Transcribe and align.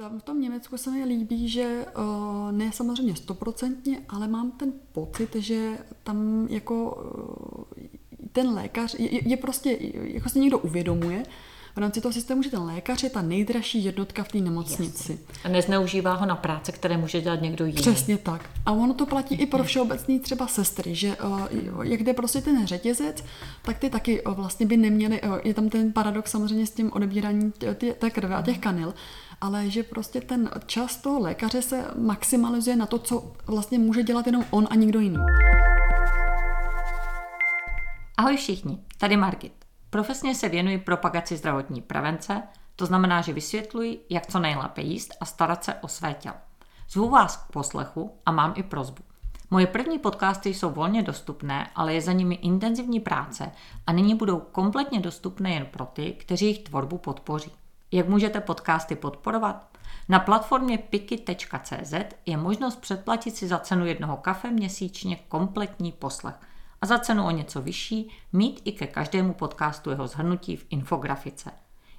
Tam 0.00 0.18
v 0.18 0.22
tom 0.22 0.40
Německu 0.40 0.76
se 0.76 0.90
mi 0.90 1.04
líbí, 1.04 1.48
že 1.48 1.86
uh, 1.98 2.52
ne 2.52 2.72
samozřejmě 2.72 3.16
stoprocentně, 3.16 4.00
ale 4.08 4.28
mám 4.28 4.50
ten 4.50 4.72
pocit, 4.92 5.34
že 5.36 5.78
tam 6.02 6.46
jako 6.50 6.74
uh, 6.84 7.88
ten 8.32 8.48
lékař 8.50 8.94
je, 8.98 9.28
je 9.28 9.36
prostě, 9.36 9.78
jako 10.02 10.28
si 10.28 10.40
někdo 10.40 10.58
uvědomuje, 10.58 11.22
v 11.78 11.80
rámci 11.80 12.00
toho 12.00 12.12
systému, 12.12 12.42
že 12.42 12.50
ten 12.50 12.62
lékař 12.62 13.02
je 13.02 13.10
ta 13.10 13.22
nejdražší 13.22 13.84
jednotka 13.84 14.24
v 14.24 14.28
té 14.28 14.38
nemocnici. 14.38 15.12
Jasně. 15.12 15.18
A 15.44 15.48
nezneužívá 15.48 16.14
ho 16.14 16.26
na 16.26 16.36
práce, 16.36 16.72
které 16.72 16.96
může 16.96 17.20
dělat 17.20 17.42
někdo 17.42 17.64
jiný. 17.64 17.76
Přesně 17.76 18.18
tak. 18.18 18.50
A 18.66 18.72
ono 18.72 18.94
to 18.94 19.06
platí 19.06 19.34
i 19.34 19.46
pro 19.46 19.64
všeobecný 19.64 20.20
třeba 20.20 20.46
sestry, 20.46 20.94
že 20.94 21.16
uh, 21.16 21.46
jak 21.82 22.02
jde 22.02 22.12
prostě 22.12 22.40
ten 22.40 22.66
řetězec, 22.66 23.24
tak 23.62 23.78
ty 23.78 23.90
taky 23.90 24.22
uh, 24.22 24.34
vlastně 24.34 24.66
by 24.66 24.76
neměly, 24.76 25.22
uh, 25.22 25.38
je 25.44 25.54
tam 25.54 25.68
ten 25.68 25.92
paradox 25.92 26.30
samozřejmě 26.30 26.66
s 26.66 26.70
tím 26.70 26.92
odebíráním 26.92 27.52
té 27.98 28.10
krve 28.10 28.34
a 28.34 28.42
těch 28.42 28.58
kanil, 28.58 28.94
ale 29.40 29.70
že 29.70 29.82
prostě 29.82 30.20
ten 30.20 30.50
čas 30.66 30.96
toho 30.96 31.20
lékaře 31.20 31.62
se 31.62 31.84
maximalizuje 31.96 32.76
na 32.76 32.86
to, 32.86 32.98
co 32.98 33.32
vlastně 33.46 33.78
může 33.78 34.02
dělat 34.02 34.26
jenom 34.26 34.44
on 34.50 34.68
a 34.70 34.74
nikdo 34.74 35.00
jiný. 35.00 35.18
Ahoj 38.16 38.36
všichni, 38.36 38.78
tady 38.98 39.16
Margit. 39.16 39.57
Profesně 39.90 40.34
se 40.34 40.48
věnuji 40.48 40.78
propagaci 40.78 41.36
zdravotní 41.36 41.82
prevence, 41.82 42.42
to 42.76 42.86
znamená, 42.86 43.20
že 43.20 43.32
vysvětluji, 43.32 44.06
jak 44.10 44.26
co 44.26 44.38
nejlépe 44.38 44.82
jíst 44.82 45.16
a 45.20 45.24
starat 45.24 45.64
se 45.64 45.74
o 45.74 45.88
své 45.88 46.14
tělo. 46.14 46.34
Zvu 46.90 47.08
vás 47.08 47.36
k 47.36 47.52
poslechu 47.52 48.18
a 48.26 48.32
mám 48.32 48.52
i 48.56 48.62
prozbu. 48.62 49.02
Moje 49.50 49.66
první 49.66 49.98
podcasty 49.98 50.54
jsou 50.54 50.70
volně 50.70 51.02
dostupné, 51.02 51.70
ale 51.74 51.94
je 51.94 52.00
za 52.00 52.12
nimi 52.12 52.34
intenzivní 52.34 53.00
práce 53.00 53.52
a 53.86 53.92
nyní 53.92 54.14
budou 54.14 54.40
kompletně 54.40 55.00
dostupné 55.00 55.50
jen 55.50 55.66
pro 55.66 55.86
ty, 55.86 56.12
kteří 56.12 56.44
jejich 56.44 56.64
tvorbu 56.64 56.98
podpoří. 56.98 57.52
Jak 57.92 58.08
můžete 58.08 58.40
podcasty 58.40 58.96
podporovat? 58.96 59.68
Na 60.08 60.18
platformě 60.18 60.78
piki.cz 60.78 61.94
je 62.26 62.36
možnost 62.36 62.76
předplatit 62.76 63.36
si 63.36 63.48
za 63.48 63.58
cenu 63.58 63.86
jednoho 63.86 64.16
kafe 64.16 64.50
měsíčně 64.50 65.16
kompletní 65.16 65.92
poslech 65.92 66.34
a 66.80 66.86
za 66.86 66.98
cenu 66.98 67.26
o 67.26 67.30
něco 67.30 67.62
vyšší 67.62 68.10
mít 68.32 68.62
i 68.64 68.72
ke 68.72 68.86
každému 68.86 69.34
podcastu 69.34 69.90
jeho 69.90 70.06
zhrnutí 70.06 70.56
v 70.56 70.66
infografice. 70.70 71.50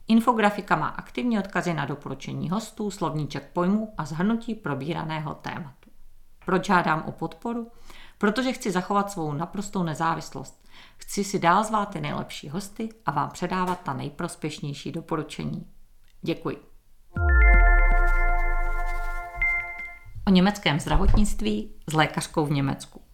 Infografika 0.07 0.75
má 0.75 0.87
aktivní 0.87 1.39
odkazy 1.39 1.73
na 1.73 1.85
doporučení 1.85 2.49
hostů, 2.49 2.91
slovníček 2.91 3.49
pojmů 3.53 3.93
a 3.97 4.05
zhrnutí 4.05 4.55
probíraného 4.55 5.33
tématu. 5.33 5.89
Proč 6.45 6.65
žádám 6.65 7.03
o 7.07 7.11
podporu? 7.11 7.71
Protože 8.17 8.53
chci 8.53 8.71
zachovat 8.71 9.11
svou 9.11 9.33
naprostou 9.33 9.83
nezávislost. 9.83 10.67
Chci 10.97 11.23
si 11.23 11.39
dál 11.39 11.63
zvát 11.63 11.89
ty 11.89 12.01
nejlepší 12.01 12.49
hosty 12.49 12.89
a 13.05 13.11
vám 13.11 13.29
předávat 13.29 13.81
ta 13.83 13.93
nejprospěšnější 13.93 14.91
doporučení. 14.91 15.67
Děkuji. 16.21 16.57
O 20.27 20.31
německém 20.31 20.79
zdravotnictví 20.79 21.73
s 21.89 21.93
lékařkou 21.93 22.45
v 22.45 22.51
Německu. 22.51 23.08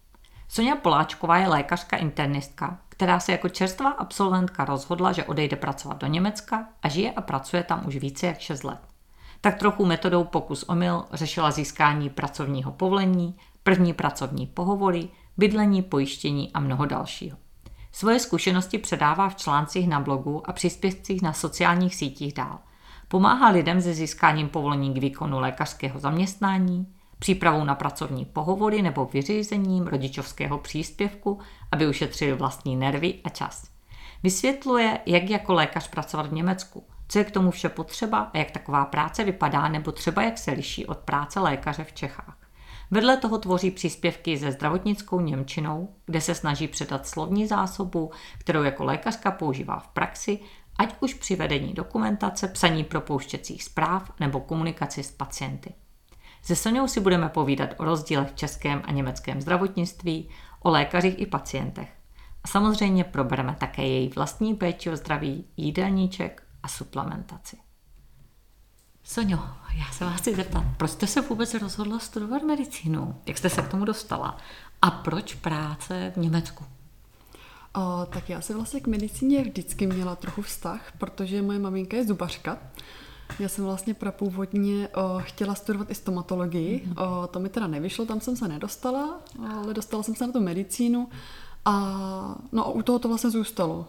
Sonja 0.48 0.76
Poláčková 0.76 1.38
je 1.38 1.48
lékařka 1.48 1.96
internistka, 1.96 2.78
která 2.88 3.20
se 3.20 3.32
jako 3.32 3.48
čerstvá 3.48 3.90
absolventka 3.90 4.64
rozhodla, 4.64 5.12
že 5.12 5.24
odejde 5.24 5.56
pracovat 5.56 6.00
do 6.00 6.06
Německa 6.06 6.68
a 6.82 6.88
žije 6.88 7.12
a 7.12 7.20
pracuje 7.20 7.62
tam 7.62 7.86
už 7.86 7.96
více 7.96 8.26
jak 8.26 8.40
6 8.40 8.64
let. 8.64 8.78
Tak 9.40 9.58
trochu 9.58 9.86
metodou 9.86 10.24
pokus 10.24 10.62
omyl 10.62 11.04
řešila 11.12 11.50
získání 11.50 12.10
pracovního 12.10 12.72
povolení, 12.72 13.36
první 13.62 13.92
pracovní 13.92 14.46
pohovory, 14.46 15.08
bydlení, 15.36 15.82
pojištění 15.82 16.52
a 16.52 16.60
mnoho 16.60 16.86
dalšího. 16.86 17.36
Svoje 17.92 18.20
zkušenosti 18.20 18.78
předává 18.78 19.28
v 19.28 19.34
článcích 19.34 19.88
na 19.88 20.00
blogu 20.00 20.50
a 20.50 20.52
příspěvcích 20.52 21.22
na 21.22 21.32
sociálních 21.32 21.94
sítích 21.94 22.34
dál. 22.34 22.58
Pomáhá 23.08 23.48
lidem 23.48 23.80
se 23.80 23.94
získáním 23.94 24.48
povolení 24.48 24.94
k 24.94 24.98
výkonu 24.98 25.40
lékařského 25.40 25.98
zaměstnání, 25.98 26.86
přípravou 27.18 27.64
na 27.64 27.74
pracovní 27.74 28.24
pohovory 28.24 28.82
nebo 28.82 29.04
vyřízením 29.04 29.86
rodičovského 29.86 30.58
příspěvku, 30.58 31.38
aby 31.72 31.88
ušetřili 31.88 32.32
vlastní 32.32 32.76
nervy 32.76 33.14
a 33.24 33.28
čas. 33.28 33.70
Vysvětluje, 34.22 34.98
jak 35.06 35.30
jako 35.30 35.54
lékař 35.54 35.88
pracovat 35.88 36.26
v 36.26 36.32
Německu, 36.32 36.84
co 37.08 37.18
je 37.18 37.24
k 37.24 37.30
tomu 37.30 37.50
vše 37.50 37.68
potřeba 37.68 38.18
a 38.18 38.38
jak 38.38 38.50
taková 38.50 38.84
práce 38.84 39.24
vypadá, 39.24 39.68
nebo 39.68 39.92
třeba 39.92 40.22
jak 40.22 40.38
se 40.38 40.50
liší 40.50 40.86
od 40.86 40.98
práce 40.98 41.40
lékaře 41.40 41.84
v 41.84 41.92
Čechách. 41.92 42.38
Vedle 42.90 43.16
toho 43.16 43.38
tvoří 43.38 43.70
příspěvky 43.70 44.38
se 44.38 44.52
zdravotnickou 44.52 45.20
Němčinou, 45.20 45.94
kde 46.06 46.20
se 46.20 46.34
snaží 46.34 46.68
předat 46.68 47.06
slovní 47.06 47.46
zásobu, 47.46 48.10
kterou 48.38 48.62
jako 48.62 48.84
lékařka 48.84 49.30
používá 49.30 49.78
v 49.78 49.88
praxi, 49.88 50.38
ať 50.78 50.94
už 51.00 51.14
při 51.14 51.36
vedení 51.36 51.72
dokumentace, 51.72 52.48
psaní 52.48 52.84
propouštěcích 52.84 53.64
zpráv 53.64 54.12
nebo 54.20 54.40
komunikaci 54.40 55.02
s 55.02 55.10
pacienty. 55.10 55.74
Se 56.46 56.56
Soňou 56.56 56.88
si 56.88 57.00
budeme 57.00 57.28
povídat 57.28 57.70
o 57.76 57.84
rozdílech 57.84 58.30
v 58.30 58.34
českém 58.34 58.82
a 58.84 58.92
německém 58.92 59.40
zdravotnictví, 59.40 60.28
o 60.60 60.70
lékařích 60.70 61.20
i 61.20 61.26
pacientech. 61.26 61.88
A 62.44 62.48
samozřejmě 62.48 63.04
probereme 63.04 63.56
také 63.60 63.82
její 63.86 64.08
vlastní 64.08 64.54
péči 64.54 64.90
o 64.90 64.96
zdraví, 64.96 65.44
jídelníček 65.56 66.42
a 66.62 66.68
suplementaci. 66.68 67.56
Soňo, 69.04 69.48
já 69.74 69.92
se 69.92 70.04
vás 70.04 70.20
chci 70.20 70.34
zeptat, 70.34 70.64
proč 70.76 70.90
jste 70.90 71.06
se 71.06 71.20
vůbec 71.20 71.54
rozhodla 71.54 71.98
studovat 71.98 72.42
medicínu? 72.42 73.20
Jak 73.26 73.38
jste 73.38 73.50
se 73.50 73.62
k 73.62 73.68
tomu 73.68 73.84
dostala? 73.84 74.36
A 74.82 74.90
proč 74.90 75.34
práce 75.34 76.12
v 76.16 76.18
Německu? 76.18 76.64
O, 77.74 78.06
tak 78.06 78.30
já 78.30 78.40
jsem 78.40 78.56
vlastně 78.56 78.80
k 78.80 78.86
medicíně 78.86 79.42
vždycky 79.42 79.86
měla 79.86 80.16
trochu 80.16 80.42
vztah, 80.42 80.92
protože 80.98 81.42
moje 81.42 81.58
maminka 81.58 81.96
je 81.96 82.04
zubařka 82.04 82.58
já 83.38 83.48
jsem 83.48 83.64
vlastně 83.64 83.94
prapůvodně 83.94 84.88
o, 84.88 85.18
chtěla 85.18 85.54
studovat 85.54 85.90
i 85.90 85.94
stomatologii. 85.94 86.84
Mm-hmm. 86.86 87.22
O, 87.22 87.26
to 87.26 87.40
mi 87.40 87.48
teda 87.48 87.66
nevyšlo, 87.66 88.06
tam 88.06 88.20
jsem 88.20 88.36
se 88.36 88.48
nedostala, 88.48 89.20
ale 89.50 89.74
dostala 89.74 90.02
jsem 90.02 90.14
se 90.14 90.26
na 90.26 90.32
tu 90.32 90.40
medicínu 90.40 91.08
a 91.64 91.74
no, 92.52 92.72
u 92.72 92.82
toho 92.82 92.98
to 92.98 93.08
vlastně 93.08 93.30
zůstalo. 93.30 93.86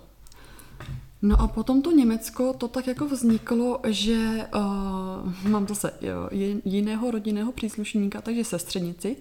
No 1.22 1.42
a 1.42 1.48
potom 1.48 1.82
to 1.82 1.92
Německo, 1.92 2.54
to 2.54 2.68
tak 2.68 2.88
jako 2.88 3.06
vzniklo, 3.06 3.80
že 3.88 4.48
uh, 4.56 5.50
mám 5.50 5.68
zase 5.68 5.92
jo, 6.02 6.30
jiného 6.66 7.12
rodinného 7.12 7.52
příslušníka, 7.52 8.22
takže 8.22 8.44
sestřenici, 8.44 9.18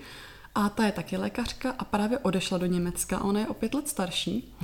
a 0.55 0.69
ta 0.69 0.87
je 0.87 0.93
taky 0.93 1.17
lékařka 1.17 1.75
a 1.79 1.85
právě 1.85 2.19
odešla 2.19 2.59
do 2.59 2.67
Německa. 2.67 3.21
Ona 3.21 3.41
je 3.41 3.49
o 3.49 3.55
pět 3.55 3.75
let 3.75 3.89
starší. 3.89 4.55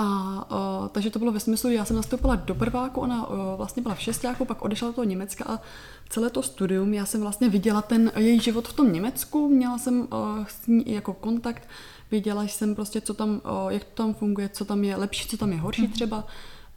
A 0.00 0.46
uh, 0.50 0.88
takže 0.88 1.10
to 1.10 1.18
bylo 1.18 1.32
ve 1.32 1.40
smyslu, 1.40 1.70
já 1.70 1.84
jsem 1.84 1.96
nastoupila 1.96 2.36
do 2.36 2.54
prváku, 2.54 3.00
ona 3.00 3.26
uh, 3.26 3.36
vlastně 3.56 3.82
byla 3.82 3.94
v 3.94 4.00
šestáku, 4.00 4.44
pak 4.44 4.62
odešla 4.62 4.88
do 4.88 4.94
toho 4.94 5.04
Německa 5.04 5.44
a 5.44 5.60
celé 6.08 6.30
to 6.30 6.42
studium, 6.42 6.94
já 6.94 7.06
jsem 7.06 7.20
vlastně 7.20 7.48
viděla 7.48 7.82
ten 7.82 8.12
její 8.16 8.40
život 8.40 8.68
v 8.68 8.72
tom 8.72 8.92
Německu, 8.92 9.48
měla 9.48 9.78
jsem 9.78 10.00
uh, 10.00 10.06
s 10.46 10.66
ní 10.66 10.84
jako 10.86 11.12
kontakt, 11.12 11.68
viděla 12.10 12.42
jsem 12.42 12.74
prostě, 12.74 13.00
co 13.00 13.14
tam, 13.14 13.30
uh, 13.30 13.72
jak 13.72 13.84
to 13.84 14.02
tam 14.02 14.14
funguje, 14.14 14.48
co 14.48 14.64
tam 14.64 14.84
je 14.84 14.96
lepší, 14.96 15.28
co 15.28 15.36
tam 15.36 15.52
je 15.52 15.58
horší 15.58 15.88
mm-hmm. 15.88 15.92
třeba. 15.92 16.24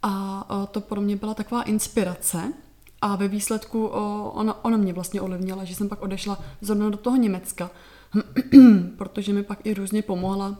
A 0.02 0.44
uh, 0.50 0.66
to 0.66 0.80
pro 0.80 1.00
mě 1.00 1.16
byla 1.16 1.34
taková 1.34 1.62
inspirace. 1.62 2.52
A 3.02 3.16
ve 3.16 3.28
výsledku 3.28 3.86
uh, 3.86 3.94
ona, 4.32 4.64
ona 4.64 4.76
mě 4.76 4.92
vlastně 4.92 5.20
ovlivnila, 5.20 5.64
že 5.64 5.74
jsem 5.74 5.88
pak 5.88 6.02
odešla 6.02 6.38
zrovna 6.60 6.90
do 6.90 6.96
toho 6.96 7.16
Německa, 7.16 7.70
protože 8.96 9.32
mi 9.32 9.42
pak 9.42 9.58
i 9.66 9.74
různě 9.74 10.02
pomohla 10.02 10.58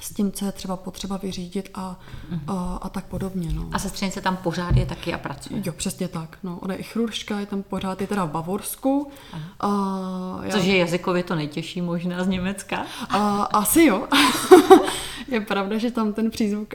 s 0.00 0.14
tím, 0.14 0.32
co 0.32 0.44
je 0.44 0.52
třeba 0.52 0.76
potřeba 0.76 1.16
vyřídit 1.16 1.70
a, 1.74 2.00
a, 2.46 2.78
a 2.82 2.88
tak 2.88 3.04
podobně. 3.04 3.52
No. 3.52 3.68
A 3.72 3.78
sestřenice 3.78 4.20
tam 4.20 4.36
pořád 4.36 4.76
je 4.76 4.86
taky 4.86 5.14
a 5.14 5.18
pracuje? 5.18 5.62
Jo, 5.64 5.72
přesně 5.72 6.08
tak. 6.08 6.38
No. 6.42 6.58
Ona 6.58 6.74
je 6.74 6.82
chiruržka, 6.82 7.40
je 7.40 7.46
tam 7.46 7.62
pořád, 7.62 8.00
je 8.00 8.06
teda 8.06 8.24
v 8.24 8.30
Bavorsku. 8.30 9.10
A, 9.60 9.68
já... 10.42 10.50
Což 10.50 10.64
je 10.64 10.76
jazykově 10.76 11.22
to 11.22 11.34
nejtěžší 11.34 11.80
možná 11.80 12.24
z 12.24 12.28
Německa? 12.28 12.86
A, 13.08 13.42
asi 13.42 13.84
jo. 13.84 14.08
je 15.28 15.40
pravda, 15.40 15.78
že 15.78 15.90
tam 15.90 16.12
ten 16.12 16.30
přízvuk 16.30 16.74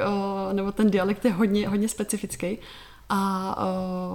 nebo 0.53 0.71
ten 0.71 0.91
dialekt 0.91 1.25
je 1.25 1.31
hodně, 1.31 1.69
hodně 1.69 1.89
specifický. 1.89 2.57
A 3.09 3.55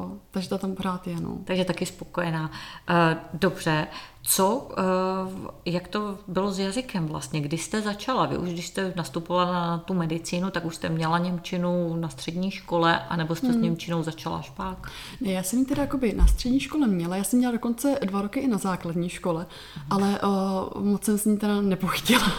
uh, 0.04 0.12
takže 0.30 0.48
to 0.48 0.58
tam 0.58 0.74
pořád 0.74 1.06
je. 1.06 1.20
No. 1.20 1.38
Takže 1.44 1.64
taky 1.64 1.86
spokojená. 1.86 2.50
Uh, 2.90 2.96
dobře, 3.32 3.86
co, 4.22 4.56
uh, 4.56 5.50
jak 5.64 5.88
to 5.88 6.18
bylo 6.28 6.52
s 6.52 6.58
jazykem 6.58 7.06
vlastně? 7.06 7.40
Kdy 7.40 7.58
jste 7.58 7.80
začala? 7.80 8.26
Vy 8.26 8.38
už, 8.38 8.48
když 8.48 8.66
jste 8.66 8.92
nastupovala 8.96 9.52
na 9.52 9.78
tu 9.78 9.94
medicínu, 9.94 10.50
tak 10.50 10.64
už 10.64 10.76
jste 10.76 10.88
měla 10.88 11.18
Němčinu 11.18 11.96
na 11.96 12.08
střední 12.08 12.50
škole, 12.50 13.00
anebo 13.08 13.34
jste 13.34 13.46
hmm. 13.46 13.60
s 13.60 13.62
Němčinou 13.62 14.02
začala 14.02 14.38
až 14.38 14.50
pak? 14.50 14.90
Ne, 15.20 15.32
já 15.32 15.42
jsem 15.42 15.58
ji 15.58 15.64
teda 15.64 15.82
jakoby 15.82 16.12
na 16.12 16.26
střední 16.26 16.60
škole 16.60 16.86
měla, 16.86 17.16
já 17.16 17.24
jsem 17.24 17.38
měla 17.38 17.52
dokonce 17.52 17.98
dva 18.04 18.22
roky 18.22 18.40
i 18.40 18.48
na 18.48 18.58
základní 18.58 19.08
škole, 19.08 19.46
hmm. 19.74 19.86
ale 19.90 20.20
uh, 20.20 20.84
moc 20.84 21.04
jsem 21.04 21.18
s 21.18 21.24
ní 21.24 21.38
teda 21.38 21.60
nepochtěla. 21.60 22.32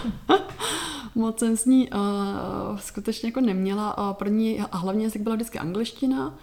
moc 1.15 1.39
jsem 1.39 1.57
s 1.57 1.65
ní 1.65 1.89
uh, 1.89 2.77
skutečně 2.79 3.29
jako 3.29 3.41
neměla. 3.41 3.97
Uh, 3.97 4.13
první 4.13 4.61
a 4.61 4.77
hlavně 4.77 5.03
jazyk 5.03 5.21
byla 5.21 5.35
vždycky 5.35 5.59
angličtina. 5.59 6.33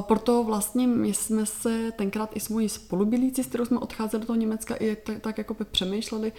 Proto 0.00 0.44
vlastně 0.44 0.86
my 0.86 1.14
jsme 1.14 1.46
se 1.46 1.92
tenkrát 1.92 2.30
i 2.34 2.40
s 2.40 2.48
mojí 2.48 2.68
spolubylící, 2.68 3.44
s 3.44 3.46
kterou 3.46 3.64
jsme 3.64 3.78
odcházeli 3.78 4.20
do 4.20 4.26
toho 4.26 4.36
Německa, 4.36 4.74
i 4.74 4.96
tak, 4.96 5.20
tak 5.20 5.38
jako 5.38 5.54
by 5.54 5.64
přemýšleli, 5.64 6.32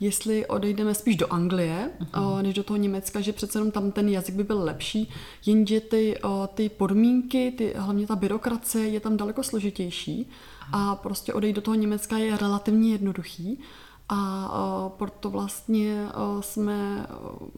jestli 0.00 0.46
odejdeme 0.46 0.94
spíš 0.94 1.16
do 1.16 1.32
Anglie, 1.32 1.90
uh-huh. 2.00 2.32
uh, 2.32 2.42
než 2.42 2.54
do 2.54 2.62
toho 2.62 2.76
Německa, 2.76 3.20
že 3.20 3.32
přece 3.32 3.58
jenom 3.58 3.70
tam 3.70 3.92
ten 3.92 4.08
jazyk 4.08 4.34
by 4.34 4.44
byl 4.44 4.64
lepší, 4.64 5.10
jenže 5.46 5.80
ty, 5.80 6.18
uh, 6.24 6.46
ty 6.46 6.68
podmínky, 6.68 7.54
ty, 7.58 7.74
hlavně 7.76 8.06
ta 8.06 8.16
byrokracie 8.16 8.88
je 8.88 9.00
tam 9.00 9.16
daleko 9.16 9.42
složitější 9.42 10.30
a 10.72 10.94
prostě 10.94 11.32
odejít 11.32 11.56
do 11.56 11.62
toho 11.62 11.74
Německa 11.74 12.18
je 12.18 12.36
relativně 12.36 12.92
jednoduchý. 12.92 13.60
A 14.08 14.50
uh, 14.52 14.92
proto 14.92 15.30
vlastně 15.30 16.08
uh, 16.34 16.40
jsme 16.40 17.06
uh, 17.40 17.48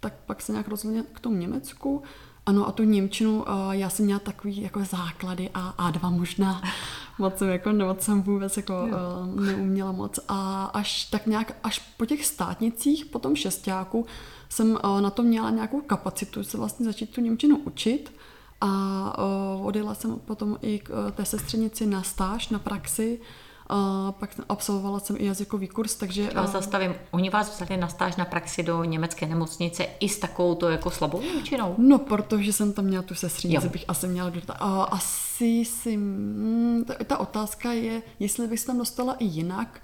tak 0.00 0.14
pak 0.26 0.42
se 0.42 0.52
nějak 0.52 0.68
rozhodli 0.68 1.02
k 1.12 1.20
tomu 1.20 1.36
Německu. 1.36 2.02
Ano, 2.46 2.68
a 2.68 2.72
tu 2.72 2.82
Němčinu, 2.82 3.42
uh, 3.42 3.70
já 3.70 3.90
jsem 3.90 4.04
měla 4.04 4.20
takový 4.20 4.62
jako 4.62 4.84
základy 4.84 5.50
a 5.54 5.90
A2 5.90 6.10
možná, 6.18 6.62
moc 7.18 7.38
jsem, 7.38 7.48
jako, 7.48 7.72
moc 7.72 8.00
jsem 8.00 8.22
vůbec 8.22 8.56
jako, 8.56 8.74
uh, 8.82 9.40
neuměla 9.40 9.92
moc. 9.92 10.18
A 10.28 10.64
až 10.64 11.04
tak 11.04 11.26
nějak, 11.26 11.56
až 11.62 11.78
po 11.78 12.06
těch 12.06 12.26
státnicích, 12.26 13.04
po 13.04 13.18
tom 13.18 13.36
šestáku, 13.36 14.06
jsem 14.48 14.70
uh, 14.70 15.00
na 15.00 15.10
to 15.10 15.22
měla 15.22 15.50
nějakou 15.50 15.80
kapacitu 15.80 16.44
se 16.44 16.56
vlastně 16.56 16.86
začít 16.86 17.10
tu 17.10 17.20
Němčinu 17.20 17.58
učit. 17.58 18.12
A 18.60 19.24
uh, 19.58 19.66
odjela 19.66 19.94
jsem 19.94 20.18
potom 20.18 20.58
i 20.62 20.78
k 20.78 21.10
té 21.10 21.24
sestřenici 21.24 21.86
na 21.86 22.02
stáž, 22.02 22.48
na 22.48 22.58
praxi, 22.58 23.20
a 23.74 24.12
pak 24.12 24.30
absolvovala 24.48 25.00
jsem 25.00 25.16
i 25.18 25.24
jazykový 25.24 25.68
kurz, 25.68 25.94
takže... 25.94 26.30
Já 26.34 26.46
zastavím. 26.46 26.94
Oni 27.10 27.30
vás 27.30 27.54
vzali 27.54 27.76
na 27.76 27.88
stáž 27.88 28.16
na 28.16 28.24
praxi 28.24 28.62
do 28.62 28.84
německé 28.84 29.26
nemocnice 29.26 29.86
i 30.00 30.08
s 30.08 30.18
takovou 30.18 30.54
to 30.54 30.68
jako 30.68 30.90
slabou 30.90 31.20
němčinou? 31.20 31.74
No, 31.78 31.98
protože 31.98 32.52
jsem 32.52 32.72
tam 32.72 32.84
měla 32.84 33.02
tu 33.02 33.14
sestřenici, 33.14 33.68
bych 33.68 33.84
asi 33.88 34.08
měla 34.08 34.30
dodat. 34.30 34.56
A 34.60 34.82
asi 34.82 35.64
si... 35.64 35.96
Mm, 35.96 36.84
ta, 36.86 36.94
ta 37.04 37.18
otázka 37.18 37.72
je, 37.72 38.02
jestli 38.18 38.46
bych 38.46 38.60
se 38.60 38.66
tam 38.66 38.78
dostala 38.78 39.14
i 39.14 39.24
jinak, 39.24 39.80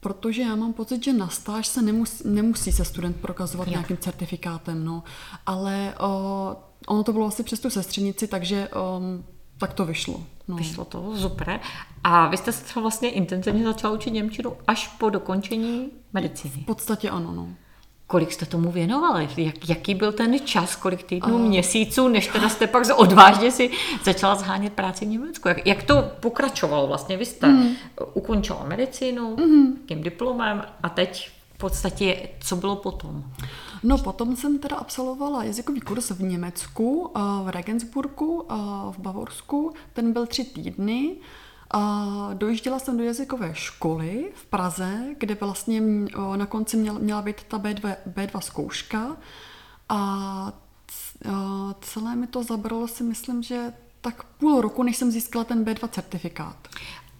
protože 0.00 0.42
já 0.42 0.56
mám 0.56 0.72
pocit, 0.72 1.04
že 1.04 1.12
na 1.12 1.28
stáž 1.28 1.66
se 1.66 1.82
nemusí, 1.82 2.24
nemusí 2.28 2.72
se 2.72 2.84
student 2.84 3.16
prokazovat 3.16 3.66
jo. 3.66 3.70
nějakým 3.70 3.96
certifikátem, 3.96 4.84
no. 4.84 5.02
Ale 5.46 5.94
o, 6.00 6.56
ono 6.86 7.04
to 7.04 7.12
bylo 7.12 7.26
asi 7.26 7.42
přes 7.42 7.60
tu 7.60 7.70
sestřenici, 7.70 8.26
takže 8.26 8.68
um, 8.68 9.24
tak 9.58 9.74
to 9.74 9.84
vyšlo. 9.84 10.24
No. 10.50 10.56
Vyšlo 10.56 10.84
to, 10.84 11.12
super. 11.16 11.60
A 12.04 12.28
vy 12.28 12.36
jste 12.36 12.52
se 12.52 12.80
vlastně 12.80 13.10
intenzivně 13.10 13.64
začala 13.64 13.94
učit 13.94 14.10
Němčinu 14.10 14.52
až 14.66 14.88
po 14.88 15.10
dokončení 15.10 15.88
medicíny? 16.12 16.54
V 16.62 16.66
podstatě 16.66 17.10
ano, 17.10 17.32
no. 17.34 17.48
Kolik 18.06 18.32
jste 18.32 18.46
tomu 18.46 18.70
věnovali? 18.70 19.28
Jak, 19.36 19.68
jaký 19.68 19.94
byl 19.94 20.12
ten 20.12 20.38
čas, 20.44 20.76
kolik 20.76 21.02
týdnů, 21.02 21.34
uh, 21.34 21.40
měsíců, 21.40 22.08
než 22.08 22.26
teda 22.26 22.48
jste 22.48 22.66
pak 22.66 22.82
odvážně 22.96 23.50
si 23.50 23.70
začala 24.04 24.34
zhánět 24.34 24.72
práci 24.72 25.04
v 25.04 25.08
Německu? 25.08 25.48
Jak, 25.48 25.66
jak 25.66 25.82
to 25.82 26.10
pokračovalo 26.20 26.86
vlastně? 26.86 27.16
Vy 27.16 27.26
jste 27.26 27.46
mm. 27.46 27.74
ukončila 28.14 28.64
medicínu, 28.68 29.36
mm. 29.36 29.76
tím 29.86 30.02
diplomem 30.02 30.62
a 30.82 30.88
teď 30.88 31.30
v 31.54 31.58
podstatě, 31.58 32.28
co 32.40 32.56
bylo 32.56 32.76
potom? 32.76 33.24
No 33.82 33.98
potom 33.98 34.36
jsem 34.36 34.58
teda 34.58 34.76
absolvovala 34.76 35.44
jazykový 35.44 35.80
kurz 35.80 36.10
v 36.10 36.22
Německu, 36.22 37.12
v 37.44 37.48
Regensburgu, 37.48 38.46
v 38.90 38.98
Bavorsku. 38.98 39.74
Ten 39.92 40.12
byl 40.12 40.26
tři 40.26 40.44
týdny. 40.44 41.16
A 41.70 42.06
dojížděla 42.34 42.78
jsem 42.78 42.96
do 42.96 43.04
jazykové 43.04 43.54
školy 43.54 44.32
v 44.34 44.46
Praze, 44.46 45.00
kde 45.18 45.34
vlastně 45.34 45.80
na 46.36 46.46
konci 46.46 46.76
měla 46.76 47.22
být 47.22 47.42
ta 47.42 47.58
B2, 47.58 47.96
B2 48.14 48.40
zkouška. 48.40 49.16
A 49.88 50.52
celé 51.80 52.16
mi 52.16 52.26
to 52.26 52.42
zabralo 52.42 52.88
si 52.88 53.02
myslím, 53.04 53.42
že 53.42 53.72
tak 54.00 54.24
půl 54.24 54.60
roku, 54.60 54.82
než 54.82 54.96
jsem 54.96 55.10
získala 55.10 55.44
ten 55.44 55.64
B2 55.64 55.88
certifikát. 55.88 56.68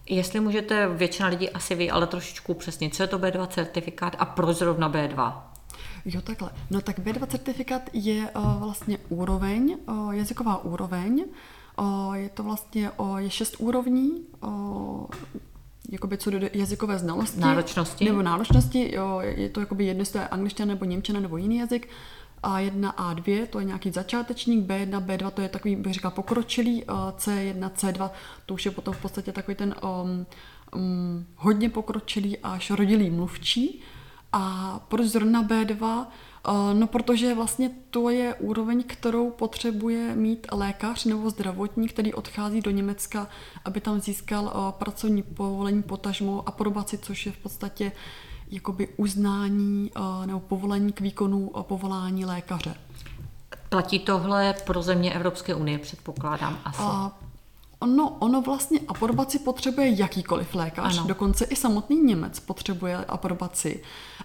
Jestli 0.09 0.39
můžete, 0.39 0.87
většina 0.87 1.27
lidí 1.27 1.49
asi 1.49 1.75
ví, 1.75 1.91
ale 1.91 2.07
trošičku 2.07 2.53
přesně, 2.53 2.89
co 2.89 3.03
je 3.03 3.07
to 3.07 3.19
B2 3.19 3.47
certifikát 3.47 4.15
a 4.19 4.25
proč 4.25 4.57
zrovna 4.57 4.89
B2? 4.89 5.41
Jo, 6.05 6.21
takhle. 6.21 6.49
No 6.69 6.81
tak 6.81 6.99
B2 6.99 7.27
certifikát 7.27 7.81
je 7.93 8.29
uh, 8.35 8.59
vlastně 8.59 8.97
úroveň, 9.09 9.77
uh, 9.87 10.11
jazyková 10.11 10.63
úroveň. 10.63 11.25
Uh, 11.79 12.13
je 12.13 12.29
to 12.29 12.43
vlastně 12.43 12.91
uh, 12.91 13.17
je 13.17 13.29
šest 13.29 13.55
úrovní, 13.59 14.11
uh, 14.43 15.05
jakoby 15.89 16.17
co 16.17 16.29
do 16.31 16.39
jazykové 16.53 16.99
znalosti. 16.99 17.39
Náročnosti. 17.39 18.05
Nebo 18.05 18.21
náročnosti. 18.21 18.95
Jo, 18.95 19.19
je 19.19 19.49
to 19.49 19.59
jakoby 19.59 19.85
jedno, 19.85 20.01
jestli 20.01 20.13
to 20.13 20.19
je 20.19 20.27
angličtina 20.27 20.65
nebo 20.65 20.85
němčina 20.85 21.19
nebo 21.19 21.37
jiný 21.37 21.57
jazyk. 21.57 21.89
A1, 22.43 22.93
A2, 22.93 23.47
to 23.47 23.59
je 23.59 23.65
nějaký 23.65 23.91
začátečník, 23.91 24.67
B1, 24.67 25.05
B2, 25.05 25.31
to 25.31 25.41
je 25.41 25.49
takový, 25.49 25.75
bych 25.75 25.93
říkal, 25.93 26.11
pokročilý, 26.11 26.83
C1, 27.17 27.71
C2, 27.71 28.09
to 28.45 28.53
už 28.53 28.65
je 28.65 28.71
potom 28.71 28.93
v 28.93 29.01
podstatě 29.01 29.31
takový 29.31 29.55
ten 29.55 29.75
um, 29.83 30.25
um, 30.75 31.25
hodně 31.35 31.69
pokročilý 31.69 32.37
až 32.37 32.71
rodilý 32.71 33.09
mluvčí. 33.09 33.81
A 34.33 34.79
proč 34.87 35.07
zrovna 35.07 35.43
B2? 35.43 36.05
Eh, 36.47 36.73
no, 36.73 36.87
protože 36.87 37.35
vlastně 37.35 37.71
to 37.89 38.09
je 38.09 38.35
úroveň, 38.35 38.83
kterou 38.87 39.29
potřebuje 39.29 40.15
mít 40.15 40.47
lékař 40.51 41.05
nebo 41.05 41.29
zdravotník, 41.29 41.93
který 41.93 42.13
odchází 42.13 42.61
do 42.61 42.71
Německa, 42.71 43.27
aby 43.65 43.81
tam 43.81 43.99
získal 43.99 44.53
eh, 44.53 44.71
pracovní 44.79 45.23
povolení, 45.23 45.83
potažmo 45.83 46.43
aprobaci, 46.47 46.97
což 46.97 47.25
je 47.25 47.31
v 47.31 47.37
podstatě 47.37 47.91
jakoby 48.51 48.87
uznání 48.97 49.91
eh, 49.95 50.27
nebo 50.27 50.39
povolení 50.39 50.91
k 50.91 51.01
výkonu 51.01 51.51
povolání 51.61 52.25
lékaře. 52.25 52.75
Platí 53.69 53.99
tohle 53.99 54.55
pro 54.65 54.81
země 54.81 55.13
Evropské 55.13 55.55
unie, 55.55 55.79
předpokládám 55.79 56.59
asi. 56.65 56.81
A 56.81 57.11
Ono, 57.81 58.17
ono 58.19 58.41
vlastně 58.41 58.79
aprobaci 58.87 59.39
potřebuje 59.39 59.99
jakýkoliv 59.99 60.55
lékař, 60.55 60.97
ano. 60.97 61.07
dokonce 61.07 61.45
i 61.45 61.55
samotný 61.55 62.01
Němec 62.01 62.39
potřebuje 62.39 62.97
aprobaci. 62.97 63.83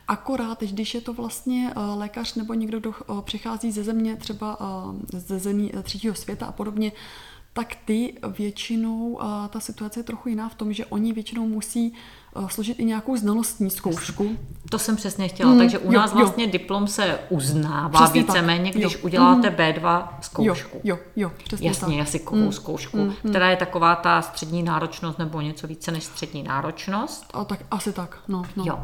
Akorát, 0.08 0.62
když 0.62 0.94
je 0.94 1.00
to 1.00 1.12
vlastně 1.12 1.72
eh, 1.76 1.80
lékař 1.80 2.34
nebo 2.34 2.54
někdo, 2.54 2.80
kdo 2.80 2.94
eh, 3.00 3.22
přichází 3.22 3.72
ze 3.72 3.84
země, 3.84 4.16
třeba 4.16 4.58
eh, 4.60 5.20
ze 5.20 5.38
zemí 5.38 5.72
třetího 5.82 6.14
světa 6.14 6.46
a 6.46 6.52
podobně, 6.52 6.92
tak 7.52 7.76
ty 7.84 8.14
většinou, 8.38 9.20
ta 9.50 9.60
situace 9.60 10.00
je 10.00 10.04
trochu 10.04 10.28
jiná 10.28 10.48
v 10.48 10.54
tom, 10.54 10.72
že 10.72 10.86
oni 10.86 11.12
většinou 11.12 11.48
musí 11.48 11.94
složit 12.48 12.80
i 12.80 12.84
nějakou 12.84 13.16
znalostní 13.16 13.70
zkoušku. 13.70 14.36
To 14.70 14.78
jsem 14.78 14.96
přesně 14.96 15.28
chtěla, 15.28 15.52
mm, 15.52 15.58
takže 15.58 15.78
u 15.78 15.92
jo, 15.92 16.00
nás 16.00 16.12
vlastně 16.12 16.44
jo. 16.44 16.50
diplom 16.50 16.86
se 16.86 17.18
uznává 17.28 18.00
přesně 18.00 18.22
víceméně, 18.22 18.72
tak. 18.72 18.80
když 18.80 18.94
jo. 18.94 19.00
uděláte 19.02 19.50
mm. 19.50 19.56
B2 19.56 20.08
zkoušku. 20.20 20.80
Jo, 20.84 20.98
jo, 21.16 21.30
jo 21.50 21.60
Jasně, 21.60 21.86
tak. 21.86 21.96
jazykovou 21.96 22.40
mm, 22.40 22.52
zkoušku, 22.52 22.96
mm, 22.96 23.12
která 23.30 23.50
je 23.50 23.56
taková 23.56 23.96
ta 23.96 24.22
střední 24.22 24.62
náročnost 24.62 25.18
nebo 25.18 25.40
něco 25.40 25.66
více 25.66 25.92
než 25.92 26.04
střední 26.04 26.42
náročnost. 26.42 27.24
A 27.34 27.44
tak 27.44 27.60
asi 27.70 27.92
tak, 27.92 28.18
no. 28.28 28.42
no. 28.56 28.64
Jo. 28.66 28.78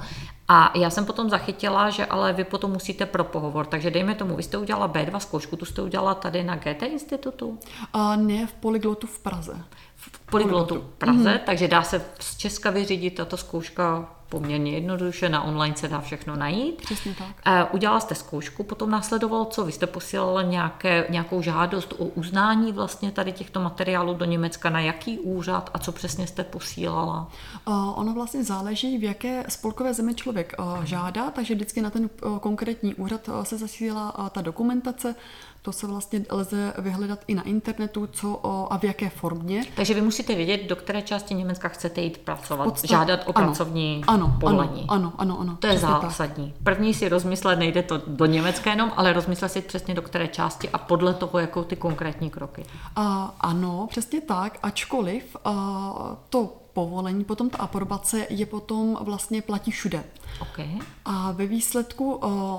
A 0.55 0.79
já 0.79 0.91
jsem 0.91 1.05
potom 1.05 1.31
zachytila, 1.31 1.91
že 1.91 2.07
ale 2.07 2.33
vy 2.33 2.45
potom 2.45 2.71
musíte 2.71 3.07
pro 3.07 3.25
pohovor. 3.25 3.67
Takže 3.67 3.91
dejme 3.91 4.15
tomu, 4.15 4.37
vy 4.37 4.43
jste 4.43 4.59
udělala 4.59 4.89
B2 4.89 5.19
zkoušku, 5.19 5.57
tu 5.57 5.65
jste 5.65 5.83
udělala 5.83 6.15
tady 6.15 6.45
na 6.45 6.57
GT 6.57 6.83
institutu? 6.83 7.59
A 7.93 8.17
ne, 8.17 8.47
v 8.47 8.53
Polyglotu 8.53 9.07
v 9.07 9.19
Praze. 9.19 9.65
V 9.97 10.19
Polyglotu 10.31 10.75
v 10.75 10.99
Praze, 10.99 11.31
mm-hmm. 11.31 11.41
takže 11.47 11.69
dá 11.69 11.83
se 11.83 12.05
z 12.21 12.37
Česka 12.37 12.71
vyřídit 12.71 13.11
tato 13.11 13.37
zkouška 13.37 14.09
poměrně 14.33 14.73
jednoduše, 14.73 15.29
na 15.29 15.43
online 15.43 15.77
se 15.77 15.89
dá 15.89 16.01
všechno 16.01 16.37
najít. 16.37 16.83
Přesně 16.83 17.15
tak. 17.15 17.37
E, 17.47 17.65
udělala 17.65 18.01
jste 18.01 18.15
zkoušku, 18.15 18.63
potom 18.63 18.91
následovalo 18.91 19.45
co? 19.45 19.65
Vy 19.65 19.73
jste 19.73 19.87
posílala 19.87 20.43
nějaké, 20.43 21.07
nějakou 21.09 21.43
žádost 21.43 21.93
o 21.99 22.05
uznání 22.05 22.73
vlastně 22.73 23.11
tady 23.11 23.33
těchto 23.33 23.61
materiálů 23.61 24.15
do 24.15 24.25
Německa, 24.25 24.71
na 24.71 24.81
jaký 24.81 25.19
úřad 25.19 25.71
a 25.75 25.79
co 25.79 25.93
přesně 25.93 26.27
jste 26.27 26.45
posílala? 26.45 27.29
Uh, 27.69 27.99
ono 27.99 28.15
vlastně 28.15 28.45
záleží, 28.45 28.99
v 28.99 29.03
jaké 29.03 29.45
spolkové 29.49 29.95
zemi 29.95 30.15
člověk 30.15 30.55
uh, 30.59 30.85
žádá, 30.85 31.31
takže 31.31 31.55
vždycky 31.55 31.83
na 31.83 31.91
ten 31.91 32.11
konkrétní 32.41 32.95
úřad 32.95 33.29
se 33.43 33.59
zasílá 33.59 34.31
ta 34.33 34.41
dokumentace, 34.41 35.15
to 35.63 35.73
se 35.73 35.87
vlastně 35.87 36.25
lze 36.31 36.73
vyhledat 36.79 37.19
i 37.27 37.35
na 37.35 37.43
internetu, 37.43 38.07
co 38.07 38.39
o, 38.43 38.73
a 38.73 38.79
v 38.79 38.85
jaké 38.85 39.11
formě. 39.11 39.65
Takže 39.75 39.95
vy 39.95 40.01
musíte 40.01 40.35
vědět, 40.35 40.69
do 40.69 40.77
které 40.77 41.03
části 41.03 41.35
Německa 41.35 41.69
chcete 41.69 42.01
jít 42.01 42.19
pracovat, 42.19 42.65
Podstat... 42.65 42.91
žádat 42.91 43.21
o 43.27 43.39
ano, 43.39 43.47
pracovní 43.47 44.05
ano, 44.07 44.37
povolení. 44.41 44.85
Ano, 44.89 45.13
ano, 45.19 45.41
ano. 45.41 45.57
To 45.61 45.67
je 45.67 45.79
zásadní. 45.79 46.53
Tak. 46.53 46.63
První 46.63 46.95
si 46.95 47.09
rozmyslet, 47.09 47.59
nejde 47.59 47.83
to 47.83 48.03
do 48.07 48.27
Německa 48.27 48.71
jenom, 48.71 48.93
ale 48.97 49.13
rozmyslet 49.13 49.53
si 49.53 49.63
přesně 49.63 49.95
do 49.95 50.03
které 50.03 50.29
části 50.29 50.69
a 50.69 50.79
podle 50.79 51.15
toho, 51.15 51.39
jako 51.39 51.65
ty 51.65 51.77
konkrétní 51.77 52.31
kroky. 52.31 52.65
A, 52.97 53.35
ano, 53.41 53.87
přesně 53.91 54.21
tak, 54.21 54.59
ačkoliv 54.63 55.37
a, 55.45 56.17
to 56.29 56.53
povolení, 56.73 57.25
potom 57.25 57.51
ta 57.51 57.59
aprobace 57.59 58.27
je 58.31 58.47
potom 58.47 58.99
vlastně 59.01 59.43
platí 59.43 59.71
všude. 59.71 60.05
Okay. 60.41 60.79
A 61.05 61.33
ve 61.33 61.47
výsledku 61.47 62.13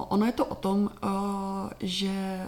ono 0.09 0.25
je 0.25 0.31
to 0.31 0.45
o 0.45 0.55
tom, 0.55 0.89
že 1.79 2.39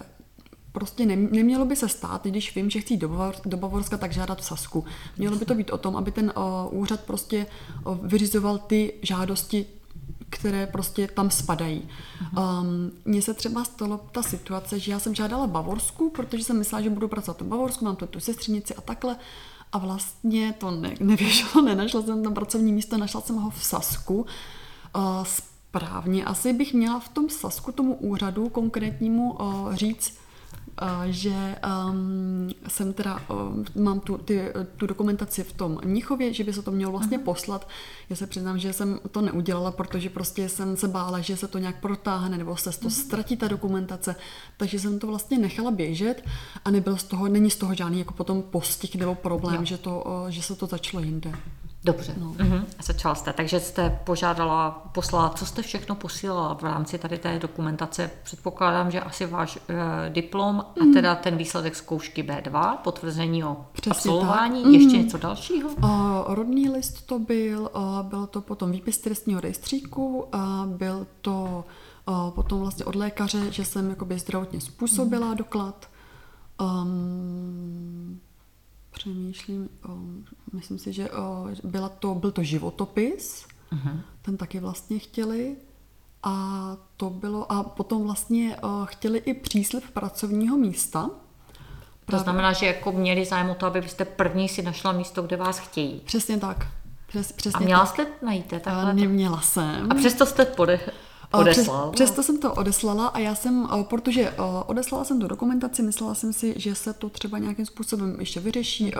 prostě 0.76 1.06
nemělo 1.06 1.64
by 1.64 1.76
se 1.76 1.88
stát, 1.88 2.24
když 2.24 2.54
vím, 2.54 2.70
že 2.70 2.80
chci 2.80 2.96
do, 2.96 3.32
do 3.44 3.56
Bavorska, 3.56 3.96
tak 3.96 4.12
žádat 4.12 4.40
v 4.40 4.44
Sasku. 4.44 4.84
Mělo 5.18 5.36
by 5.36 5.44
to 5.44 5.54
být 5.54 5.70
o 5.70 5.78
tom, 5.78 5.96
aby 5.96 6.12
ten 6.12 6.32
uh, 6.36 6.80
úřad 6.80 7.00
prostě 7.00 7.46
uh, 7.84 7.96
vyřizoval 8.02 8.58
ty 8.58 8.92
žádosti, 9.02 9.66
které 10.30 10.66
prostě 10.66 11.08
tam 11.08 11.30
spadají. 11.30 11.88
Um, 12.38 12.90
mně 13.04 13.22
se 13.22 13.34
třeba 13.34 13.64
stala 13.64 14.00
ta 14.12 14.22
situace, 14.22 14.78
že 14.78 14.92
já 14.92 14.98
jsem 14.98 15.14
žádala 15.14 15.46
Bavorsku, 15.46 16.10
protože 16.10 16.44
jsem 16.44 16.58
myslela, 16.58 16.82
že 16.82 16.90
budu 16.90 17.08
pracovat 17.08 17.40
v 17.40 17.44
Bavorsku, 17.44 17.84
mám 17.84 17.96
tu, 17.96 18.06
tu 18.06 18.20
sestřenici 18.20 18.74
a 18.74 18.80
takhle. 18.80 19.16
A 19.72 19.78
vlastně 19.78 20.52
to 20.58 20.70
ne, 20.70 20.94
nevěšlo, 21.00 21.62
nenašla 21.64 22.02
jsem 22.02 22.22
tam 22.22 22.34
pracovní 22.34 22.72
místo, 22.72 22.98
našla 22.98 23.20
jsem 23.20 23.36
ho 23.36 23.50
v 23.50 23.64
Sasku. 23.64 24.26
Uh, 24.96 25.24
správně 25.24 26.24
asi 26.24 26.52
bych 26.52 26.74
měla 26.74 27.00
v 27.00 27.08
tom 27.08 27.28
Sasku 27.28 27.72
tomu 27.72 27.94
úřadu 27.94 28.48
konkrétnímu 28.48 29.32
uh, 29.32 29.74
říct, 29.74 30.25
že 31.06 31.56
um, 31.88 32.50
jsem 32.68 32.92
teda, 32.92 33.20
um, 33.30 33.64
mám 33.84 34.00
tu, 34.00 34.18
ty, 34.18 34.40
tu 34.76 34.86
dokumentaci 34.86 35.44
v 35.44 35.52
tom 35.52 35.78
Mnichově, 35.84 36.32
že 36.32 36.44
by 36.44 36.52
se 36.52 36.62
to 36.62 36.70
mělo 36.70 36.92
vlastně 36.92 37.18
uh-huh. 37.18 37.24
poslat. 37.24 37.68
Já 38.10 38.16
se 38.16 38.26
přiznám, 38.26 38.58
že 38.58 38.72
jsem 38.72 39.00
to 39.10 39.20
neudělala, 39.20 39.70
protože 39.70 40.10
prostě 40.10 40.48
jsem 40.48 40.76
se 40.76 40.88
bála, 40.88 41.20
že 41.20 41.36
se 41.36 41.48
to 41.48 41.58
nějak 41.58 41.80
protáhne 41.80 42.38
nebo 42.38 42.56
se 42.56 42.70
to 42.70 42.88
uh-huh. 42.88 42.90
ztratí 42.90 43.36
ta 43.36 43.48
dokumentace, 43.48 44.16
takže 44.56 44.78
jsem 44.78 44.98
to 44.98 45.06
vlastně 45.06 45.38
nechala 45.38 45.70
běžet 45.70 46.24
a 46.64 46.70
nebyl 46.70 46.96
z 46.96 47.04
toho, 47.04 47.28
není 47.28 47.50
z 47.50 47.56
toho 47.56 47.74
žádný 47.74 47.98
jako 47.98 48.14
potom 48.14 48.42
postih 48.42 48.96
nebo 48.96 49.14
problém, 49.14 49.66
že, 49.66 49.78
to, 49.78 50.26
že 50.28 50.42
se 50.42 50.54
to 50.54 50.66
začalo 50.66 51.02
jinde. 51.02 51.32
Dobře. 51.86 52.14
No. 52.20 52.26
Uh-huh. 52.26 52.64
Začala 52.82 53.14
jste, 53.14 53.32
takže 53.32 53.60
jste 53.60 54.00
požádala, 54.04 54.70
poslala, 54.92 55.28
co 55.28 55.46
jste 55.46 55.62
všechno 55.62 55.94
posílala 55.94 56.54
v 56.54 56.62
rámci 56.62 56.98
tady 56.98 57.18
té 57.18 57.38
dokumentace. 57.38 58.10
Předpokládám, 58.22 58.90
že 58.90 59.00
asi 59.00 59.26
váš 59.26 59.56
e, 59.56 59.60
diplom 60.10 60.60
a 60.80 60.84
mhm. 60.84 60.92
teda 60.92 61.14
ten 61.14 61.36
výsledek 61.36 61.76
zkoušky 61.76 62.22
B2, 62.22 62.76
potvrzení 62.76 63.44
o 63.44 63.56
Přesně 63.72 63.90
absolvování, 63.90 64.62
tak. 64.62 64.72
ještě 64.72 64.96
uh-huh. 64.96 65.04
něco 65.04 65.18
dalšího? 65.18 65.68
Uh, 65.68 65.90
rodný 66.26 66.68
list 66.68 67.06
to 67.06 67.18
byl, 67.18 67.70
uh, 67.76 68.02
byl 68.02 68.26
to 68.26 68.40
potom 68.40 68.70
výpis 68.70 68.98
trestního 68.98 69.40
rejstříku, 69.40 70.28
uh, 70.34 70.66
byl 70.66 71.06
to 71.20 71.64
uh, 72.08 72.30
potom 72.30 72.60
vlastně 72.60 72.84
od 72.84 72.94
lékaře, 72.94 73.52
že 73.52 73.64
jsem 73.64 73.90
jakoby 73.90 74.18
zdravotně 74.18 74.60
způsobila 74.60 75.32
uh-huh. 75.32 75.36
doklad. 75.36 75.88
Um, 76.60 78.20
přemýšlím, 78.96 79.68
o, 79.88 79.98
myslím 80.52 80.78
si, 80.78 80.92
že 80.92 81.10
o, 81.10 81.46
byla 81.64 81.88
to, 81.88 82.14
byl 82.14 82.30
to 82.30 82.42
životopis, 82.42 83.46
uh-huh. 83.72 84.00
ten 84.22 84.36
taky 84.36 84.60
vlastně 84.60 84.98
chtěli 84.98 85.56
a 86.22 86.76
to 86.96 87.10
bylo, 87.10 87.52
a 87.52 87.62
potom 87.62 88.04
vlastně 88.04 88.56
o, 88.56 88.86
chtěli 88.86 89.18
i 89.18 89.34
příslip 89.34 89.84
pracovního 89.90 90.56
místa. 90.56 91.10
To 92.10 92.18
znamená, 92.18 92.52
že 92.52 92.66
jako 92.66 92.92
měli 92.92 93.24
zájem 93.24 93.50
o 93.50 93.54
to, 93.54 93.66
aby 93.66 93.80
byste 93.80 94.04
první 94.04 94.48
si 94.48 94.62
našla 94.62 94.92
místo, 94.92 95.22
kde 95.22 95.36
vás 95.36 95.58
chtějí. 95.58 96.00
Přesně 96.04 96.38
tak. 96.38 96.66
Přes, 97.06 97.32
přesně 97.32 97.58
a 97.58 97.64
měla 97.64 97.80
tak. 97.80 97.88
jste 97.88 98.06
najít 98.22 98.46
takhle? 98.46 98.94
Neměla 98.94 99.40
jsem. 99.40 99.92
A 99.92 99.94
přesto 99.94 100.26
jste 100.26 100.44
pode, 100.44 100.80
Odeslal. 101.32 101.90
Přes, 101.90 102.04
přesto 102.04 102.22
jsem 102.22 102.38
to 102.38 102.54
odeslala 102.54 103.06
a 103.06 103.18
já 103.18 103.34
jsem, 103.34 103.68
protože 103.82 104.34
odeslala 104.66 105.04
jsem 105.04 105.20
tu 105.20 105.26
dokumentaci, 105.26 105.82
myslela 105.82 106.14
jsem 106.14 106.32
si, 106.32 106.54
že 106.56 106.74
se 106.74 106.92
to 106.92 107.08
třeba 107.08 107.38
nějakým 107.38 107.66
způsobem 107.66 108.16
ještě 108.18 108.40
vyřeší, 108.40 108.92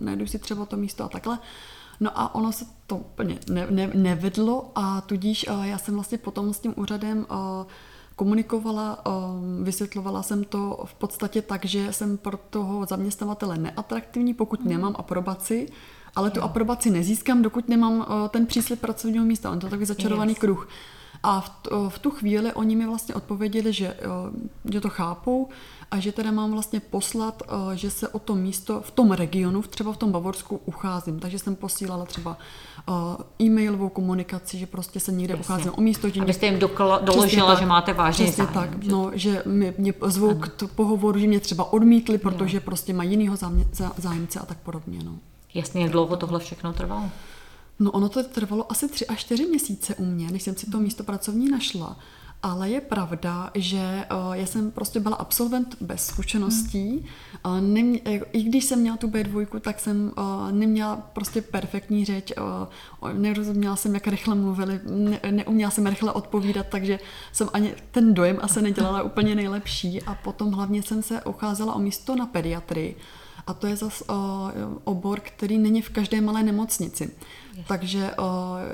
najdu 0.00 0.26
si 0.26 0.38
třeba 0.38 0.66
to 0.66 0.76
místo 0.76 1.04
a 1.04 1.08
takhle. 1.08 1.38
No 2.00 2.10
a 2.14 2.34
ono 2.34 2.52
se 2.52 2.64
to 2.86 2.96
úplně 2.96 3.38
ne, 3.50 3.66
ne, 3.70 3.90
nevedlo 3.94 4.72
a 4.74 5.00
tudíž 5.00 5.46
já 5.62 5.78
jsem 5.78 5.94
vlastně 5.94 6.18
potom 6.18 6.54
s 6.54 6.60
tím 6.60 6.74
úřadem 6.76 7.26
komunikovala, 8.16 9.04
vysvětlovala 9.62 10.22
jsem 10.22 10.44
to 10.44 10.82
v 10.84 10.94
podstatě 10.94 11.42
tak, 11.42 11.64
že 11.64 11.92
jsem 11.92 12.18
pro 12.18 12.36
toho 12.50 12.86
zaměstnavatele 12.86 13.58
neatraktivní, 13.58 14.34
pokud 14.34 14.60
mhm. 14.60 14.68
nemám 14.68 14.94
aprobaci, 14.98 15.68
ale 16.16 16.30
tu 16.30 16.42
aprobaci 16.42 16.90
nezískám, 16.90 17.42
dokud 17.42 17.68
nemám 17.68 18.06
ten 18.28 18.46
příslip 18.46 18.80
pracovního 18.80 19.24
místa. 19.24 19.50
On 19.50 19.58
to 19.58 19.66
je 19.66 19.70
takový 19.70 19.86
začarovaný 19.86 20.30
yes. 20.30 20.38
kruh. 20.38 20.68
A 21.22 21.40
v, 21.40 21.50
v 21.88 21.98
tu 21.98 22.10
chvíli 22.10 22.52
oni 22.52 22.76
mi 22.76 22.86
vlastně 22.86 23.14
odpověděli, 23.14 23.72
že, 23.72 23.96
že 24.70 24.80
to 24.80 24.88
chápou 24.88 25.48
a 25.90 26.00
že 26.00 26.12
teda 26.12 26.30
mám 26.30 26.52
vlastně 26.52 26.80
poslat, 26.80 27.42
že 27.74 27.90
se 27.90 28.08
o 28.08 28.18
to 28.18 28.34
místo 28.34 28.80
v 28.80 28.90
tom 28.90 29.12
regionu, 29.12 29.62
třeba 29.62 29.92
v 29.92 29.96
tom 29.96 30.12
Bavorsku, 30.12 30.60
ucházím. 30.64 31.20
Takže 31.20 31.38
jsem 31.38 31.56
posílala 31.56 32.04
třeba 32.04 32.38
e-mailovou 33.42 33.88
komunikaci, 33.88 34.58
že 34.58 34.66
prostě 34.66 35.00
se 35.00 35.12
někde 35.12 35.34
Jasně. 35.34 35.40
ucházím 35.40 35.72
o 35.76 35.80
místo. 35.80 36.08
Že 36.08 36.20
Abyste 36.20 36.46
jim 36.46 36.58
dokla, 36.58 36.98
doložila, 36.98 37.54
že 37.54 37.66
máte 37.66 37.92
vážný 37.92 38.24
Přesně 38.24 38.44
zájem, 38.44 38.70
tak, 38.70 38.82
že... 38.82 38.90
no, 38.90 39.10
že 39.14 39.42
mě, 39.46 39.74
mě 39.78 39.94
zvou 40.06 40.34
k 40.34 40.66
pohovoru, 40.74 41.18
že 41.18 41.26
mě 41.26 41.40
třeba 41.40 41.72
odmítli, 41.72 42.18
protože 42.18 42.56
no. 42.56 42.60
prostě 42.60 42.92
mají 42.92 43.10
jinýho 43.10 43.36
zájemce 43.96 44.40
a 44.40 44.46
tak 44.46 44.58
podobně. 44.58 44.98
No. 45.04 45.12
Jasně, 45.54 45.82
jak 45.82 45.90
dlouho 45.90 46.16
tohle 46.16 46.38
všechno 46.38 46.72
trvalo? 46.72 47.10
No 47.80 47.90
ono 47.90 48.08
to 48.08 48.22
trvalo 48.22 48.72
asi 48.72 48.88
tři 48.88 49.06
až 49.06 49.20
čtyři 49.20 49.46
měsíce 49.46 49.94
u 49.94 50.04
mě, 50.04 50.30
než 50.30 50.42
jsem 50.42 50.56
si 50.56 50.70
to 50.70 50.80
místo 50.80 51.04
pracovní 51.04 51.50
našla. 51.50 51.96
Ale 52.42 52.70
je 52.70 52.80
pravda, 52.80 53.50
že 53.54 54.06
uh, 54.26 54.32
já 54.32 54.46
jsem 54.46 54.70
prostě 54.70 55.00
byla 55.00 55.16
absolvent 55.16 55.76
bez 55.80 56.06
zkušeností. 56.06 57.06
Nemě, 57.60 57.98
I 58.32 58.42
když 58.42 58.64
jsem 58.64 58.80
měla 58.80 58.96
tu 58.96 59.08
B2, 59.08 59.60
tak 59.60 59.80
jsem 59.80 60.12
neměla 60.50 60.96
prostě 60.96 61.42
perfektní 61.42 62.04
řeč. 62.04 62.32
Nerozuměla 63.12 63.76
jsem, 63.76 63.94
jak 63.94 64.06
rychle 64.06 64.34
mluvili, 64.34 64.80
ne, 64.84 65.20
neuměla 65.30 65.70
jsem 65.70 65.86
rychle 65.86 66.12
odpovídat, 66.12 66.66
takže 66.70 66.98
jsem 67.32 67.48
ani 67.52 67.74
ten 67.90 68.14
dojem 68.14 68.38
asi 68.42 68.62
nedělala 68.62 69.02
úplně 69.12 69.34
nejlepší. 69.34 70.02
A 70.02 70.14
potom 70.14 70.52
hlavně 70.52 70.82
jsem 70.82 71.02
se 71.02 71.22
ucházela 71.22 71.74
o 71.74 71.78
místo 71.78 72.16
na 72.16 72.26
pediatrii. 72.26 72.96
A 73.46 73.54
to 73.54 73.66
je 73.66 73.76
zase 73.76 74.04
obor, 74.84 75.20
který 75.20 75.58
není 75.58 75.82
v 75.82 75.90
každé 75.90 76.20
malé 76.20 76.42
nemocnici. 76.42 77.10
Takže 77.68 78.10
uh, 78.18 78.24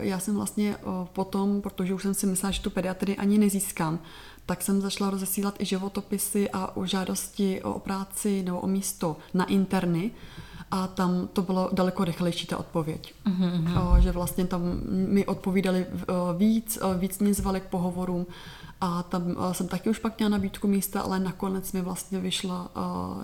já 0.01 0.19
jsem 0.19 0.35
vlastně 0.35 0.77
uh, 0.77 0.93
potom, 1.13 1.63
protože 1.63 1.95
už 1.95 2.03
jsem 2.03 2.15
si 2.15 2.27
myslela, 2.27 2.51
že 2.51 2.63
tu 2.63 2.71
pediatrii 2.71 3.17
ani 3.17 3.39
nezískám, 3.39 3.99
tak 4.47 4.63
jsem 4.63 4.81
začala 4.81 5.11
rozesílat 5.11 5.61
i 5.61 5.65
životopisy 5.65 6.51
a 6.51 6.77
o 6.77 6.87
žádosti 6.87 7.63
o 7.63 7.79
práci 7.79 8.43
nebo 8.43 8.61
o 8.61 8.67
místo 8.67 9.17
na 9.35 9.45
interny 9.45 10.11
a 10.71 10.87
tam 10.87 11.29
to 11.33 11.43
bylo 11.43 11.71
daleko 11.73 12.05
rychlejší 12.05 12.47
ta 12.47 12.57
odpověď. 12.57 13.15
Uh-huh. 13.27 13.91
Uh, 13.91 13.99
že 13.99 14.13
vlastně 14.13 14.47
tam 14.47 14.63
mi 14.89 15.27
odpovídali 15.27 15.87
uh, 15.87 16.39
víc, 16.39 16.79
uh, 16.83 16.95
víc 16.95 17.19
mě 17.19 17.35
zvali 17.35 17.61
k 17.61 17.65
pohovorům 17.65 18.27
a 18.81 19.03
tam 19.03 19.27
uh, 19.27 19.53
jsem 19.53 19.69
taky 19.69 19.91
už 19.91 19.99
pak 19.99 20.19
měla 20.19 20.31
nabídku 20.31 20.69
místa, 20.69 21.01
ale 21.01 21.19
nakonec 21.19 21.73
mi 21.73 21.81
vlastně 21.81 22.21
vyšla 22.21 22.71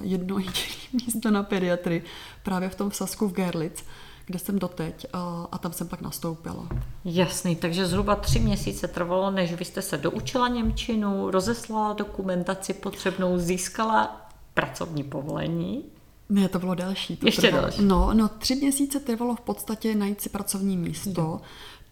jedno 0.01 0.39
jediné 0.39 0.77
místo 1.07 1.31
na 1.31 1.43
pediatrii 1.43 2.05
právě 2.43 2.69
v 2.69 2.75
tom 2.75 2.91
Sasku 2.91 3.29
v 3.29 3.33
Gerlitz 3.33 3.85
kde 4.27 4.39
jsem 4.39 4.59
doteď 4.59 5.07
a, 5.13 5.49
a 5.53 5.59
tam 5.59 5.73
jsem 5.73 5.89
pak 5.89 6.01
nastoupila. 6.01 6.69
Jasný, 7.05 7.57
takže 7.57 7.87
zhruba 7.87 8.17
tři 8.17 8.39
měsíce 8.41 8.89
trvalo, 8.89 9.31
než 9.31 9.53
vy 9.53 9.65
jste 9.65 9.83
se 9.83 9.99
doučila 9.99 10.49
Němčinu, 10.49 11.31
rozeslala 11.31 11.93
dokumentaci 11.93 12.75
potřebnou, 12.75 13.39
získala 13.39 14.27
pracovní 14.55 15.03
povolení. 15.05 15.85
Ne, 16.29 16.49
to 16.49 16.59
bylo 16.59 16.75
delší. 16.75 17.17
To 17.17 17.27
Ještě 17.27 17.43
trvalo. 17.43 17.63
další. 17.63 17.83
No, 17.85 18.15
no, 18.15 18.29
tři 18.29 18.55
měsíce 18.55 19.01
trvalo 19.01 19.37
v 19.37 19.41
podstatě 19.41 19.95
najít 19.95 20.21
si 20.21 20.29
pracovní 20.29 20.77
místo. 20.77 21.23
No. 21.23 21.41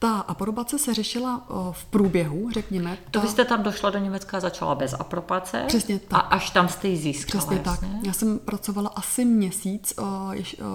Ta 0.03 0.19
aprobace 0.19 0.79
se 0.79 0.95
řešila 0.95 1.47
v 1.73 1.85
průběhu, 1.85 2.51
řekněme. 2.51 2.97
Ta... 2.97 3.11
To 3.11 3.21
vy 3.21 3.29
jste 3.29 3.45
tam 3.45 3.63
došla 3.63 3.91
do 3.91 3.99
Německa 3.99 4.37
a 4.37 4.41
začala 4.41 4.75
bez 4.75 4.95
aprobace? 4.99 5.65
Přesně 5.69 5.99
tak. 5.99 6.13
A 6.13 6.17
až 6.29 6.51
tam 6.51 6.69
jste 6.69 6.89
ji 6.89 6.97
získala, 6.97 7.45
Přesně 7.45 7.63
jasně? 7.67 7.89
tak. 7.89 8.07
Já 8.07 8.13
jsem 8.13 8.39
pracovala 8.39 8.91
asi 8.97 9.25
měsíc 9.25 9.95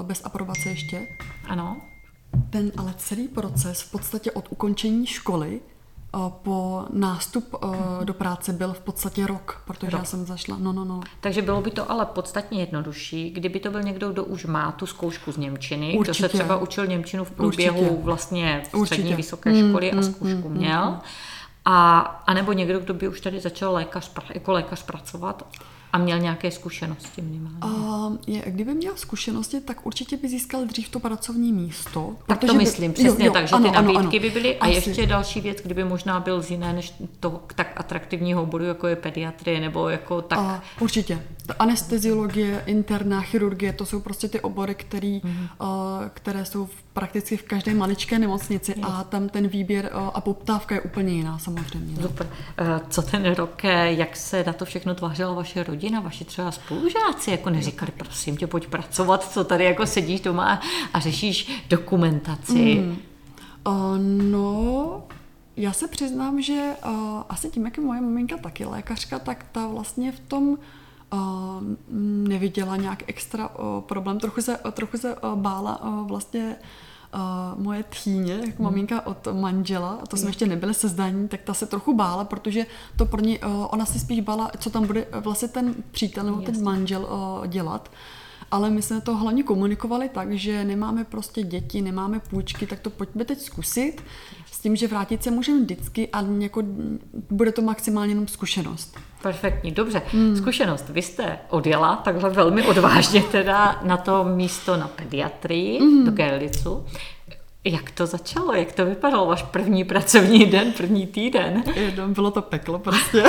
bez 0.04 0.22
aprobace 0.26 0.70
ještě. 0.70 1.08
Ano. 1.48 1.78
Ten 2.50 2.72
ale 2.78 2.94
celý 2.98 3.28
proces 3.28 3.82
v 3.82 3.92
podstatě 3.92 4.32
od 4.32 4.48
ukončení 4.50 5.06
školy 5.06 5.62
po 6.30 6.86
nástup 6.94 7.56
do 8.04 8.14
práce 8.14 8.54
byl 8.54 8.74
v 8.74 8.80
podstatě 8.80 9.28
rok, 9.28 9.62
protože 9.66 9.92
rok. 9.92 10.00
já 10.02 10.06
jsem 10.06 10.26
zašla. 10.26 10.58
No, 10.60 10.74
no, 10.74 10.86
no. 10.86 11.02
Takže 11.22 11.42
bylo 11.42 11.62
by 11.62 11.72
to 11.72 11.92
ale 11.92 12.06
podstatně 12.06 12.60
jednodušší, 12.60 13.30
kdyby 13.30 13.60
to 13.60 13.72
byl 13.72 13.84
někdo, 13.84 14.12
kdo 14.12 14.24
už 14.24 14.46
má 14.46 14.72
tu 14.72 14.86
zkoušku 14.86 15.32
z 15.32 15.38
Němčiny, 15.38 15.96
Určitě. 15.98 16.20
kdo 16.20 16.30
se 16.30 16.34
třeba 16.38 16.58
učil 16.58 16.88
Němčinu 16.88 17.24
v 17.24 17.32
průběhu 17.32 17.80
Určitě. 17.80 18.04
vlastně 18.04 18.62
v 18.64 18.66
střední 18.68 18.82
Určitě. 18.82 19.16
vysoké 19.16 19.70
školy 19.70 19.92
mm, 19.94 20.00
a 20.00 20.02
zkoušku 20.02 20.50
mm, 20.50 20.58
měl. 20.58 20.86
Mm, 20.92 21.00
a, 21.66 22.00
a 22.28 22.34
nebo 22.34 22.54
někdo, 22.54 22.80
kdo 22.80 22.94
by 22.94 23.08
už 23.08 23.22
tady 23.22 23.40
začal 23.40 23.74
lékař, 23.74 24.12
jako 24.34 24.52
lékař 24.52 24.84
pracovat 24.84 25.46
a 25.94 25.98
měl 25.98 26.20
nějaké 26.20 26.52
zkušenosti 26.52 27.22
minimálně. 27.22 27.60
A 27.62 28.12
je, 28.28 28.44
kdyby 28.48 28.74
měl 28.74 28.94
zkušenosti, 28.96 29.62
tak 29.62 29.86
určitě 29.86 30.18
by 30.18 30.28
získal 30.28 30.66
dřív 30.66 30.90
to 30.90 31.00
pracovní 31.00 31.54
místo. 31.54 32.16
Tak 32.28 32.40
to 32.40 32.54
myslím, 32.54 32.92
by, 32.92 32.96
přesně 32.96 33.26
jo, 33.26 33.30
jo, 33.30 33.34
tak, 33.34 33.48
že 33.48 33.56
ano, 33.56 33.70
ty 33.70 33.76
nabídky 33.76 33.98
ano, 33.98 34.10
ano. 34.10 34.20
by 34.20 34.30
byly. 34.30 34.58
A 34.58 34.66
Asi. 34.66 34.74
ještě 34.74 35.06
další 35.06 35.42
věc, 35.42 35.58
kdyby 35.64 35.84
možná 35.84 36.20
byl 36.20 36.42
z 36.42 36.52
jiné 36.52 36.74
než 36.74 36.94
toho 37.20 37.42
tak 37.56 37.74
atraktivního 37.76 38.44
oboru, 38.44 38.64
jako 38.64 38.88
je 38.88 38.96
pediatrie, 38.96 39.62
nebo 39.62 39.90
jako 39.90 40.22
tak... 40.22 40.40
A, 40.40 40.64
určitě. 40.80 41.24
Anesteziologie, 41.60 42.64
interná 42.66 43.22
chirurgie, 43.22 43.74
to 43.74 43.86
jsou 43.86 44.00
prostě 44.00 44.28
ty 44.28 44.40
obory, 44.40 44.76
který, 44.76 45.20
mm-hmm. 45.20 45.48
uh, 45.62 46.10
které 46.14 46.46
jsou 46.46 46.66
v, 46.66 46.85
prakticky 46.96 47.38
v 47.38 47.44
každé 47.44 47.74
maličké 47.74 48.20
nemocnici 48.20 48.74
yes. 48.78 48.86
a 48.90 49.04
tam 49.04 49.30
ten 49.30 49.48
výběr 49.48 49.92
uh, 49.94 50.10
a 50.14 50.22
poptávka 50.22 50.76
je 50.76 50.82
úplně 50.82 51.14
jiná 51.14 51.40
samozřejmě. 51.40 52.02
Super. 52.02 52.28
Uh, 52.28 52.68
co 52.90 53.02
ten 53.02 53.34
rok, 53.34 53.64
jak 53.86 54.16
se 54.16 54.44
na 54.48 54.54
to 54.54 54.66
všechno 54.66 54.96
tvářila 54.96 55.34
vaše 55.34 55.64
rodina? 55.64 55.76
rodina, 55.76 56.00
vaši 56.00 56.26
třeba 56.26 56.52
spolužáci, 56.52 57.32
jako 57.32 57.50
neříkali, 57.50 57.92
prosím 57.98 58.38
tě, 58.38 58.48
pojď 58.48 58.68
pracovat, 58.68 59.32
co 59.32 59.44
tady 59.44 59.64
jako 59.64 59.86
sedíš 59.86 60.22
doma 60.22 60.62
a 60.94 61.00
řešíš 61.00 61.64
dokumentaci? 61.70 62.76
Mm. 62.76 62.98
Uh, 63.68 63.98
no, 64.32 65.04
já 65.58 65.74
se 65.74 65.88
přiznám, 65.88 66.42
že 66.42 66.74
uh, 66.86 67.22
asi 67.30 67.50
tím, 67.50 67.66
jak 67.66 67.78
je 67.78 67.84
moje 67.84 68.02
maminka 68.02 68.38
taky 68.38 68.66
lékařka, 68.66 69.20
tak 69.20 69.46
ta 69.52 69.68
vlastně 69.68 70.12
v 70.12 70.20
tom 70.20 70.50
uh, 70.50 70.58
neviděla 72.28 72.76
nějak 72.76 73.04
extra 73.08 73.50
problém. 73.80 74.20
Trochu 74.20 74.42
se, 74.42 74.60
trochu 74.72 74.98
se 74.98 75.16
bála 75.36 76.04
vlastně 76.08 76.56
uh, 77.16 77.64
moje 77.64 77.84
tchýně, 77.84 78.34
jako 78.34 78.64
hmm. 78.64 78.64
maminka 78.64 79.08
od 79.08 79.28
manžela, 79.34 80.00
a 80.04 80.06
to 80.06 80.18
jsme 80.18 80.30
ještě 80.30 80.48
nebyli 80.48 80.74
sezdaní, 80.74 81.28
tak 81.28 81.42
ta 81.42 81.54
se 81.54 81.66
trochu 81.66 81.94
bála, 81.94 82.24
protože 82.24 82.66
to 82.96 83.06
pro 83.06 83.22
ní, 83.22 83.40
uh, 83.40 83.68
ona 83.70 83.86
si 83.86 84.00
spíš 84.00 84.20
bála, 84.20 84.52
co 84.60 84.70
tam 84.70 84.88
bude 84.88 85.08
vlastně 85.12 85.48
ten 85.48 85.76
přítel 85.92 86.24
nebo 86.24 86.42
ten 86.42 86.64
manžel 86.64 87.02
uh, 87.02 87.48
dělat. 87.48 87.92
Ale 88.52 88.70
my 88.70 88.82
jsme 88.82 89.02
to 89.02 89.16
hlavně 89.16 89.44
komunikovali 89.44 90.10
tak, 90.10 90.32
že 90.32 90.66
nemáme 90.66 91.04
prostě 91.04 91.44
děti, 91.44 91.82
nemáme 91.82 92.20
půjčky, 92.20 92.68
tak 92.68 92.80
to 92.80 92.90
pojďme 92.90 93.26
teď 93.26 93.40
zkusit 93.40 94.04
s 94.52 94.60
tím, 94.60 94.76
že 94.76 94.88
vrátit 94.88 95.24
se 95.24 95.32
můžeme 95.32 95.62
vždycky 95.62 96.08
a 96.08 96.22
jako 96.22 96.64
bude 97.30 97.52
to 97.52 97.62
maximálně 97.62 98.12
jenom 98.12 98.28
zkušenost. 98.28 98.98
Perfektní, 99.26 99.72
dobře. 99.72 100.02
Hmm. 100.12 100.38
Zkušenost. 100.38 100.90
Vy 100.90 101.02
jste 101.02 101.40
odjela 101.50 101.96
takhle 101.96 102.30
velmi 102.30 102.64
odvážně 102.64 103.22
teda 103.22 103.80
na 103.84 103.98
to 103.98 104.24
místo 104.24 104.78
na 104.78 104.88
pediatrii 104.88 105.80
hmm. 105.80 106.06
do 106.06 106.12
Gerlicu. 106.12 106.86
Jak 107.64 107.92
to 107.92 108.06
začalo? 108.06 108.54
Jak 108.54 108.72
to 108.72 108.86
vypadalo? 108.86 109.26
Váš 109.26 109.44
první 109.44 109.84
pracovní 109.84 110.46
den, 110.46 110.72
první 110.72 111.08
týden? 111.08 111.64
Bylo 112.08 112.32
to 112.32 112.42
peklo 112.42 112.80
prostě. 112.80 113.24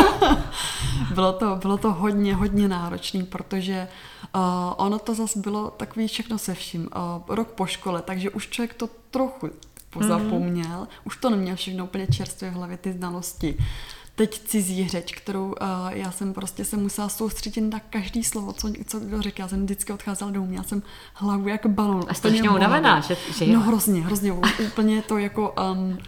bylo, 1.14 1.32
to, 1.32 1.56
bylo 1.56 1.76
to 1.76 1.92
hodně, 1.92 2.34
hodně 2.34 2.68
náročné, 2.68 3.24
protože 3.24 3.88
uh, 4.34 4.42
ono 4.76 4.98
to 4.98 5.14
zase 5.14 5.38
bylo 5.38 5.70
takový 5.70 6.08
všechno 6.08 6.38
se 6.38 6.54
vším. 6.54 6.88
Uh, 7.28 7.34
rok 7.36 7.48
po 7.48 7.66
škole, 7.66 8.02
takže 8.02 8.30
už 8.30 8.48
člověk 8.48 8.74
to 8.74 8.88
trochu 9.10 9.50
pozapomněl. 9.90 10.80
Mm. 10.80 10.86
Už 11.04 11.16
to 11.16 11.30
neměl 11.30 11.56
všechno 11.56 11.84
úplně 11.84 12.06
čerstvě 12.06 12.50
v 12.50 12.54
hlavě, 12.54 12.76
ty 12.76 12.92
znalosti 12.92 13.56
teď 14.14 14.40
cizí 14.44 14.88
řeč, 14.88 15.14
kterou 15.14 15.46
uh, 15.46 15.54
já 15.88 16.10
jsem 16.10 16.32
prostě 16.32 16.64
se 16.64 16.76
musela 16.76 17.08
soustředit 17.08 17.60
na 17.60 17.80
každý 17.80 18.24
slovo, 18.24 18.52
co, 18.52 18.72
co 18.86 19.00
kdo 19.00 19.22
řekl. 19.22 19.40
Já 19.40 19.48
jsem 19.48 19.64
vždycky 19.64 19.92
odcházela 19.92 20.30
domů, 20.30 20.46
měla 20.46 20.64
jsem 20.64 20.82
hlavu 21.14 21.48
jako 21.48 21.68
balon. 21.68 22.04
A 22.08 22.14
strašně 22.14 22.50
unavená, 22.50 23.00
že, 23.00 23.16
že 23.38 23.46
No 23.46 23.60
hrozně, 23.60 24.00
hrozně, 24.00 24.32
úplně 24.66 25.02
to 25.02 25.18
jako... 25.18 25.54
Um, 25.72 25.98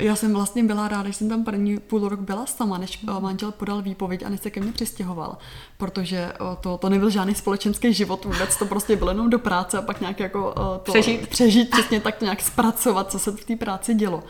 já 0.00 0.16
jsem 0.16 0.32
vlastně 0.32 0.64
byla 0.64 0.88
ráda, 0.88 1.08
že 1.08 1.12
jsem 1.12 1.28
tam 1.28 1.44
první 1.44 1.78
půl 1.78 2.08
rok 2.08 2.20
byla 2.20 2.46
sama, 2.46 2.78
než 2.78 3.02
uh, 3.02 3.20
manžel 3.20 3.52
podal 3.52 3.82
výpověď 3.82 4.22
a 4.22 4.28
než 4.28 4.40
se 4.40 4.50
ke 4.50 4.60
mně 4.60 4.72
přistěhoval, 4.72 5.38
protože 5.76 6.32
uh, 6.40 6.54
to, 6.60 6.78
to 6.78 6.88
nebyl 6.88 7.10
žádný 7.10 7.34
společenský 7.34 7.92
život 7.94 8.24
vůbec, 8.24 8.56
to 8.56 8.66
prostě 8.66 8.96
bylo 8.96 9.10
jenom 9.10 9.30
do 9.30 9.38
práce 9.38 9.78
a 9.78 9.82
pak 9.82 10.00
nějak 10.00 10.20
jako 10.20 10.52
to 10.84 10.92
přežít. 10.92 11.28
přežít, 11.28 11.70
přesně 11.70 12.00
tak 12.00 12.20
nějak 12.20 12.42
zpracovat, 12.42 13.10
co 13.10 13.18
se 13.18 13.30
v 13.30 13.44
té 13.44 13.56
práci 13.56 13.94
dělo. 13.94 14.22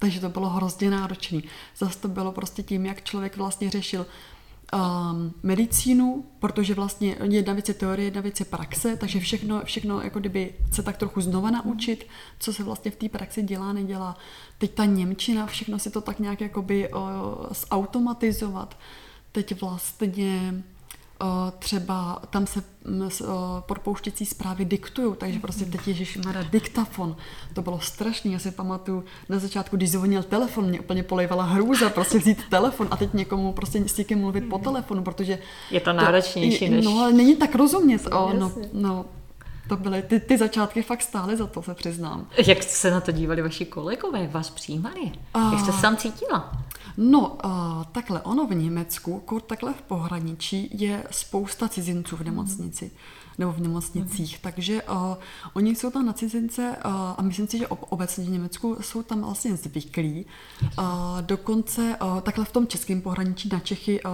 Takže 0.00 0.20
to 0.20 0.28
bylo 0.28 0.48
hrozně 0.48 0.90
náročné. 0.90 1.40
Zase 1.76 1.98
to 1.98 2.08
bylo 2.08 2.32
prostě 2.32 2.62
tím, 2.62 2.86
jak 2.86 3.04
člověk 3.04 3.36
vlastně 3.36 3.70
řešil 3.70 4.06
um, 4.72 5.34
medicínu, 5.42 6.24
protože 6.38 6.74
vlastně 6.74 7.16
jedna 7.30 7.52
věc 7.52 7.68
je 7.68 7.74
teorie, 7.74 8.06
jedna 8.06 8.20
věc 8.20 8.40
je 8.40 8.46
praxe, 8.46 8.96
takže 8.96 9.20
všechno, 9.20 9.62
všechno 9.64 10.00
jako 10.00 10.20
kdyby 10.20 10.54
se 10.72 10.82
tak 10.82 10.96
trochu 10.96 11.20
znova 11.20 11.50
naučit, 11.50 12.06
co 12.38 12.52
se 12.52 12.64
vlastně 12.64 12.90
v 12.90 12.96
té 12.96 13.08
praxi 13.08 13.42
dělá, 13.42 13.72
nedělá. 13.72 14.16
Teď 14.58 14.74
ta 14.74 14.84
Němčina, 14.84 15.46
všechno 15.46 15.78
si 15.78 15.90
to 15.90 16.00
tak 16.00 16.18
nějak 16.18 16.40
jakoby 16.40 16.92
uh, 16.92 17.00
zautomatizovat. 17.50 18.78
Teď 19.32 19.60
vlastně 19.60 20.64
třeba 21.58 22.22
tam 22.30 22.46
se 22.46 22.62
propouštěcí 23.66 24.26
zprávy 24.26 24.64
diktují, 24.64 25.14
takže 25.18 25.38
prostě 25.38 25.64
teď 25.64 25.88
Ježíš 25.88 26.16
Mara 26.16 26.42
diktafon. 26.42 27.16
To 27.54 27.62
bylo 27.62 27.80
strašné, 27.80 28.30
já 28.30 28.38
si 28.38 28.50
pamatuju, 28.50 29.04
na 29.28 29.38
začátku, 29.38 29.76
když 29.76 29.90
zvonil 29.90 30.22
telefon, 30.22 30.64
mě 30.64 30.80
úplně 30.80 31.02
polejvala 31.02 31.44
hrůza, 31.44 31.90
prostě 31.90 32.18
vzít 32.18 32.48
telefon 32.50 32.88
a 32.90 32.96
teď 32.96 33.14
někomu 33.14 33.52
prostě 33.52 33.88
s 33.88 33.96
někým 33.96 34.18
mluvit 34.18 34.40
po 34.40 34.58
telefonu, 34.58 35.02
protože... 35.02 35.38
Je 35.70 35.80
to 35.80 35.92
náročnější 35.92 36.68
to, 36.68 36.74
než... 36.74 36.84
No, 36.84 36.98
ale 36.98 37.12
není 37.12 37.36
tak 37.36 37.54
rozumět. 37.54 38.06
O, 38.06 38.32
no, 38.38 38.52
no, 38.72 39.04
to 39.68 39.76
byly, 39.76 40.02
ty, 40.02 40.20
ty 40.20 40.38
začátky 40.38 40.82
fakt 40.82 41.02
stály 41.02 41.36
za 41.36 41.46
to, 41.46 41.62
se 41.62 41.74
přiznám. 41.74 42.26
Jak 42.46 42.62
jste 42.62 42.72
se 42.72 42.90
na 42.90 43.00
to 43.00 43.12
dívali 43.12 43.42
vaši 43.42 43.64
kolegové, 43.64 44.20
jak 44.20 44.32
vás 44.32 44.50
přijímali? 44.50 45.12
A... 45.34 45.52
Jak 45.52 45.60
jste 45.60 45.72
se 45.72 45.82
tam 45.82 45.96
cítila? 45.96 46.52
No, 46.96 47.38
uh, 47.44 47.84
takhle, 47.92 48.22
ono 48.22 48.46
v 48.46 48.54
Německu, 48.54 49.22
takhle 49.46 49.74
v 49.74 49.82
pohraničí, 49.82 50.70
je 50.72 51.04
spousta 51.10 51.68
cizinců 51.68 52.16
v 52.16 52.24
nemocnici 52.24 52.90
nebo 53.40 53.52
v 53.52 53.60
nemocnicích, 53.60 54.32
mm. 54.36 54.40
takže 54.42 54.82
uh, 54.82 55.14
oni 55.52 55.76
jsou 55.76 55.90
tam 55.90 56.06
na 56.06 56.12
cizince 56.12 56.76
uh, 56.84 56.92
a 57.16 57.22
myslím 57.22 57.48
si, 57.48 57.58
že 57.58 57.68
ob, 57.68 57.84
obecně 57.88 58.24
v 58.24 58.30
Německu 58.30 58.76
jsou 58.80 59.02
tam 59.02 59.22
vlastně 59.22 59.56
zvyklí. 59.56 60.26
Uh, 60.78 60.84
dokonce 61.20 61.96
uh, 62.02 62.20
takhle 62.20 62.44
v 62.44 62.52
tom 62.52 62.66
českém 62.66 63.00
pohraničí 63.00 63.48
na 63.52 63.60
Čechy, 63.60 64.02
uh, 64.02 64.10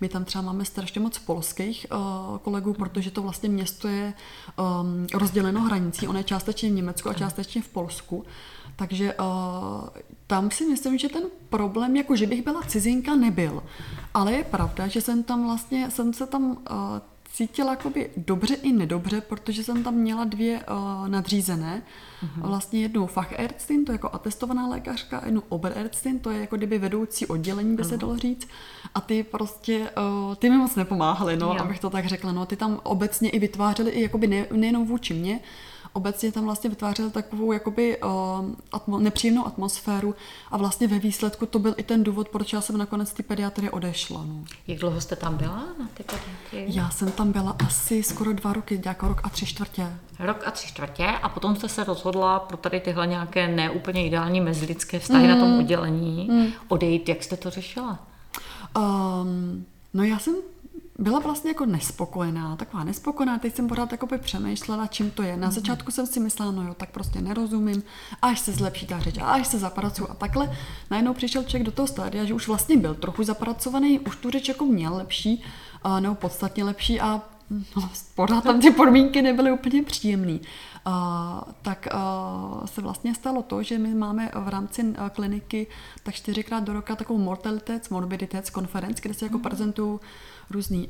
my 0.00 0.08
tam 0.08 0.24
třeba 0.24 0.42
máme 0.42 0.64
strašně 0.64 1.00
moc 1.00 1.18
polských 1.18 1.86
uh, 1.90 2.38
kolegů, 2.38 2.70
mm. 2.70 2.74
protože 2.74 3.10
to 3.10 3.22
vlastně 3.22 3.48
město 3.48 3.88
je 3.88 4.14
um, 4.58 5.06
rozděleno 5.14 5.60
hranicí, 5.60 6.08
ono 6.08 6.18
je 6.18 6.24
částečně 6.24 6.70
v 6.70 6.72
Německu 6.72 7.08
a 7.08 7.14
částečně 7.14 7.62
v 7.62 7.68
Polsku. 7.68 8.24
Takže 8.76 9.14
uh, 9.14 9.88
tam 10.26 10.50
si 10.50 10.66
myslím, 10.66 10.98
že 10.98 11.08
ten 11.08 11.22
problém, 11.48 11.96
jako 11.96 12.16
že 12.16 12.26
bych 12.26 12.44
byla 12.44 12.62
cizinka, 12.62 13.14
nebyl. 13.14 13.62
Ale 14.14 14.32
je 14.32 14.44
pravda, 14.44 14.86
že 14.86 15.00
jsem 15.00 15.22
tam 15.22 15.44
vlastně, 15.44 15.90
jsem 15.90 16.12
se 16.12 16.26
tam 16.26 16.50
uh, 16.50 16.56
cítila 17.32 17.70
jakoby 17.70 18.10
dobře 18.16 18.54
i 18.54 18.72
nedobře, 18.72 19.20
protože 19.20 19.64
jsem 19.64 19.84
tam 19.84 19.94
měla 19.94 20.24
dvě 20.24 20.60
uh, 20.70 21.08
nadřízené. 21.08 21.82
Uh-huh. 22.22 22.48
Vlastně 22.48 22.80
jednu 22.80 23.06
Fachärztin, 23.06 23.84
to 23.84 23.92
je 23.92 23.94
jako 23.94 24.10
atestovaná 24.12 24.66
lékařka, 24.66 25.18
a 25.18 25.24
jednu 25.24 25.42
Oberärztin, 25.48 26.18
to 26.18 26.30
je 26.30 26.40
jako 26.40 26.56
kdyby 26.56 26.78
vedoucí 26.78 27.26
oddělení, 27.26 27.76
by 27.76 27.82
uh-huh. 27.82 27.88
se 27.88 27.96
dalo 27.96 28.16
říct. 28.16 28.48
A 28.94 29.00
ty 29.00 29.22
prostě, 29.22 29.90
uh, 30.28 30.34
ty 30.34 30.50
mi 30.50 30.56
moc 30.56 30.74
nepomáhaly, 30.74 31.36
no, 31.36 31.60
abych 31.60 31.80
to 31.80 31.90
tak 31.90 32.06
řekla. 32.06 32.32
No, 32.32 32.46
ty 32.46 32.56
tam 32.56 32.80
obecně 32.82 33.30
i 33.30 33.38
vytvářely 33.38 33.90
i 33.90 34.02
jakoby 34.02 34.26
ne, 34.26 34.46
nejenom 34.52 34.86
vůči 34.86 35.14
mě, 35.14 35.40
obecně 35.94 36.32
tam 36.32 36.44
vlastně 36.44 36.70
vytvářel 36.70 37.10
takovou 37.10 37.52
jakoby 37.52 37.98
uh, 38.02 38.10
atmo, 38.72 38.98
nepříjemnou 38.98 39.46
atmosféru 39.46 40.14
a 40.50 40.56
vlastně 40.56 40.88
ve 40.88 40.98
výsledku 40.98 41.46
to 41.46 41.58
byl 41.58 41.74
i 41.76 41.82
ten 41.82 42.04
důvod, 42.04 42.28
proč 42.28 42.52
já 42.52 42.60
jsem 42.60 42.78
nakonec 42.78 43.12
ty 43.12 43.22
pediatry 43.22 43.70
odešla. 43.70 44.24
No. 44.28 44.44
Jak 44.66 44.78
dlouho 44.78 45.00
jste 45.00 45.16
tam 45.16 45.36
byla 45.36 45.64
na 45.78 45.88
ty 45.94 46.02
pediatry? 46.02 46.64
Já 46.66 46.90
jsem 46.90 47.12
tam 47.12 47.32
byla 47.32 47.56
asi 47.66 48.02
skoro 48.02 48.32
dva 48.32 48.52
roky, 48.52 48.82
jako 48.84 49.08
rok 49.08 49.20
a 49.24 49.28
tři 49.28 49.46
čtvrtě. 49.46 49.86
Rok 50.18 50.42
a 50.46 50.50
tři 50.50 50.68
čtvrtě 50.68 51.06
a 51.06 51.28
potom 51.28 51.56
jste 51.56 51.68
se 51.68 51.84
rozhodla 51.84 52.38
pro 52.38 52.56
tady 52.56 52.80
tyhle 52.80 53.06
nějaké 53.06 53.48
neúplně 53.48 54.06
ideální 54.06 54.40
mezilidské 54.40 54.98
vztahy 54.98 55.24
mm. 55.24 55.30
na 55.30 55.36
tom 55.36 55.50
mm. 55.50 55.58
oddělení 55.58 56.28
mm. 56.30 56.46
odejít. 56.68 57.08
Jak 57.08 57.22
jste 57.22 57.36
to 57.36 57.50
řešila? 57.50 57.98
Um, 58.76 59.66
no 59.94 60.02
já 60.02 60.18
jsem 60.18 60.34
byla 60.98 61.18
vlastně 61.18 61.50
jako 61.50 61.66
nespokojená, 61.66 62.56
taková 62.56 62.84
nespokojená, 62.84 63.38
teď 63.38 63.56
jsem 63.56 63.68
pořád 63.68 63.92
jako 63.92 64.06
by 64.06 64.18
přemýšlela, 64.18 64.86
čím 64.86 65.10
to 65.10 65.22
je. 65.22 65.36
Na 65.36 65.46
mhm. 65.46 65.54
začátku 65.54 65.90
jsem 65.90 66.06
si 66.06 66.20
myslela, 66.20 66.52
no 66.52 66.62
jo, 66.62 66.74
tak 66.74 66.90
prostě 66.90 67.20
nerozumím, 67.20 67.82
až 68.22 68.40
se 68.40 68.52
zlepší 68.52 68.86
ta 68.86 69.00
řeč, 69.00 69.18
až 69.22 69.46
se 69.46 69.58
zapracuju 69.58 70.10
a 70.10 70.14
takhle. 70.14 70.56
Najednou 70.90 71.14
přišel 71.14 71.42
člověk 71.42 71.66
do 71.66 71.72
toho 71.72 71.88
stádia, 71.88 72.24
že 72.24 72.34
už 72.34 72.48
vlastně 72.48 72.76
byl 72.76 72.94
trochu 72.94 73.24
zapracovaný, 73.24 74.00
už 74.00 74.16
tu 74.16 74.30
řeč 74.30 74.48
jako 74.48 74.64
měl 74.64 74.94
lepší, 74.94 75.42
nebo 76.00 76.14
podstatně 76.14 76.64
lepší 76.64 77.00
a 77.00 77.22
no, 77.50 77.90
pořád 78.14 78.44
tam 78.44 78.60
ty 78.60 78.70
podmínky 78.70 79.22
nebyly 79.22 79.52
úplně 79.52 79.82
příjemné. 79.82 80.38
Uh, 80.86 80.92
tak 81.62 81.88
uh, 81.94 82.66
se 82.66 82.80
vlastně 82.80 83.14
stalo 83.14 83.42
to, 83.42 83.62
že 83.62 83.78
my 83.78 83.94
máme 83.94 84.30
v 84.34 84.48
rámci 84.48 84.82
uh, 84.82 85.08
kliniky 85.08 85.66
tak 86.02 86.14
čtyřikrát 86.14 86.64
do 86.64 86.72
roka 86.72 86.96
takovou 86.96 87.18
mortalitet, 87.18 87.90
morbiditets 87.90 88.50
konferenci, 88.50 89.02
kde 89.02 89.14
se 89.14 89.24
jako 89.24 89.36
mm. 89.36 89.42
prezentují 89.42 89.98
různé 90.50 90.78
uh, 90.78 90.84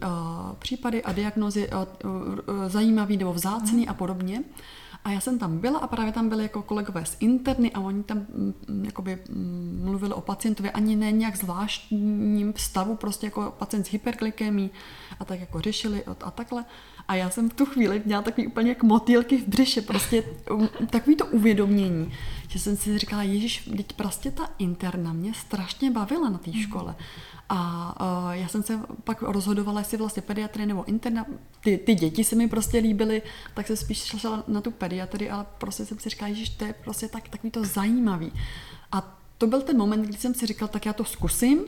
případy 0.58 1.02
a 1.02 1.12
diagnozy 1.12 1.68
uh, 1.68 1.80
uh, 2.10 2.68
zajímavý 2.68 3.16
nebo 3.16 3.32
vzácný 3.32 3.82
mm. 3.82 3.88
a 3.88 3.94
podobně. 3.94 4.42
A 5.04 5.10
já 5.10 5.20
jsem 5.20 5.38
tam 5.38 5.58
byla 5.58 5.78
a 5.78 5.86
právě 5.86 6.12
tam 6.12 6.28
byli 6.28 6.42
jako 6.42 6.62
kolegové 6.62 7.04
z 7.06 7.16
interny 7.20 7.72
a 7.72 7.80
oni 7.80 8.02
tam 8.02 8.18
mm, 8.18 8.54
mm 8.68 8.84
jakoby 8.84 9.18
mm, 9.28 9.80
mluvili 9.84 10.14
o 10.14 10.20
pacientovi 10.20 10.70
ani 10.70 10.96
ne 10.96 11.12
nějak 11.12 11.36
zvláštním 11.36 12.54
stavu, 12.56 12.96
prostě 12.96 13.26
jako 13.26 13.54
pacient 13.58 13.86
s 13.86 13.90
hyperglykemí 13.90 14.70
a 15.20 15.24
tak 15.24 15.40
jako 15.40 15.60
řešili 15.60 16.04
a, 16.04 16.30
takhle. 16.30 16.64
A 17.08 17.14
já 17.14 17.30
jsem 17.30 17.50
v 17.50 17.54
tu 17.54 17.66
chvíli 17.66 18.02
měla 18.04 18.22
takový 18.22 18.46
úplně 18.46 18.68
jak 18.68 18.82
motýlky 18.82 19.38
v 19.38 19.48
břiše, 19.48 19.82
prostě 19.82 20.24
um, 20.50 20.68
takový 20.90 21.16
to 21.16 21.26
uvědomění, 21.26 22.12
že 22.48 22.58
jsem 22.58 22.76
si 22.76 22.98
říkala, 22.98 23.22
ježiš, 23.22 23.70
teď 23.76 23.92
prostě 23.92 24.30
ta 24.30 24.48
interna 24.58 25.12
mě 25.12 25.34
strašně 25.34 25.90
bavila 25.90 26.28
na 26.28 26.38
té 26.38 26.52
škole. 26.52 26.94
A 27.48 27.94
uh, 28.26 28.30
já 28.30 28.48
jsem 28.48 28.62
se 28.62 28.80
pak 29.04 29.22
rozhodovala, 29.22 29.80
jestli 29.80 29.98
vlastně 29.98 30.22
pediatry 30.22 30.66
nebo 30.66 30.84
interna. 30.84 31.26
Ty, 31.60 31.78
ty 31.78 31.94
děti 31.94 32.24
se 32.24 32.36
mi 32.36 32.48
prostě 32.48 32.78
líbily, 32.78 33.22
tak 33.54 33.66
se 33.66 33.76
spíš 33.76 33.98
šla 34.04 34.44
na 34.48 34.60
tu 34.60 34.70
pediatry, 34.70 35.30
ale 35.30 35.46
prostě 35.58 35.86
jsem 35.86 35.98
si 35.98 36.08
říkala, 36.08 36.32
že 36.32 36.50
to 36.56 36.64
je 36.64 36.74
prostě 36.84 37.08
tak, 37.08 37.28
takový 37.28 37.50
to 37.50 37.64
zajímavý. 37.64 38.32
A 38.92 39.18
to 39.38 39.46
byl 39.46 39.62
ten 39.62 39.76
moment, 39.76 40.02
kdy 40.02 40.18
jsem 40.18 40.34
si 40.34 40.46
říkal, 40.46 40.68
tak 40.68 40.86
já 40.86 40.92
to 40.92 41.04
zkusím, 41.04 41.60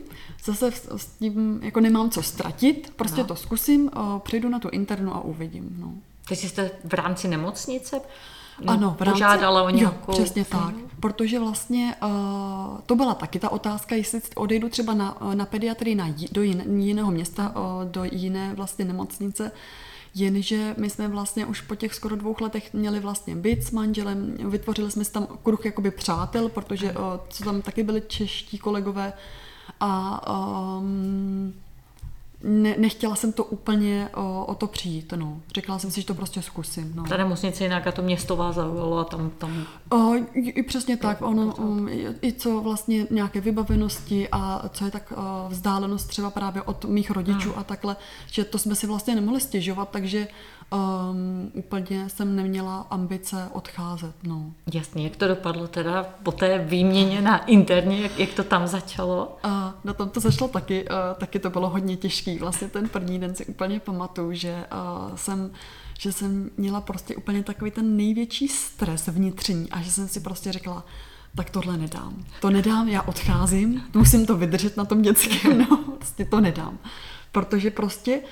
zase 0.43 0.71
s 0.71 1.05
tím 1.05 1.59
jako 1.63 1.79
nemám 1.79 2.09
co 2.09 2.23
ztratit, 2.23 2.93
prostě 2.95 3.21
no. 3.21 3.27
to 3.27 3.35
zkusím, 3.35 3.83
uh, 3.95 4.19
přijdu 4.19 4.49
na 4.49 4.59
tu 4.59 4.69
internu 4.69 5.15
a 5.15 5.23
uvidím. 5.23 5.75
No. 5.79 5.93
Takže 6.27 6.49
jste 6.49 6.71
v 6.83 6.93
rámci 6.93 7.27
nemocnice 7.27 8.01
ano, 8.67 8.95
v 8.99 9.01
rámci, 9.01 9.13
požádala 9.13 9.63
o 9.63 9.69
nějakou... 9.69 10.11
Jo, 10.11 10.17
přesně 10.17 10.45
tak. 10.45 10.75
Protože 10.99 11.39
vlastně 11.39 11.95
uh, 12.03 12.79
to 12.85 12.95
byla 12.95 13.13
taky 13.13 13.39
ta 13.39 13.49
otázka, 13.49 13.95
jestli 13.95 14.21
odejdu 14.35 14.69
třeba 14.69 14.93
na, 14.93 15.17
na 15.33 15.45
pediatrii 15.45 15.95
na, 15.95 16.07
do 16.31 16.41
jin, 16.41 16.79
jiného 16.81 17.11
města, 17.11 17.55
uh, 17.55 17.91
do 17.91 18.03
jiné 18.03 18.53
vlastně 18.55 18.85
nemocnice, 18.85 19.51
jenže 20.15 20.75
my 20.77 20.89
jsme 20.89 21.07
vlastně 21.07 21.45
už 21.45 21.61
po 21.61 21.75
těch 21.75 21.93
skoro 21.93 22.15
dvou 22.15 22.35
letech 22.41 22.73
měli 22.73 22.99
vlastně 22.99 23.35
byt 23.35 23.63
s 23.63 23.71
manželem, 23.71 24.37
vytvořili 24.49 24.91
jsme 24.91 25.03
si 25.03 25.11
tam 25.11 25.27
kruh 25.43 25.65
jakoby 25.65 25.91
přátel, 25.91 26.49
protože 26.49 26.93
o, 26.93 27.19
co 27.29 27.43
tam 27.43 27.61
taky 27.61 27.83
byli 27.83 28.01
čeští 28.07 28.57
kolegové. 28.57 29.13
A 29.79 30.21
um, 30.77 31.53
ne, 32.43 32.75
nechtěla 32.77 33.15
jsem 33.15 33.31
to 33.33 33.43
úplně 33.43 34.09
o, 34.13 34.45
o 34.45 34.55
to 34.55 34.67
přijít, 34.67 35.13
no. 35.15 35.41
Řekla 35.55 35.79
jsem 35.79 35.91
si, 35.91 36.01
že 36.01 36.07
to 36.07 36.13
prostě 36.13 36.41
zkusím, 36.41 36.91
no. 36.95 37.03
Ta 37.03 37.17
nemocnice 37.17 37.63
jinak 37.63 37.87
a 37.87 37.91
to 37.91 38.01
město 38.01 38.35
vás 38.35 38.55
zaujalo 38.55 38.97
a 38.97 39.03
tam... 39.03 39.29
tam... 39.29 39.65
O, 39.89 40.15
i, 40.15 40.49
i 40.49 40.63
přesně 40.63 40.97
tak, 40.97 41.21
ono, 41.21 41.55
um, 41.55 41.89
i, 41.89 42.07
i 42.21 42.33
co 42.33 42.61
vlastně 42.61 43.07
nějaké 43.11 43.41
vybavenosti 43.41 44.27
a 44.31 44.69
co 44.69 44.85
je 44.85 44.91
tak 44.91 45.13
o, 45.15 45.49
vzdálenost 45.49 46.07
třeba 46.07 46.29
právě 46.29 46.61
od 46.61 46.85
mých 46.85 47.11
rodičů 47.11 47.49
hmm. 47.49 47.59
a 47.59 47.63
takhle, 47.63 47.95
že 48.31 48.43
to 48.43 48.57
jsme 48.57 48.75
si 48.75 48.87
vlastně 48.87 49.15
nemohli 49.15 49.41
stěžovat, 49.41 49.89
takže 49.89 50.27
um, 50.73 51.51
úplně 51.53 52.09
jsem 52.09 52.35
neměla 52.35 52.87
ambice 52.89 53.49
odcházet. 53.53 54.15
No. 54.23 54.53
Jasně, 54.73 55.03
jak 55.03 55.15
to 55.15 55.27
dopadlo 55.27 55.67
teda 55.67 56.03
po 56.23 56.31
té 56.31 56.57
výměně 56.57 57.21
na 57.21 57.37
interně, 57.37 58.01
jak, 58.01 58.19
jak 58.19 58.33
to 58.33 58.43
tam 58.43 58.67
začalo? 58.67 59.37
A 59.43 59.73
na 59.83 59.93
tom 59.93 60.09
to 60.09 60.19
začalo 60.19 60.49
taky, 60.49 60.89
uh, 60.89 60.95
taky 61.17 61.39
to 61.39 61.49
bylo 61.49 61.69
hodně 61.69 61.97
těžký. 61.97 62.37
Vlastně 62.37 62.67
ten 62.67 62.89
první 62.89 63.19
den 63.19 63.35
si 63.35 63.45
úplně 63.45 63.79
pamatuju, 63.79 64.33
že 64.33 64.65
uh, 65.09 65.15
jsem 65.15 65.51
že 65.99 66.11
jsem 66.11 66.49
měla 66.57 66.81
prostě 66.81 67.15
úplně 67.15 67.43
takový 67.43 67.71
ten 67.71 67.97
největší 67.97 68.47
stres 68.47 69.07
vnitřní 69.07 69.69
a 69.69 69.81
že 69.81 69.91
jsem 69.91 70.07
si 70.07 70.19
prostě 70.19 70.51
řekla, 70.51 70.85
tak 71.35 71.49
tohle 71.49 71.77
nedám. 71.77 72.25
To 72.41 72.49
nedám, 72.49 72.87
já 72.87 73.01
odcházím, 73.01 73.83
musím 73.93 74.25
to 74.25 74.37
vydržet 74.37 74.77
na 74.77 74.85
tom 74.85 75.01
dětském, 75.01 75.57
no, 75.57 75.77
prostě 75.97 76.25
to 76.25 76.41
nedám. 76.41 76.77
Protože 77.31 77.71
prostě 77.71 78.17
uh, 78.17 78.27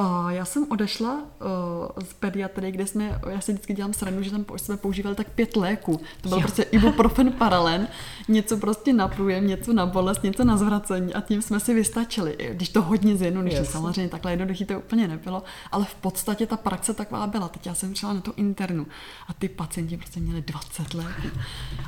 Uh, 0.00 0.28
já 0.28 0.44
jsem 0.44 0.66
odešla 0.70 1.14
uh, 1.14 2.04
z 2.04 2.12
pediatry, 2.12 2.72
kde 2.72 2.86
jsme, 2.86 3.20
já 3.28 3.40
si 3.40 3.52
vždycky 3.52 3.74
dělám 3.74 3.92
srandu, 3.92 4.22
že 4.22 4.30
tam 4.30 4.44
jsme 4.56 4.76
používali 4.76 5.16
tak 5.16 5.30
pět 5.30 5.56
léků. 5.56 6.00
To 6.20 6.28
byl 6.28 6.38
jo. 6.38 6.42
prostě 6.42 6.62
ibuprofen 6.62 7.32
paralen, 7.32 7.88
něco 8.28 8.56
prostě 8.56 8.92
na 8.92 9.08
průjem, 9.08 9.46
něco 9.46 9.72
na 9.72 9.86
bolest, 9.86 10.22
něco 10.22 10.44
na 10.44 10.56
zvracení 10.56 11.14
a 11.14 11.20
tím 11.20 11.42
jsme 11.42 11.60
si 11.60 11.74
vystačili. 11.74 12.36
Když 12.52 12.68
to 12.68 12.82
hodně 12.82 13.16
zjednodušit, 13.16 13.66
samozřejmě 13.66 14.08
takhle 14.08 14.32
jednoduchý 14.32 14.64
to 14.64 14.78
úplně 14.78 15.08
nebylo, 15.08 15.42
ale 15.72 15.84
v 15.84 15.94
podstatě 15.94 16.46
ta 16.46 16.56
praxe 16.56 16.94
taková 16.94 17.26
byla. 17.26 17.48
Teď 17.48 17.66
já 17.66 17.74
jsem 17.74 17.94
šla 17.94 18.12
na 18.12 18.20
to 18.20 18.32
internu 18.36 18.86
a 19.28 19.32
ty 19.32 19.48
pacienti 19.48 19.96
prostě 19.96 20.20
měli 20.20 20.42
20 20.42 20.94
léků. 20.94 21.28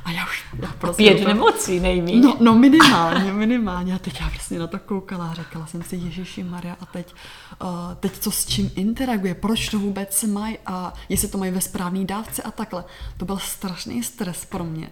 A 0.05 0.11
já 0.11 0.23
už... 0.25 0.45
Já 0.61 0.71
prostě 0.79 1.03
pět 1.03 1.27
nemocí 1.27 1.79
nejméně. 1.79 2.21
No, 2.21 2.37
no 2.39 2.55
minimálně, 2.55 3.33
minimálně. 3.33 3.95
A 3.95 3.99
teď 3.99 4.21
já 4.21 4.29
prostě 4.29 4.59
na 4.59 4.67
to 4.67 4.79
koukala 4.79 5.29
a 5.29 5.33
řekla 5.33 5.67
jsem 5.67 5.83
si, 5.83 5.95
Ježíši 5.95 6.43
Maria, 6.43 6.77
a 6.81 6.85
teď 6.85 7.13
uh, 7.61 7.69
teď 8.03 8.19
co 8.19 8.31
s 8.31 8.45
čím 8.45 8.71
interaguje, 8.75 9.35
proč 9.35 9.69
to 9.69 9.79
vůbec 9.79 10.23
mají 10.23 10.57
a 10.65 10.93
jestli 11.09 11.27
to 11.27 11.37
mají 11.37 11.51
ve 11.51 11.61
správné 11.61 12.05
dávce 12.05 12.43
a 12.43 12.51
takhle. 12.51 12.83
To 13.17 13.25
byl 13.25 13.37
strašný 13.37 14.03
stres 14.03 14.45
pro 14.45 14.63
mě. 14.63 14.89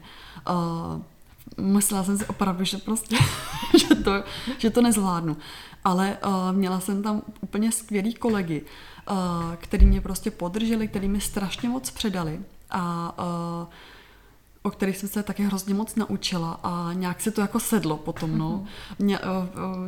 Uh, 0.50 1.02
myslela 1.65 2.04
jsem 2.04 2.17
si 2.17 2.26
opravdu, 2.26 2.63
že 2.63 2.78
prostě, 2.78 3.17
že 3.80 3.95
to, 3.95 4.24
že 4.58 4.69
to 4.69 4.82
nezvládnu. 4.82 5.38
Ale 5.84 6.17
uh, 6.26 6.52
měla 6.52 6.80
jsem 6.80 7.04
tam 7.04 7.21
úplně 7.41 7.71
skvělý 7.71 8.13
kolegy, 8.13 8.62
uh, 8.62 9.15
který 9.56 9.86
mě 9.86 10.02
prostě 10.02 10.32
podrželi, 10.32 10.88
který 10.88 11.08
mi 11.08 11.21
strašně 11.21 11.69
moc 11.69 11.91
předali 11.91 12.39
a 12.69 13.13
uh, 13.19 13.67
o 14.63 14.69
kterých 14.69 14.97
jsem 14.97 15.10
se 15.10 15.24
taky 15.24 15.43
hrozně 15.43 15.74
moc 15.74 15.95
naučila 15.95 16.60
a 16.63 16.93
nějak 16.93 17.21
se 17.21 17.32
to 17.32 17.41
jako 17.41 17.60
sedlo 17.60 17.97
potom, 17.97 18.38
no. 18.38 18.50
Mhm. 18.50 18.67
Mě, 19.00 19.19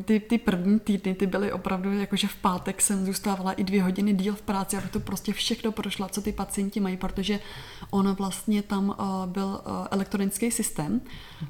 ty, 0.06 0.20
ty 0.20 0.38
první 0.38 0.80
týdny, 0.80 1.14
ty 1.14 1.28
byly 1.28 1.52
opravdu, 1.52 2.00
jakože 2.00 2.28
v 2.28 2.36
pátek 2.36 2.82
jsem 2.82 3.06
zůstávala 3.06 3.52
i 3.52 3.64
dvě 3.64 3.84
hodiny 3.84 4.14
díl 4.14 4.36
v 4.36 4.42
práci, 4.42 4.78
abych 4.78 4.92
to 4.92 5.00
prostě 5.00 5.34
všechno 5.34 5.72
prošla, 5.72 6.10
co 6.10 6.22
ty 6.22 6.32
pacienti 6.32 6.80
mají, 6.80 6.98
protože 6.98 7.40
ono 7.90 8.16
vlastně 8.16 8.62
tam 8.62 8.96
byl 9.26 9.62
elektronický 9.92 10.52
systém, 10.52 11.02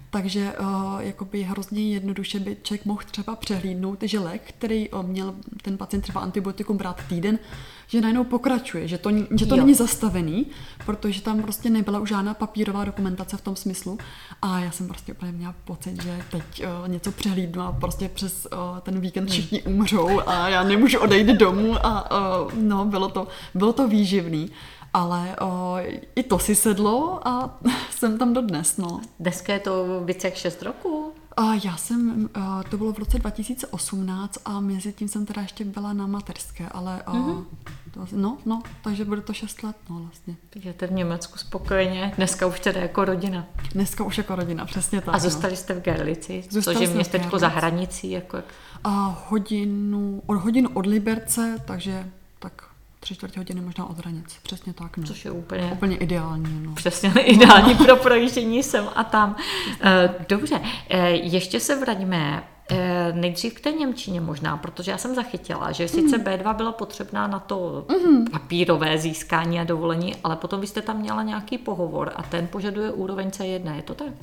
takže 0.10 0.54
jakoby 1.00 1.44
hrozně 1.44 1.94
jednoduše 1.94 2.40
by 2.40 2.58
člověk 2.64 2.86
mohl 2.86 3.02
třeba 3.12 3.36
přehlídnout, 3.36 4.04
že 4.04 4.20
lék, 4.20 4.42
který 4.58 4.90
měl 5.02 5.36
ten 5.62 5.78
pacient 5.78 6.02
třeba 6.02 6.22
antibiotikum 6.22 6.78
brát 6.78 7.02
týden, 7.10 7.40
že 7.88 8.02
najednou 8.02 8.24
pokračuje, 8.24 8.88
že 8.88 8.98
to, 8.98 9.10
že 9.32 9.46
to 9.46 9.56
není 9.56 9.74
zastavený, 9.74 10.46
protože 10.86 11.22
tam 11.22 11.42
prostě 11.42 11.70
nebyla 11.70 12.00
už 12.00 12.10
žádná 12.10 12.34
papírová 12.34 12.86
dokumentace 12.86 13.38
v 13.38 13.42
tom 13.42 13.56
smyslu 13.56 13.98
a 14.42 14.60
já 14.60 14.72
jsem 14.72 14.88
prostě 14.88 15.14
úplně 15.14 15.32
měla 15.32 15.56
pocit, 15.66 16.04
že 16.04 16.24
teď 16.32 16.44
uh, 16.64 16.88
něco 16.88 17.12
přehlídnu 17.12 17.62
a 17.62 17.72
prostě 17.72 18.10
přes 18.10 18.48
uh, 18.54 18.80
ten 18.80 19.00
víkend 19.00 19.30
všichni 19.30 19.64
umřou 19.64 20.22
a 20.26 20.50
já 20.50 20.64
nemůžu 20.64 21.00
odejít 21.00 21.28
domů 21.28 21.86
a 21.86 22.12
uh, 22.12 22.54
no, 22.54 22.86
bylo 22.86 23.10
to, 23.10 23.28
bylo 23.54 23.74
to 23.74 23.88
výživný. 23.88 24.52
Ale 24.94 25.36
o, 25.42 25.76
i 26.16 26.24
to 26.24 26.40
si 26.40 26.56
sedlo 26.56 27.28
a 27.28 27.60
jsem 27.90 28.18
tam 28.18 28.34
dodnes, 28.34 28.78
no. 28.78 29.02
Dneska 29.20 29.54
je 29.54 29.60
to 29.60 30.02
více 30.06 30.28
jak 30.28 30.36
6 30.36 30.62
roků? 30.62 31.03
A 31.38 31.54
já 31.64 31.78
jsem, 31.78 32.30
to 32.70 32.78
bylo 32.78 32.94
v 32.94 33.00
roce 33.00 33.20
2018 33.20 34.38
a 34.46 34.60
mezi 34.60 34.94
tím 34.94 35.08
jsem 35.08 35.26
teda 35.26 35.42
ještě 35.42 35.66
byla 35.66 35.94
na 35.94 36.08
materské, 36.08 36.70
ale 36.70 37.04
mm-hmm. 37.06 37.46
to, 37.94 38.08
no, 38.12 38.38
no, 38.46 38.62
takže 38.84 39.06
bude 39.06 39.22
to 39.22 39.34
6 39.34 39.64
let, 39.64 39.76
no 39.90 40.00
vlastně. 40.00 40.36
Takže 40.50 40.74
jste 40.74 40.88
v 40.88 40.92
Německu 40.92 41.38
spokojeně, 41.38 42.14
dneska 42.18 42.46
už 42.46 42.60
teda 42.60 42.82
jako 42.82 43.06
rodina. 43.06 43.46
Dneska 43.74 44.04
už 44.04 44.18
jako 44.18 44.36
rodina, 44.36 44.66
přesně 44.66 45.02
tak. 45.02 45.16
A 45.16 45.20
zůstali 45.20 45.54
no. 45.54 45.58
jste 45.58 45.74
v 45.74 45.82
Gerlici, 45.82 46.44
což 46.64 46.80
je 46.80 46.88
městečko 46.88 47.40
za 47.40 47.48
hranicí, 47.48 48.12
jako 48.12 48.38
jak... 48.38 48.46
A 48.84 49.24
hodinu, 49.30 50.22
od 50.26 50.38
hodinu 50.38 50.70
od 50.74 50.86
Liberce, 50.86 51.58
takže 51.66 52.10
tak 52.40 52.73
tři 53.04 53.16
čtvrtě 53.16 53.40
hodiny 53.40 53.62
možná 53.62 53.90
od 53.90 53.98
hranic. 53.98 54.36
Přesně 54.44 54.74
tak. 54.74 54.98
No. 54.98 55.04
Což 55.04 55.26
je 55.26 55.32
úplně, 55.32 55.70
úplně 55.74 55.98
ideální. 55.98 56.64
No. 56.66 56.76
Přesně 56.76 57.10
ideální 57.22 57.76
pro 57.76 57.96
projíždění 57.96 58.64
sem 58.64 58.90
a 58.96 59.04
tam. 59.04 59.36
Eh, 59.82 60.10
dobře, 60.30 60.62
eh, 60.90 61.10
ještě 61.10 61.60
se 61.60 61.76
vraťme 61.76 62.44
eh, 62.72 63.14
nejdřív 63.16 63.54
k 63.54 63.60
té 63.60 63.72
Němčině 63.72 64.22
možná, 64.22 64.58
protože 64.58 64.92
já 64.92 64.98
jsem 64.98 65.16
zachytila, 65.16 65.72
že 65.72 65.88
sice 65.88 66.18
mm. 66.18 66.24
B2 66.24 66.56
byla 66.56 66.72
potřebná 66.72 67.28
na 67.28 67.40
to 67.40 67.86
mm. 68.08 68.26
papírové 68.26 68.98
získání 68.98 69.60
a 69.60 69.64
dovolení, 69.64 70.16
ale 70.24 70.36
potom 70.36 70.62
vy 70.62 70.68
jste 70.68 70.82
tam 70.82 70.98
měla 70.98 71.24
nějaký 71.24 71.58
pohovor 71.58 72.12
a 72.16 72.24
ten 72.24 72.48
požaduje 72.48 72.92
úroveň 72.92 73.30
C1, 73.30 73.76
je 73.76 73.82
to 73.82 73.94
tak? 73.94 74.14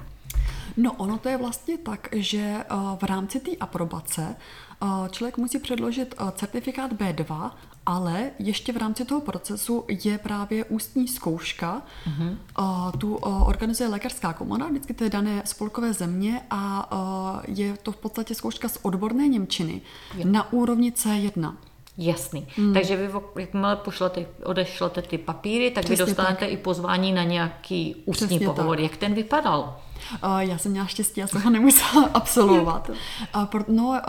No 0.77 0.93
ono 0.93 1.19
to 1.19 1.29
je 1.29 1.37
vlastně 1.37 1.79
tak, 1.79 2.09
že 2.13 2.65
v 3.01 3.03
rámci 3.03 3.41
té 3.41 3.51
aprobace 3.61 4.37
člověk 5.11 5.39
musí 5.39 5.59
předložit 5.59 6.15
certifikát 6.35 6.93
B2 6.93 7.51
ale 7.87 8.31
ještě 8.39 8.73
v 8.73 8.77
rámci 8.77 9.05
toho 9.05 9.21
procesu 9.21 9.85
je 10.05 10.19
právě 10.19 10.65
ústní 10.65 11.09
zkouška. 11.09 11.83
Uh-huh. 12.09 12.37
Tu 12.99 13.15
organizuje 13.47 13.89
lékařská 13.89 14.33
komora, 14.33 14.67
vždycky 14.67 14.95
té 14.95 15.11
dané 15.11 15.43
spolkové 15.45 15.93
země 15.93 16.41
a 16.51 16.91
je 17.49 17.77
to 17.83 17.93
v 17.93 17.97
podstatě 17.97 18.35
zkouška 18.35 18.69
z 18.69 18.79
odborné 18.83 19.29
Němčiny 19.29 19.81
je. 20.15 20.25
na 20.25 20.53
úrovni 20.53 20.91
C1. 20.91 21.55
Jasný. 21.99 22.47
Hmm. 22.57 22.75
Takže 22.75 22.97
vy, 22.97 23.09
jakmile 23.39 23.77
pošlete, 23.77 24.27
odešlete 24.45 25.03
ty 25.03 25.19
papíry, 25.19 25.71
tak 25.71 25.85
Přesně 25.85 26.05
vy 26.05 26.11
dostanete 26.11 26.41
tak. 26.45 26.53
i 26.53 26.57
pozvání 26.57 27.13
na 27.13 27.25
nějaký 27.25 27.95
ústní 28.05 28.27
Přesně 28.27 28.47
pohovor. 28.47 28.77
Tak. 28.77 28.83
Jak 28.83 28.97
ten 28.97 29.15
vypadal? 29.15 29.81
Já 30.39 30.59
jsem 30.59 30.73
měla 30.73 30.87
štěstí, 30.87 31.21
já 31.21 31.27
jsem 31.27 31.43
ho 31.43 31.51
nemusela 31.51 32.11
absolvovat. 32.15 32.91
No, 33.69 34.01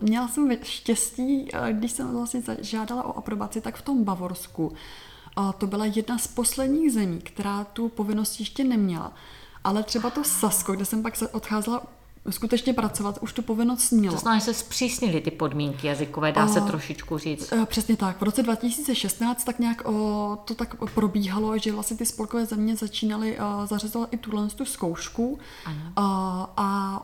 měla 0.00 0.28
jsem 0.28 0.56
štěstí, 0.62 1.48
když 1.72 1.92
jsem 1.92 2.12
vlastně 2.16 2.42
žádala 2.60 3.04
o 3.04 3.18
aprobaci, 3.18 3.60
tak 3.60 3.76
v 3.76 3.82
tom 3.82 4.04
Bavorsku. 4.04 4.72
To 5.58 5.66
byla 5.66 5.84
jedna 5.84 6.18
z 6.18 6.26
posledních 6.26 6.92
zemí, 6.92 7.18
která 7.18 7.64
tu 7.64 7.88
povinnost 7.88 8.40
ještě 8.40 8.64
neměla. 8.64 9.12
Ale 9.64 9.82
třeba 9.82 10.10
to 10.10 10.24
Sasko, 10.24 10.72
kde 10.72 10.84
jsem 10.84 11.02
pak 11.02 11.14
odcházela 11.32 11.82
skutečně 12.30 12.72
pracovat, 12.72 13.18
už 13.20 13.32
tu 13.32 13.42
povinnost 13.42 13.90
mělo. 13.90 14.14
To 14.14 14.20
znamená, 14.20 14.38
že 14.38 14.44
se 14.44 14.54
zpřísnily 14.54 15.20
ty 15.20 15.30
podmínky 15.30 15.86
jazykové, 15.86 16.32
dá 16.32 16.48
se 16.48 16.60
trošičku 16.60 17.18
říct. 17.18 17.52
Přesně 17.64 17.96
tak. 17.96 18.20
V 18.20 18.22
roce 18.22 18.42
2016 18.42 19.44
tak 19.44 19.58
nějak 19.58 19.88
o, 19.88 20.38
to 20.44 20.54
tak 20.54 20.74
probíhalo, 20.94 21.58
že 21.58 21.72
vlastně 21.72 21.96
ty 21.96 22.06
spolkové 22.06 22.46
země 22.46 22.76
začínaly 22.76 23.38
zařazovat 23.64 24.08
i 24.12 24.16
tuhle 24.16 24.48
tu 24.48 24.64
zkoušku 24.64 25.38
ano. 25.64 25.92
a, 25.96 26.50
a 26.56 27.00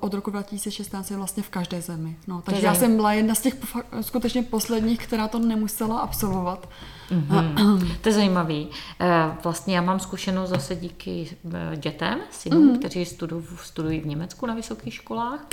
od 0.00 0.14
roku 0.14 0.30
2016 0.30 1.10
je 1.10 1.16
vlastně 1.16 1.42
v 1.42 1.48
každé 1.48 1.82
zemi. 1.82 2.16
No, 2.26 2.42
takže 2.42 2.66
já 2.66 2.74
jsem 2.74 2.96
byla 2.96 3.12
jedna 3.12 3.34
z 3.34 3.40
těch 3.40 3.54
skutečně 4.00 4.42
posledních, 4.42 5.06
která 5.06 5.28
to 5.28 5.38
nemusela 5.38 5.98
absolvovat. 5.98 6.68
Mm-hmm. 7.10 7.96
to 8.00 8.08
je 8.08 8.12
zajímavý. 8.12 8.68
Eh, 9.00 9.36
vlastně 9.44 9.76
já 9.76 9.82
mám 9.82 10.00
zkušenost 10.00 10.50
zase 10.50 10.76
díky 10.76 11.36
eh, 11.54 11.76
dětem, 11.76 12.20
synům, 12.30 12.68
mm-hmm. 12.68 12.78
kteří 12.78 13.04
studují, 13.04 13.44
studují 13.62 14.00
v 14.00 14.06
Německu 14.06 14.46
na 14.46 14.54
vysokých 14.54 14.94
školách. 14.94 15.46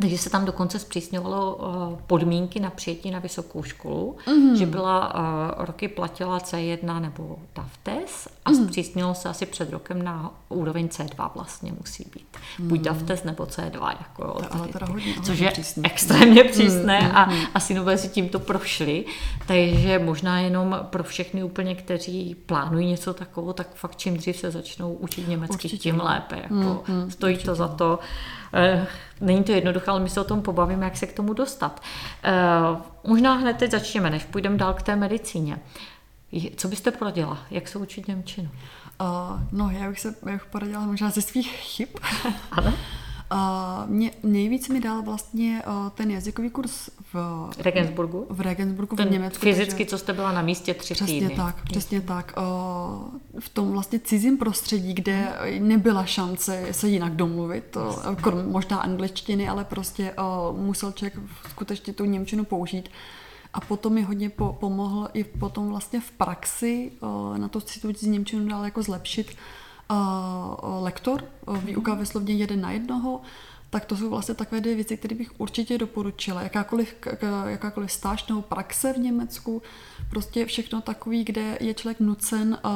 Takže 0.00 0.18
se 0.18 0.30
tam 0.30 0.44
dokonce 0.44 0.78
zpřísňovalo 0.78 1.54
uh, 1.56 1.98
podmínky 2.06 2.60
na 2.60 2.70
přijetí 2.70 3.10
na 3.10 3.18
vysokou 3.18 3.62
školu, 3.62 4.16
mm-hmm. 4.26 4.54
že 4.54 4.66
byla 4.66 5.14
uh, 5.14 5.64
roky 5.64 5.88
platila 5.88 6.38
C1 6.38 7.00
nebo 7.00 7.38
DAVTES 7.54 8.28
a 8.44 8.50
mm-hmm. 8.50 8.64
zpřísnilo 8.64 9.14
se 9.14 9.28
asi 9.28 9.46
před 9.46 9.70
rokem 9.70 10.02
na 10.02 10.30
úroveň 10.48 10.86
C2 10.86 11.30
vlastně 11.34 11.72
musí 11.78 12.06
být. 12.14 12.36
Buď 12.58 12.80
mm-hmm. 12.80 12.84
DAVTES 12.84 13.24
nebo 13.24 13.44
C2. 13.44 13.88
Jako, 13.88 14.22
to, 14.24 14.54
ale 14.54 14.68
teda 14.68 14.86
hodně, 14.86 15.14
což 15.24 15.38
je 15.38 15.50
přísný. 15.50 15.84
extrémně 15.86 16.44
přísné 16.44 17.00
mm-hmm. 17.00 17.16
a 17.16 17.30
asi 17.54 17.74
nové 17.74 17.98
si 17.98 18.08
tímto 18.08 18.38
prošli. 18.38 19.04
Takže 19.46 19.98
možná 19.98 20.40
jenom 20.40 20.78
pro 20.90 21.04
všechny 21.04 21.42
úplně, 21.42 21.74
kteří 21.74 22.36
plánují 22.46 22.86
něco 22.86 23.14
takového, 23.14 23.52
tak 23.52 23.74
fakt 23.74 23.96
čím 23.96 24.16
dřív 24.16 24.36
se 24.36 24.50
začnou 24.50 24.92
učit 24.92 25.28
německy, 25.28 25.54
Určitě. 25.54 25.76
tím 25.76 26.00
lépe. 26.00 26.36
Jako, 26.36 26.54
mm-hmm. 26.54 27.08
Stojí 27.08 27.34
Určitě. 27.34 27.50
to 27.50 27.54
za 27.54 27.68
to. 27.68 27.98
Eh, 27.98 28.45
není 29.20 29.44
to 29.44 29.52
jednoduché, 29.52 29.90
ale 29.90 30.00
my 30.00 30.08
se 30.08 30.20
o 30.20 30.24
tom 30.24 30.42
pobavíme, 30.42 30.84
jak 30.84 30.96
se 30.96 31.06
k 31.06 31.12
tomu 31.12 31.32
dostat. 31.32 31.82
Eh, 32.24 32.32
možná 33.04 33.34
hned 33.34 33.56
teď 33.56 33.70
začneme, 33.70 34.10
než 34.10 34.24
půjdeme 34.24 34.56
dál 34.56 34.74
k 34.74 34.82
té 34.82 34.96
medicíně. 34.96 35.58
Co 36.56 36.68
byste 36.68 36.90
poradila? 36.90 37.38
Jak 37.50 37.68
se 37.68 37.78
učit 37.78 38.08
Němčinu? 38.08 38.50
Uh, 39.00 39.40
no, 39.52 39.70
já 39.70 39.88
bych 39.88 40.00
se 40.00 40.14
já 40.26 40.32
bych 40.32 40.46
poradila 40.46 40.80
možná 40.80 41.10
ze 41.10 41.22
svých 41.22 41.50
chyb. 41.50 41.88
ano. 42.50 42.72
Uh, 43.32 43.90
mě 43.90 44.10
nejvíc 44.22 44.68
mi 44.68 44.80
dal 44.80 45.02
vlastně 45.02 45.62
uh, 45.66 45.90
ten 45.90 46.10
jazykový 46.10 46.50
kurz 46.50 46.90
v 47.12 47.48
Regensburgu. 47.58 48.26
V 48.30 48.40
Regensburgu 48.40 48.96
ten 48.96 49.08
v 49.08 49.10
Německu. 49.10 49.40
Fyzicky, 49.42 49.76
takže, 49.76 49.86
co 49.86 49.98
jste 49.98 50.12
byla 50.12 50.32
na 50.32 50.42
místě 50.42 50.74
tři 50.74 50.94
přesně 50.94 51.20
týdny. 51.20 51.34
tak, 51.36 51.62
přesně 51.62 52.00
tak. 52.00 52.34
Uh, 52.36 53.40
v 53.40 53.48
tom 53.48 53.72
vlastně 53.72 53.98
cizím 53.98 54.38
prostředí, 54.38 54.94
kde 54.94 55.38
nebyla 55.58 56.04
šance 56.04 56.66
se 56.70 56.88
jinak 56.88 57.16
domluvit, 57.16 57.76
uh, 57.76 58.14
krom 58.14 58.50
možná 58.50 58.76
angličtiny, 58.76 59.48
ale 59.48 59.64
prostě 59.64 60.14
musel 60.52 60.92
člověk 60.92 61.18
skutečně 61.50 61.92
tu 61.92 62.04
Němčinu 62.04 62.44
použít. 62.44 62.88
A 63.54 63.60
potom 63.60 63.92
mi 63.92 64.02
hodně 64.02 64.30
po, 64.30 64.56
pomohl 64.60 65.08
i 65.14 65.24
potom 65.24 65.68
vlastně 65.68 66.00
v 66.00 66.10
praxi 66.10 66.92
na 67.36 67.48
to 67.48 67.60
si 67.60 67.80
tu 67.80 67.92
Němčinu 68.02 68.48
dál 68.48 68.64
jako 68.64 68.82
zlepšit 68.82 69.36
lektor, 70.82 71.24
výuka 71.64 71.94
ve 71.94 72.06
slovně 72.06 72.34
jeden 72.34 72.60
na 72.60 72.70
jednoho, 72.70 73.20
tak 73.70 73.84
to 73.84 73.96
jsou 73.96 74.10
vlastně 74.10 74.34
takové 74.34 74.60
dvě 74.60 74.74
věci, 74.74 74.96
které 74.96 75.16
bych 75.16 75.40
určitě 75.40 75.78
doporučila. 75.78 76.42
Jakákoliv, 76.42 76.96
jakákoliv 77.46 77.92
stáž 77.92 78.26
nebo 78.26 78.42
praxe 78.42 78.92
v 78.92 78.98
Německu, 78.98 79.62
prostě 80.10 80.46
všechno 80.46 80.80
takový, 80.80 81.24
kde 81.24 81.58
je 81.60 81.74
člověk 81.74 82.00
nucen 82.00 82.58
uh, 82.64 82.70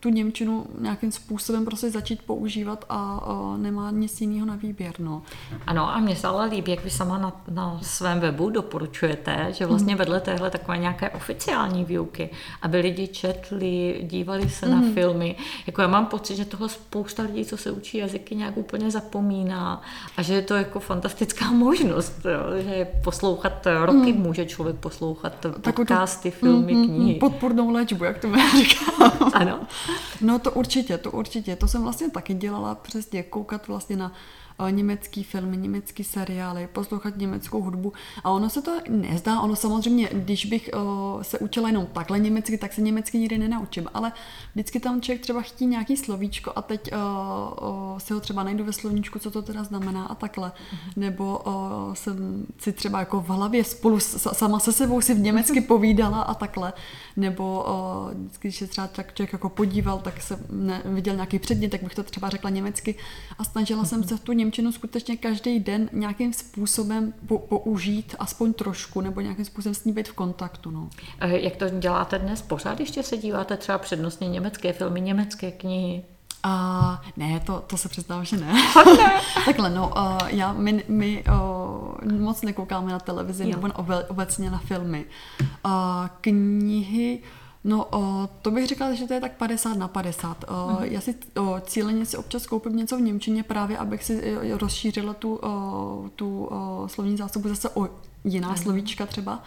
tu 0.00 0.08
Němčinu 0.08 0.66
nějakým 0.80 1.12
způsobem 1.12 1.64
prostě 1.64 1.90
začít 1.90 2.22
používat 2.22 2.84
a 2.88 3.26
uh, 3.26 3.58
nemá 3.58 3.90
nic 3.90 4.20
jiného 4.20 4.46
na 4.46 4.56
výběr. 4.56 4.92
No. 4.98 5.22
Ano 5.66 5.94
a 5.94 5.98
mně 5.98 6.16
se 6.16 6.26
ale 6.26 6.46
líbí, 6.46 6.70
jak 6.70 6.84
vy 6.84 6.90
sama 6.90 7.18
na, 7.18 7.42
na 7.50 7.80
svém 7.82 8.20
webu 8.20 8.50
doporučujete, 8.50 9.46
že 9.50 9.66
vlastně 9.66 9.94
mm. 9.94 9.98
vedle 9.98 10.20
téhle 10.20 10.50
takové 10.50 10.78
nějaké 10.78 11.10
oficiální 11.10 11.84
výuky, 11.84 12.30
aby 12.62 12.80
lidi 12.80 13.08
četli, 13.08 14.00
dívali 14.02 14.50
se 14.50 14.66
mm. 14.66 14.72
na 14.72 14.78
mhm. 14.78 14.94
filmy. 14.94 15.36
Jako 15.66 15.82
já 15.82 15.88
mám 15.88 16.06
pocit, 16.06 16.36
že 16.36 16.44
toho 16.44 16.68
spousta 16.68 17.22
lidí, 17.22 17.44
co 17.44 17.56
se 17.56 17.70
učí 17.70 17.98
jazyky, 17.98 18.36
nějak 18.36 18.56
úplně 18.56 18.90
zapomíná 18.90 19.82
a 20.18 20.22
že 20.22 20.34
je 20.34 20.42
to 20.42 20.54
jako 20.54 20.80
fantastická 20.80 21.50
možnost, 21.52 22.12
jo, 22.24 22.62
že 22.62 22.86
poslouchat 23.04 23.66
roky 23.84 24.12
mm. 24.12 24.20
může 24.20 24.46
člověk 24.46 24.76
poslouchat 24.76 25.46
podcasty, 25.60 26.30
filmy, 26.30 26.66
filmy, 26.66 26.74
mm, 26.74 26.94
knihy. 26.94 27.14
Podpůrnou 27.14 27.70
léčbu, 27.70 28.04
jak 28.04 28.18
to 28.18 28.28
říkám. 28.58 29.12
Ano. 29.34 29.60
No 30.20 30.38
to 30.38 30.52
určitě, 30.52 30.98
to 30.98 31.10
určitě. 31.10 31.56
To 31.56 31.68
jsem 31.68 31.82
vlastně 31.82 32.10
taky 32.10 32.34
dělala 32.34 32.74
přesně, 32.74 33.22
koukat 33.22 33.68
vlastně 33.68 33.96
na 33.96 34.12
německý 34.70 35.24
filmy, 35.24 35.56
německý 35.56 36.04
seriály, 36.04 36.68
poslouchat 36.72 37.16
německou 37.16 37.62
hudbu. 37.62 37.92
A 38.24 38.30
ono 38.30 38.50
se 38.50 38.62
to 38.62 38.72
nezdá, 38.88 39.40
ono 39.40 39.56
samozřejmě, 39.56 40.08
když 40.12 40.46
bych 40.46 40.70
uh, 40.74 41.22
se 41.22 41.38
učila 41.38 41.68
jenom 41.68 41.86
takhle 41.86 42.18
německy, 42.18 42.58
tak 42.58 42.72
se 42.72 42.80
německy 42.80 43.18
nikdy 43.18 43.38
nenaučím, 43.38 43.86
ale 43.94 44.12
vždycky 44.54 44.80
tam 44.80 45.00
člověk 45.00 45.22
třeba 45.22 45.42
chtí 45.42 45.66
nějaký 45.66 45.96
slovíčko 45.96 46.52
a 46.56 46.62
teď 46.62 46.92
uh, 46.92 46.98
uh, 47.68 47.98
si 47.98 48.12
ho 48.14 48.20
třeba 48.20 48.42
najdu 48.42 48.64
ve 48.64 48.72
slovníčku, 48.72 49.18
co 49.18 49.30
to 49.30 49.42
teda 49.42 49.64
znamená 49.64 50.04
a 50.04 50.14
takhle. 50.14 50.48
Mm-hmm. 50.48 50.92
Nebo 50.96 51.42
jsem 51.92 52.46
si 52.58 52.72
třeba 52.72 52.98
jako 52.98 53.20
v 53.20 53.28
hlavě 53.28 53.64
spolu 53.64 54.00
sama 54.00 54.58
se 54.58 54.72
sebou 54.72 55.00
si 55.00 55.14
v 55.14 55.20
německy 55.20 55.60
povídala 55.68 56.22
a 56.22 56.34
takhle. 56.34 56.72
Nebo 57.16 57.66
vždycky, 58.14 58.48
když 58.48 58.58
se 58.58 58.66
třeba 58.66 58.86
tak 58.86 59.14
člověk 59.14 59.32
jako 59.32 59.48
podíval, 59.48 59.98
tak 59.98 60.22
se 60.22 60.38
viděl 60.84 61.14
nějaký 61.14 61.38
předmět, 61.38 61.68
tak 61.68 61.82
bych 61.82 61.94
to 61.94 62.02
třeba 62.02 62.28
řekla 62.28 62.50
německy 62.50 62.94
a 63.38 63.44
snažila 63.44 63.84
jsem 63.84 64.04
se 64.04 64.16
v 64.16 64.20
tu 64.20 64.32
Němčinu 64.48 64.72
skutečně 64.72 65.16
každý 65.16 65.60
den 65.60 65.90
nějakým 65.92 66.32
způsobem 66.32 67.14
po, 67.26 67.38
použít, 67.38 68.14
aspoň 68.18 68.52
trošku, 68.52 69.00
nebo 69.00 69.20
nějakým 69.20 69.44
způsobem 69.44 69.74
s 69.74 69.84
ní 69.84 69.92
být 69.92 70.08
v 70.08 70.12
kontaktu. 70.12 70.70
No. 70.70 70.88
Jak 71.20 71.56
to 71.56 71.68
děláte 71.68 72.18
dnes? 72.18 72.42
Pořád 72.42 72.80
ještě 72.80 73.02
se 73.02 73.16
díváte 73.16 73.56
třeba 73.56 73.78
přednostně 73.78 74.28
německé 74.28 74.72
filmy, 74.72 75.00
německé 75.00 75.50
knihy? 75.50 76.02
A 76.42 77.02
ne, 77.16 77.40
to, 77.40 77.64
to 77.66 77.76
se 77.76 77.88
přiznám, 77.88 78.24
že 78.24 78.36
ne. 78.36 78.52
ne. 78.96 79.20
Takhle, 79.44 79.70
no, 79.70 79.92
uh, 79.96 80.28
já, 80.28 80.52
my, 80.52 80.84
my 80.88 81.24
uh, 82.04 82.12
moc 82.12 82.42
nekoukáme 82.42 82.92
na 82.92 82.98
televizi 82.98 83.44
jo. 83.44 83.50
nebo 83.50 83.68
obe, 83.74 84.04
obecně 84.04 84.50
na 84.50 84.58
filmy. 84.58 85.04
Uh, 85.40 85.72
knihy, 86.20 87.22
No, 87.68 87.86
o, 87.90 88.28
to 88.42 88.50
bych 88.50 88.66
řekla, 88.66 88.94
že 88.94 89.06
to 89.06 89.14
je 89.14 89.20
tak 89.20 89.32
50 89.32 89.76
na 89.76 89.88
50. 89.88 90.44
O, 90.48 90.68
mm. 90.70 90.84
Já 90.84 91.00
si 91.00 91.14
o, 91.40 91.60
cíleně 91.66 92.06
si 92.06 92.16
občas 92.16 92.46
koupím 92.46 92.76
něco 92.76 92.96
v 92.96 93.00
Němčině 93.00 93.42
právě, 93.42 93.78
abych 93.78 94.04
si 94.04 94.36
rozšířila 94.52 95.14
tu, 95.14 95.38
o, 95.42 96.10
tu 96.16 96.44
o, 96.44 96.88
slovní 96.88 97.16
zásobu 97.16 97.48
zase 97.48 97.68
o 97.68 97.88
jiná 98.24 98.48
mm. 98.48 98.56
slovíčka 98.56 99.06
třeba. 99.06 99.42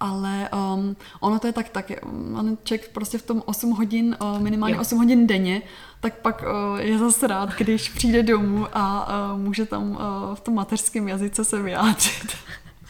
Ale 0.00 0.48
um, 0.74 0.96
ono 1.20 1.38
to 1.38 1.46
je 1.46 1.52
tak, 1.52 1.68
tak 1.68 1.92
on 2.38 2.58
člověk 2.64 2.92
prostě 2.92 3.18
v 3.18 3.22
tom 3.22 3.42
8 3.46 3.70
hodin, 3.70 4.16
uh, 4.20 4.40
minimálně 4.40 4.74
jo. 4.74 4.80
8 4.80 4.98
hodin 4.98 5.26
denně, 5.26 5.62
tak 6.00 6.14
pak 6.18 6.42
uh, 6.42 6.78
je 6.80 6.98
zase 6.98 7.26
rád, 7.26 7.50
když 7.58 7.88
přijde 7.88 8.22
domů 8.22 8.66
a 8.72 9.08
uh, 9.32 9.40
může 9.40 9.66
tam 9.66 9.90
uh, 9.90 9.98
v 10.34 10.40
tom 10.40 10.54
mateřském 10.54 11.08
jazyce 11.08 11.44
se 11.44 11.62
vyjádřit. 11.62 12.36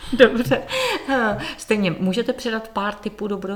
Dobře. 0.13 0.63
Eh, 1.09 1.39
stejně, 1.57 1.95
můžete 1.99 2.33
předat 2.33 2.69
pár 2.69 2.95
tipů 2.95 3.27
dobro 3.27 3.55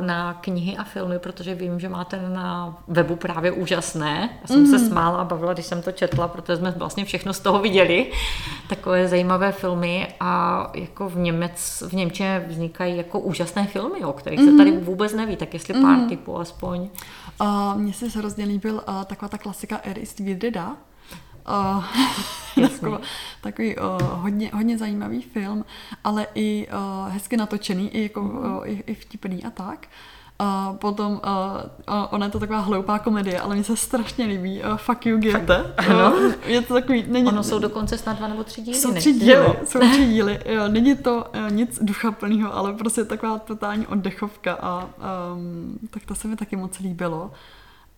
na 0.00 0.34
knihy 0.34 0.76
a 0.76 0.84
filmy, 0.84 1.18
protože 1.18 1.54
vím, 1.54 1.80
že 1.80 1.88
máte 1.88 2.28
na 2.28 2.78
webu 2.88 3.16
právě 3.16 3.52
úžasné. 3.52 4.30
Já 4.40 4.46
jsem 4.46 4.60
mm. 4.60 4.66
se 4.66 4.78
smála 4.78 5.18
a 5.18 5.24
bavila, 5.24 5.52
když 5.52 5.66
jsem 5.66 5.82
to 5.82 5.92
četla, 5.92 6.28
protože 6.28 6.56
jsme 6.56 6.70
vlastně 6.70 7.04
všechno 7.04 7.32
z 7.32 7.40
toho 7.40 7.58
viděli. 7.58 8.12
Takové 8.68 9.08
zajímavé 9.08 9.52
filmy 9.52 10.14
a 10.20 10.66
jako 10.74 11.08
v, 11.08 11.18
Němec, 11.18 11.82
v 11.88 11.92
Němčině 11.92 12.44
vznikají 12.48 12.96
jako 12.96 13.20
úžasné 13.20 13.66
filmy, 13.66 14.04
o 14.04 14.12
kterých 14.12 14.40
mm. 14.40 14.50
se 14.50 14.56
tady 14.56 14.70
vůbec 14.72 15.14
neví, 15.14 15.36
tak 15.36 15.54
jestli 15.54 15.74
pár 15.74 15.96
mm. 15.96 16.08
tipů 16.08 16.38
aspoň. 16.38 16.88
Uh, 17.40 17.76
mně 17.76 17.92
se 17.92 18.06
hrozně 18.18 18.44
líbil 18.44 18.74
uh, 18.74 19.04
taková 19.04 19.28
ta 19.28 19.38
klasika 19.38 19.80
Er 19.84 19.98
ist 19.98 20.18
wieder 20.18 20.50
da 20.50 20.76
Uh, 21.48 21.84
takový, 22.68 22.96
takový 23.40 23.76
uh, 23.76 23.82
hodně, 24.02 24.50
hodně 24.54 24.78
zajímavý 24.78 25.22
film, 25.22 25.64
ale 26.04 26.26
i 26.34 26.68
uh, 26.72 27.08
hezky 27.08 27.36
natočený, 27.36 27.88
i, 27.88 28.02
jako, 28.02 28.20
uh, 28.20 28.68
i, 28.68 28.84
i 28.86 28.94
vtipný 28.94 29.44
a 29.44 29.50
tak. 29.50 29.86
A 30.42 30.72
potom, 30.72 31.12
uh, 31.12 31.94
ona 32.10 32.26
je 32.26 32.32
to 32.32 32.40
taková 32.40 32.58
hloupá 32.58 32.98
komedie, 32.98 33.40
ale 33.40 33.56
mi 33.56 33.64
se 33.64 33.76
strašně 33.76 34.24
líbí. 34.24 34.62
Uh, 34.62 34.76
fuck 34.76 35.06
you, 35.06 35.18
Goethe. 35.18 35.74
Ano. 35.76 36.12
Uh, 36.16 36.32
je 36.44 36.62
to 36.62 36.74
takový... 36.74 37.04
Není, 37.08 37.28
ono 37.28 37.42
jsou 37.42 37.58
dokonce 37.58 37.98
snad 37.98 38.18
dva 38.18 38.28
nebo 38.28 38.44
tři 38.44 38.62
díly. 38.62 38.78
Jsou 38.78 38.94
tři 38.94 39.12
díly, 39.12 39.56
jsou 39.64 39.78
tři 39.78 40.06
díly. 40.06 40.38
Jo, 40.44 40.68
není 40.68 40.96
to 40.96 41.24
uh, 41.34 41.50
nic 41.50 41.78
duchaplného, 41.82 42.56
ale 42.56 42.72
prostě 42.72 43.04
taková 43.04 43.38
totální 43.38 43.86
oddechovka 43.86 44.58
a 44.62 44.88
um, 45.34 45.78
tak 45.90 46.04
to 46.04 46.14
se 46.14 46.28
mi 46.28 46.36
taky 46.36 46.56
moc 46.56 46.78
líbilo. 46.78 47.30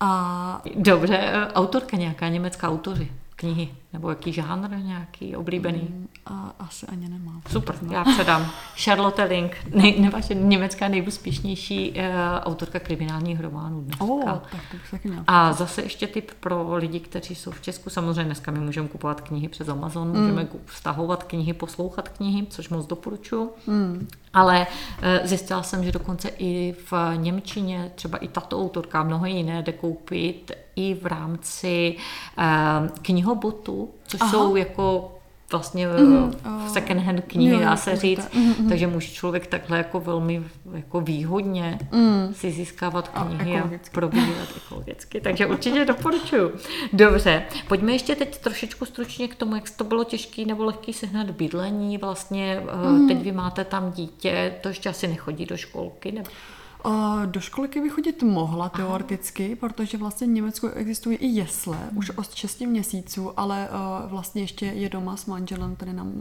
A... 0.00 0.62
Dobře, 0.76 1.32
autorka 1.54 1.96
nějaká, 1.96 2.28
německá 2.28 2.68
autoři 2.68 3.12
knihy? 3.42 3.68
Nebo 3.92 4.10
jaký 4.10 4.32
žánr 4.32 4.76
nějaký 4.76 5.36
oblíbený? 5.36 5.78
Mm, 5.80 6.08
a, 6.26 6.54
asi 6.58 6.86
ani 6.86 7.08
nemám. 7.08 7.42
Super, 7.50 7.76
já 7.90 8.04
předám. 8.04 8.50
Charlotte 8.76 9.24
Link, 9.24 9.56
nej, 9.74 10.00
nevaše 10.00 10.34
německá 10.34 10.88
nejúspěšnější 10.88 11.90
uh, 11.90 11.96
autorka 12.40 12.78
kriminálních 12.78 13.40
románů 13.40 13.80
dneska. 13.80 14.04
Oh, 14.04 14.24
tak 14.24 14.60
to 14.70 14.76
taky 14.90 15.10
A 15.26 15.52
zase 15.52 15.82
ještě 15.82 16.06
tip 16.06 16.30
pro 16.40 16.76
lidi, 16.76 17.00
kteří 17.00 17.34
jsou 17.34 17.50
v 17.50 17.60
Česku. 17.60 17.90
Samozřejmě 17.90 18.24
dneska 18.24 18.50
my 18.50 18.58
můžeme 18.58 18.88
kupovat 18.88 19.20
knihy 19.20 19.48
přes 19.48 19.68
Amazon, 19.68 20.08
mm. 20.08 20.20
můžeme 20.20 20.48
stahovat 20.66 21.22
knihy, 21.22 21.52
poslouchat 21.52 22.08
knihy, 22.08 22.46
což 22.50 22.68
moc 22.68 22.86
doporučuji. 22.86 23.54
Mm. 23.66 24.08
Ale 24.34 24.66
uh, 24.66 25.26
zjistila 25.26 25.62
jsem, 25.62 25.84
že 25.84 25.92
dokonce 25.92 26.28
i 26.38 26.74
v 26.90 26.92
Němčině, 27.16 27.92
třeba 27.94 28.18
i 28.18 28.28
tato 28.28 28.60
autorka, 28.60 29.02
mnoho 29.02 29.26
jiné 29.26 29.62
jde 29.62 29.72
koupit 29.72 30.52
i 30.76 30.94
v 30.94 31.06
rámci 31.06 31.96
uh, 32.38 32.88
knihobotu, 33.02 33.90
což 34.06 34.20
Aha. 34.20 34.30
jsou 34.30 34.56
jako 34.56 35.12
vlastně 35.52 35.88
mm, 35.88 36.24
oh. 36.24 36.68
second 36.68 37.00
hand 37.00 37.24
knihy, 37.26 37.58
dá 37.58 37.76
se 37.76 37.96
říct. 37.96 38.34
Mm, 38.34 38.68
takže 38.68 38.86
může 38.86 39.08
člověk 39.08 39.46
takhle 39.46 39.78
jako 39.78 40.00
velmi 40.00 40.42
jako 40.72 41.00
výhodně 41.00 41.78
mm. 41.92 42.34
si 42.34 42.50
získávat 42.50 43.08
knihy 43.08 43.60
a, 43.60 43.64
a 43.64 43.70
probírat 43.92 44.48
ekologicky. 44.56 45.20
Takže 45.20 45.46
určitě 45.46 45.84
doporučuju. 45.84 46.52
Dobře, 46.92 47.42
pojďme 47.68 47.92
ještě 47.92 48.14
teď 48.14 48.38
trošičku 48.38 48.84
stručně 48.84 49.28
k 49.28 49.34
tomu, 49.34 49.54
jak 49.54 49.70
to 49.70 49.84
bylo 49.84 50.04
těžké 50.04 50.44
nebo 50.44 50.64
lehký 50.64 50.92
sehnat 50.92 51.30
bydlení. 51.30 51.98
Vlastně 51.98 52.62
mm. 52.88 53.08
teď 53.08 53.22
vy 53.22 53.32
máte 53.32 53.64
tam 53.64 53.92
dítě, 53.92 54.54
to 54.60 54.68
ještě 54.68 54.88
asi 54.88 55.08
nechodí 55.08 55.46
do 55.46 55.56
školky, 55.56 56.12
nebo? 56.12 56.30
Do 57.26 57.40
školky 57.40 57.80
by 57.80 57.88
chodit 57.88 58.22
mohla 58.22 58.68
teoreticky, 58.68 59.46
Aha. 59.46 59.56
protože 59.60 59.98
vlastně 59.98 60.26
v 60.26 60.30
Německu 60.30 60.68
existují 60.68 61.16
i 61.16 61.26
jesle, 61.26 61.76
hmm. 61.76 61.98
už 61.98 62.10
od 62.10 62.34
6 62.34 62.60
měsíců, 62.60 63.40
ale 63.40 63.68
uh, 63.70 64.10
vlastně 64.10 64.42
ještě 64.42 64.66
je 64.66 64.88
doma 64.88 65.16
s 65.16 65.26
manželem, 65.26 65.76
tedy 65.76 65.92
na 65.92 66.02
uh, 66.02 66.12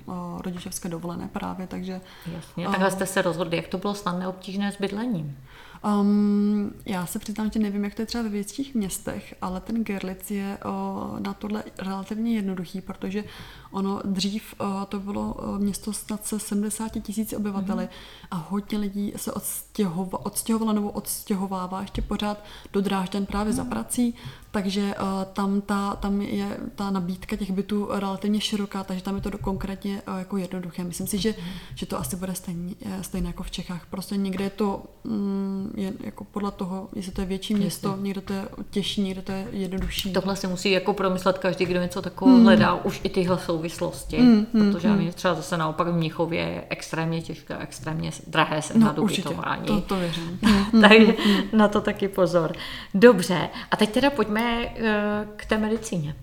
rodičovské 0.41 0.89
dovolené 0.89 1.29
právě, 1.33 1.67
takže... 1.67 2.01
Jasně, 2.33 2.65
uh, 2.67 2.71
takhle 2.71 2.91
jste 2.91 3.05
se 3.05 3.21
rozhodli, 3.21 3.57
jak 3.57 3.67
to 3.67 3.77
bylo 3.77 3.95
snadné 3.95 4.27
obtížné 4.27 4.71
s 4.71 4.77
bydlením? 4.77 5.37
Um, 5.83 6.71
já 6.85 7.05
se 7.05 7.19
přiznám, 7.19 7.51
že 7.51 7.59
nevím, 7.59 7.83
jak 7.83 7.95
to 7.95 8.01
je 8.01 8.05
třeba 8.05 8.23
ve 8.23 8.29
větších 8.29 8.75
městech, 8.75 9.35
ale 9.41 9.61
ten 9.61 9.83
Gerlitz 9.83 10.31
je 10.31 10.57
uh, 10.65 11.19
na 11.19 11.33
tohle 11.33 11.63
relativně 11.77 12.35
jednoduchý, 12.35 12.81
protože 12.81 13.23
ono 13.71 14.01
dřív 14.05 14.55
uh, 14.59 14.83
to 14.83 14.99
bylo 14.99 15.33
uh, 15.33 15.59
město 15.59 15.93
snad 15.93 16.25
se 16.25 16.39
70 16.39 16.91
tisíc 17.01 17.33
obyvateli 17.33 17.83
mm-hmm. 17.83 18.27
a 18.31 18.35
hodně 18.35 18.77
lidí 18.77 19.13
se 19.15 19.31
odstěhova, 19.31 20.25
odstěhovalo 20.25 20.73
nebo 20.73 20.91
odstěhovává 20.91 21.81
ještě 21.81 22.01
pořád 22.01 22.43
do 22.73 22.81
Drážďan 22.81 23.25
právě 23.25 23.53
mm-hmm. 23.53 23.55
za 23.55 23.65
prací, 23.65 24.15
takže 24.51 24.81
uh, 24.81 25.07
tam, 25.33 25.61
ta, 25.61 25.95
tam 25.95 26.21
je 26.21 26.57
ta 26.75 26.91
nabídka 26.91 27.35
těch 27.35 27.51
bytů 27.51 27.87
relativně 27.91 28.41
široká, 28.41 28.83
takže 28.83 29.03
tam 29.03 29.15
je 29.15 29.21
to 29.21 29.29
do, 29.29 29.37
konkrétně 29.37 30.01
uh, 30.07 30.17
jako 30.17 30.37
jednoduché. 30.37 30.83
Myslím 30.83 31.07
si, 31.07 31.17
že, 31.17 31.29
mm. 31.29 31.45
že 31.75 31.85
to 31.85 31.99
asi 31.99 32.15
bude 32.15 32.35
stejně, 32.35 32.75
stejné 33.01 33.29
jako 33.29 33.43
v 33.43 33.51
Čechách. 33.51 33.85
Prostě 33.89 34.17
někde 34.17 34.43
je 34.43 34.49
to 34.49 34.83
mm, 35.03 35.73
je 35.75 35.93
jako 36.03 36.23
podle 36.23 36.51
toho, 36.51 36.89
jestli 36.95 37.11
to 37.11 37.21
je 37.21 37.27
větší 37.27 37.55
město, 37.55 37.87
Jasně. 37.87 38.03
někde 38.03 38.21
to 38.21 38.33
je 38.33 38.47
těžší, 38.69 39.01
někde 39.01 39.21
to 39.21 39.31
je 39.31 39.47
jednodušší. 39.51 40.13
Tohle 40.13 40.35
si 40.35 40.47
musí 40.47 40.71
jako 40.71 40.93
promyslet 40.93 41.37
každý, 41.37 41.65
kdo 41.65 41.81
něco 41.81 42.01
takového 42.01 42.37
mm. 42.37 42.43
hledá, 42.43 42.73
už 42.73 43.01
i 43.03 43.09
tyhle 43.09 43.39
souvislosti, 43.39 44.17
mm, 44.17 44.45
protože 44.45 44.87
mm, 44.87 44.93
já 44.93 44.99
vím, 44.99 45.11
třeba 45.11 45.33
zase 45.33 45.57
naopak 45.57 45.87
v 45.87 45.93
Mnichově 45.93 46.39
je 46.39 46.63
extrémně 46.69 47.21
těžké, 47.21 47.57
extrémně 47.57 48.11
drahé 48.27 48.61
se 48.61 48.77
no, 48.77 48.93
ubytování. 48.97 49.65
To, 49.65 49.81
to 49.81 49.95
věřím. 49.95 50.39
Takže 50.81 51.13
na 51.53 51.67
to 51.67 51.81
taky 51.81 52.07
pozor. 52.07 52.53
Dobře, 52.93 53.49
a 53.71 53.75
teď 53.75 53.91
teda 53.91 54.09
pojďme 54.09 54.40
pojďme 54.41 54.73
eh, 54.75 55.27
k 55.35 55.45
té 55.45 55.57
medicíně. 55.57 56.15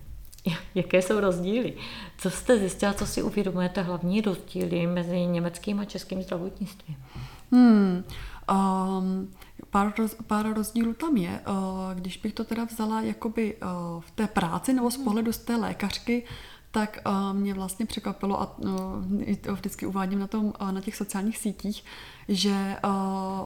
Jaké 0.74 1.02
jsou 1.02 1.20
rozdíly? 1.20 1.74
Co 2.18 2.30
jste 2.30 2.58
zjistila, 2.58 2.92
co 2.92 3.06
si 3.06 3.22
uvědomujete 3.22 3.82
hlavní 3.82 4.20
rozdíly 4.20 4.86
mezi 4.86 5.26
německým 5.26 5.80
a 5.80 5.84
českým 5.84 6.22
zdravotnictvím? 6.22 6.96
Hmm, 7.52 8.04
um, 8.50 9.30
pár, 9.70 9.92
roz, 9.98 10.16
pár 10.26 10.54
rozdílů 10.54 10.94
tam 10.94 11.16
je. 11.16 11.40
Uh, 11.48 11.54
když 11.94 12.16
bych 12.16 12.32
to 12.32 12.44
teda 12.44 12.64
vzala 12.64 13.00
jakoby 13.00 13.56
uh, 13.56 14.00
v 14.00 14.10
té 14.10 14.26
práci 14.26 14.72
nebo 14.72 14.90
z 14.90 14.96
pohledu 14.96 15.32
z 15.32 15.38
té 15.38 15.56
lékařky, 15.56 16.24
tak 16.70 16.98
uh, 17.06 17.36
mě 17.36 17.54
vlastně 17.54 17.86
překvapilo, 17.86 18.40
a 18.40 18.58
uh, 18.58 19.54
vždycky 19.54 19.86
uvádím 19.86 20.18
na, 20.18 20.26
tom, 20.26 20.52
uh, 20.60 20.72
na 20.72 20.80
těch 20.80 20.96
sociálních 20.96 21.38
sítích, 21.38 21.84
že 22.28 22.76
uh, 22.84 22.90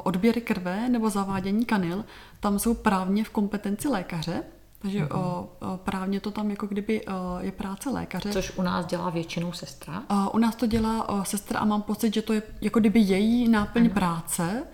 odběry 0.05 0.41
krve 0.41 0.89
nebo 0.89 1.11
zavádění 1.11 1.65
kanil 1.65 2.05
tam 2.41 2.59
jsou 2.59 2.75
právně 2.75 3.25
v 3.25 3.31
kompetenci 3.31 3.89
lékaře, 3.89 4.43
takže 4.83 5.05
mm-hmm. 5.05 5.19
o, 5.19 5.49
o, 5.61 5.77
právně 5.77 6.21
to 6.21 6.31
tam 6.31 6.51
jako 6.51 6.67
kdyby 6.67 7.07
o, 7.07 7.13
je 7.41 7.53
práce 7.53 7.91
lékaře. 7.91 8.33
Což 8.33 8.53
u 8.57 8.63
nás 8.63 8.87
dělá 8.87 9.11
většinou 9.11 9.53
sestra? 9.53 10.03
O, 10.11 10.31
u 10.31 10.39
nás 10.39 10.57
to 10.57 10.67
dělá 10.67 11.09
o, 11.09 11.25
sestra 11.25 11.61
a 11.61 11.65
mám 11.65 11.83
pocit, 11.83 12.15
že 12.15 12.23
to 12.23 12.33
je 12.33 12.43
jako 12.61 12.81
kdyby 12.81 13.01
její 13.01 13.49
náplň 13.49 13.83
mm-hmm. 13.85 13.93
práce. 13.93 14.65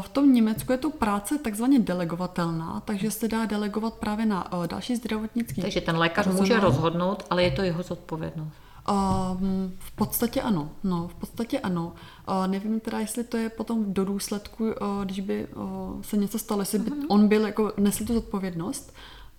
V 0.00 0.08
tom 0.08 0.32
Německu 0.32 0.72
je 0.72 0.78
to 0.78 0.90
práce 0.90 1.38
takzvaně 1.38 1.78
delegovatelná, 1.78 2.82
takže 2.84 3.10
se 3.10 3.28
dá 3.28 3.46
delegovat 3.46 3.94
právě 3.94 4.26
na 4.26 4.50
další 4.66 4.96
zdravotnický 4.96 5.62
Takže 5.62 5.80
ten 5.80 5.96
lékař 5.96 6.24
personál. 6.24 6.42
může 6.42 6.60
rozhodnout, 6.60 7.26
ale 7.30 7.42
je 7.42 7.50
to 7.50 7.62
jeho 7.62 7.82
zodpovědnost. 7.82 8.52
Um, 8.90 9.72
v 9.78 9.90
podstatě 9.92 10.42
ano, 10.42 10.70
no, 10.84 11.08
v 11.08 11.14
podstatě 11.14 11.60
ano. 11.60 11.92
Uh, 12.28 12.46
nevím 12.46 12.80
teda, 12.80 12.98
jestli 12.98 13.24
to 13.24 13.36
je 13.36 13.48
potom 13.48 13.94
do 13.94 14.04
důsledku, 14.04 14.64
uh, 14.64 14.72
když 15.04 15.20
by 15.20 15.46
uh, 15.46 16.02
se 16.02 16.16
něco 16.16 16.38
stalo, 16.38 16.62
jestli 16.62 16.78
by 16.78 16.90
uh-huh. 16.90 17.06
on 17.08 17.28
byl 17.28 17.46
jako 17.46 17.72
nesl 17.76 18.04
tu 18.04 18.14
zodpovědnost, 18.14 18.92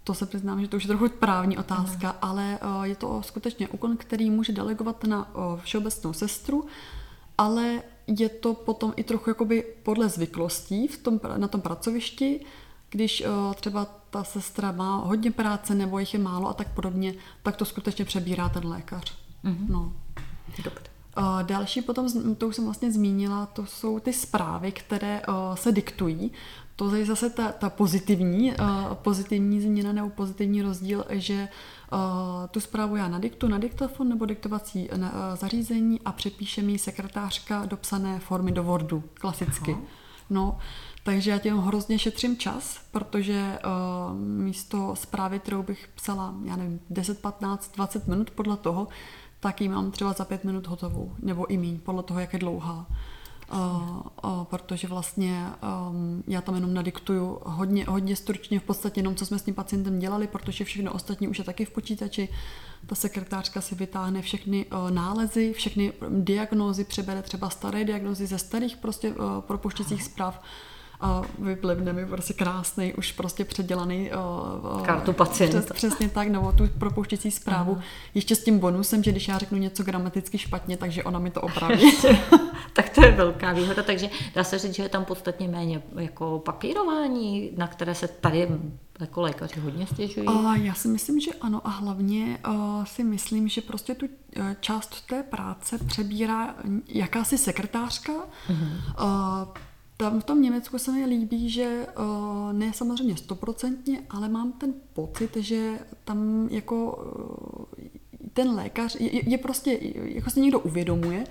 to 0.03 0.13
se 0.13 0.25
přiznám, 0.25 0.61
že 0.61 0.67
to 0.67 0.77
už 0.77 0.83
je 0.83 0.87
trochu 0.87 1.09
právní 1.09 1.57
otázka, 1.57 2.11
uh-huh. 2.13 2.17
ale 2.21 2.59
uh, 2.77 2.83
je 2.83 2.95
to 2.95 3.21
skutečně 3.23 3.67
úkon, 3.67 3.97
který 3.97 4.29
může 4.29 4.53
delegovat 4.53 5.03
na 5.03 5.35
uh, 5.35 5.59
všeobecnou 5.59 6.13
sestru, 6.13 6.65
ale 7.37 7.81
je 8.07 8.29
to 8.29 8.53
potom 8.53 8.93
i 8.95 9.03
trochu 9.03 9.29
jakoby 9.29 9.65
podle 9.83 10.09
zvyklostí 10.09 10.87
v 10.87 10.97
tom, 10.97 11.19
na 11.37 11.47
tom 11.47 11.61
pracovišti, 11.61 12.45
když 12.89 13.23
uh, 13.25 13.53
třeba 13.53 13.87
ta 14.09 14.23
sestra 14.23 14.71
má 14.71 14.95
hodně 14.95 15.31
práce 15.31 15.75
nebo 15.75 15.99
jich 15.99 16.13
je 16.13 16.19
málo 16.19 16.49
a 16.49 16.53
tak 16.53 16.73
podobně, 16.73 17.13
tak 17.43 17.55
to 17.55 17.65
skutečně 17.65 18.05
přebírá 18.05 18.49
ten 18.49 18.67
lékař. 18.67 19.13
Mm-hmm. 19.45 19.69
No. 19.69 19.93
Dobře. 20.63 20.91
Další 21.41 21.81
potom, 21.81 22.35
to 22.35 22.47
už 22.47 22.55
jsem 22.55 22.65
vlastně 22.65 22.91
zmínila, 22.91 23.45
to 23.45 23.65
jsou 23.65 23.99
ty 23.99 24.13
zprávy, 24.13 24.71
které 24.71 25.21
se 25.53 25.71
diktují. 25.71 26.31
To 26.81 26.95
je 26.95 27.05
zase 27.05 27.29
ta, 27.29 27.51
ta 27.51 27.69
pozitivní, 27.69 28.53
uh, 28.53 28.93
pozitivní 28.93 29.61
změna 29.61 29.93
nebo 29.93 30.09
pozitivní 30.09 30.61
rozdíl, 30.61 31.05
že 31.09 31.47
uh, 31.93 31.99
tu 32.51 32.59
zprávu 32.59 32.95
já 32.95 33.07
nadiktu 33.07 33.47
na 33.47 33.57
diktafon 33.57 34.09
nebo 34.09 34.25
diktovací 34.25 34.89
uh, 34.89 34.97
zařízení 35.35 35.99
a 36.05 36.11
přepíše 36.11 36.61
mi 36.61 36.77
sekretářka 36.77 37.65
do 37.65 37.77
psané 37.77 38.19
formy 38.19 38.51
do 38.51 38.63
Wordu, 38.63 39.03
klasicky. 39.13 39.71
Aha. 39.71 39.81
No, 40.29 40.57
takže 41.03 41.31
já 41.31 41.39
tím 41.39 41.57
hrozně 41.57 41.99
šetřím 41.99 42.37
čas, 42.37 42.79
protože 42.91 43.59
uh, 43.65 44.17
místo 44.17 44.95
zprávy, 44.95 45.39
kterou 45.39 45.63
bych 45.63 45.89
psala, 45.95 46.35
já 46.43 46.55
nevím, 46.55 46.79
10, 46.89 47.21
15, 47.21 47.75
20 47.75 48.07
minut 48.07 48.31
podle 48.31 48.57
toho, 48.57 48.87
tak 49.39 49.61
ji 49.61 49.69
mám 49.69 49.91
třeba 49.91 50.13
za 50.13 50.25
pět 50.25 50.43
minut 50.43 50.67
hotovou, 50.67 51.13
nebo 51.19 51.47
i 51.51 51.57
míň, 51.57 51.79
podle 51.79 52.03
toho, 52.03 52.19
jak 52.19 52.33
je 52.33 52.39
dlouhá. 52.39 52.85
Protože 54.43 54.87
vlastně 54.87 55.45
um, 55.89 56.23
já 56.27 56.41
tam 56.41 56.55
jenom 56.55 56.73
nadiktuju 56.73 57.39
hodně, 57.43 57.85
hodně 57.85 58.15
stručně 58.15 58.59
v 58.59 58.63
podstatě 58.63 58.99
jenom, 58.99 59.15
co 59.15 59.25
jsme 59.25 59.39
s 59.39 59.43
tím 59.43 59.53
pacientem 59.53 59.99
dělali, 59.99 60.27
protože 60.27 60.65
všechno 60.65 60.93
ostatní 60.93 61.27
už 61.27 61.37
je 61.37 61.43
taky 61.43 61.65
v 61.65 61.71
počítači. 61.71 62.29
Ta 62.85 62.95
sekretářka 62.95 63.61
si 63.61 63.75
vytáhne 63.75 64.21
všechny 64.21 64.65
uh, 64.65 64.91
nálezy, 64.91 65.53
všechny 65.53 65.93
diagnózy, 66.09 66.83
přebere 66.83 67.21
třeba 67.21 67.49
staré 67.49 67.83
diagnózy 67.83 68.27
ze 68.27 68.37
starých 68.37 68.77
prostě 68.77 69.09
uh, 69.09 69.41
propuštěcích 69.41 70.03
zpráv 70.03 70.41
a 71.01 71.21
vyplivne 71.39 71.93
mi 71.93 72.05
prostě 72.05 72.33
krásný, 72.33 72.93
už 72.93 73.11
prostě 73.11 73.45
předělaný 73.45 74.11
uh, 74.11 74.85
kartu 74.85 75.13
pacienta. 75.13 75.61
Přes, 75.61 75.71
přesně 75.73 76.09
tak, 76.09 76.27
nebo 76.27 76.51
tu 76.51 76.67
propouštěcí 76.67 77.31
zprávu. 77.31 77.71
Aha. 77.71 77.83
Ještě 78.13 78.35
s 78.35 78.43
tím 78.43 78.59
bonusem, 78.59 79.03
že 79.03 79.11
když 79.11 79.27
já 79.27 79.37
řeknu 79.37 79.57
něco 79.57 79.83
gramaticky 79.83 80.37
špatně, 80.37 80.77
takže 80.77 81.03
ona 81.03 81.19
mi 81.19 81.31
to 81.31 81.41
opraví. 81.41 81.91
tak 82.73 82.89
to 82.89 83.05
je 83.05 83.11
velká 83.11 83.53
výhoda, 83.53 83.83
takže 83.83 84.09
dá 84.35 84.43
se 84.43 84.59
říct, 84.59 84.75
že 84.75 84.83
je 84.83 84.89
tam 84.89 85.05
podstatně 85.05 85.47
méně 85.47 85.81
jako 85.95 86.39
papírování, 86.39 87.51
na 87.57 87.67
které 87.67 87.95
se 87.95 88.07
tady 88.07 88.47
jako 88.99 89.21
lékaři 89.21 89.59
hodně 89.59 89.87
stěžují? 89.87 90.27
A 90.27 90.55
já 90.55 90.73
si 90.73 90.87
myslím, 90.87 91.19
že 91.19 91.31
ano 91.41 91.61
a 91.63 91.69
hlavně 91.69 92.39
uh, 92.47 92.85
si 92.85 93.03
myslím, 93.03 93.47
že 93.47 93.61
prostě 93.61 93.95
tu 93.95 94.05
uh, 94.05 94.43
část 94.59 95.07
té 95.07 95.23
práce 95.23 95.77
přebírá 95.77 96.55
jakási 96.87 97.37
sekretářka. 97.37 98.13
Uh-huh. 98.13 99.43
Uh, 99.43 99.47
tam 100.01 100.19
v 100.19 100.23
tom 100.23 100.41
Německu 100.41 100.79
se 100.79 100.91
mi 100.91 101.05
líbí, 101.05 101.49
že 101.49 101.87
uh, 101.99 102.53
ne 102.53 102.73
samozřejmě 102.73 103.17
stoprocentně, 103.17 104.01
ale 104.09 104.29
mám 104.29 104.51
ten 104.51 104.73
pocit, 104.93 105.37
že 105.37 105.79
tam 106.05 106.47
jako 106.51 106.75
uh, 106.85 107.65
ten 108.33 108.51
lékař 108.51 108.95
je, 108.99 109.29
je 109.29 109.37
prostě, 109.37 109.79
jako 110.03 110.29
si 110.29 110.41
někdo 110.41 110.59
uvědomuje, 110.59 111.23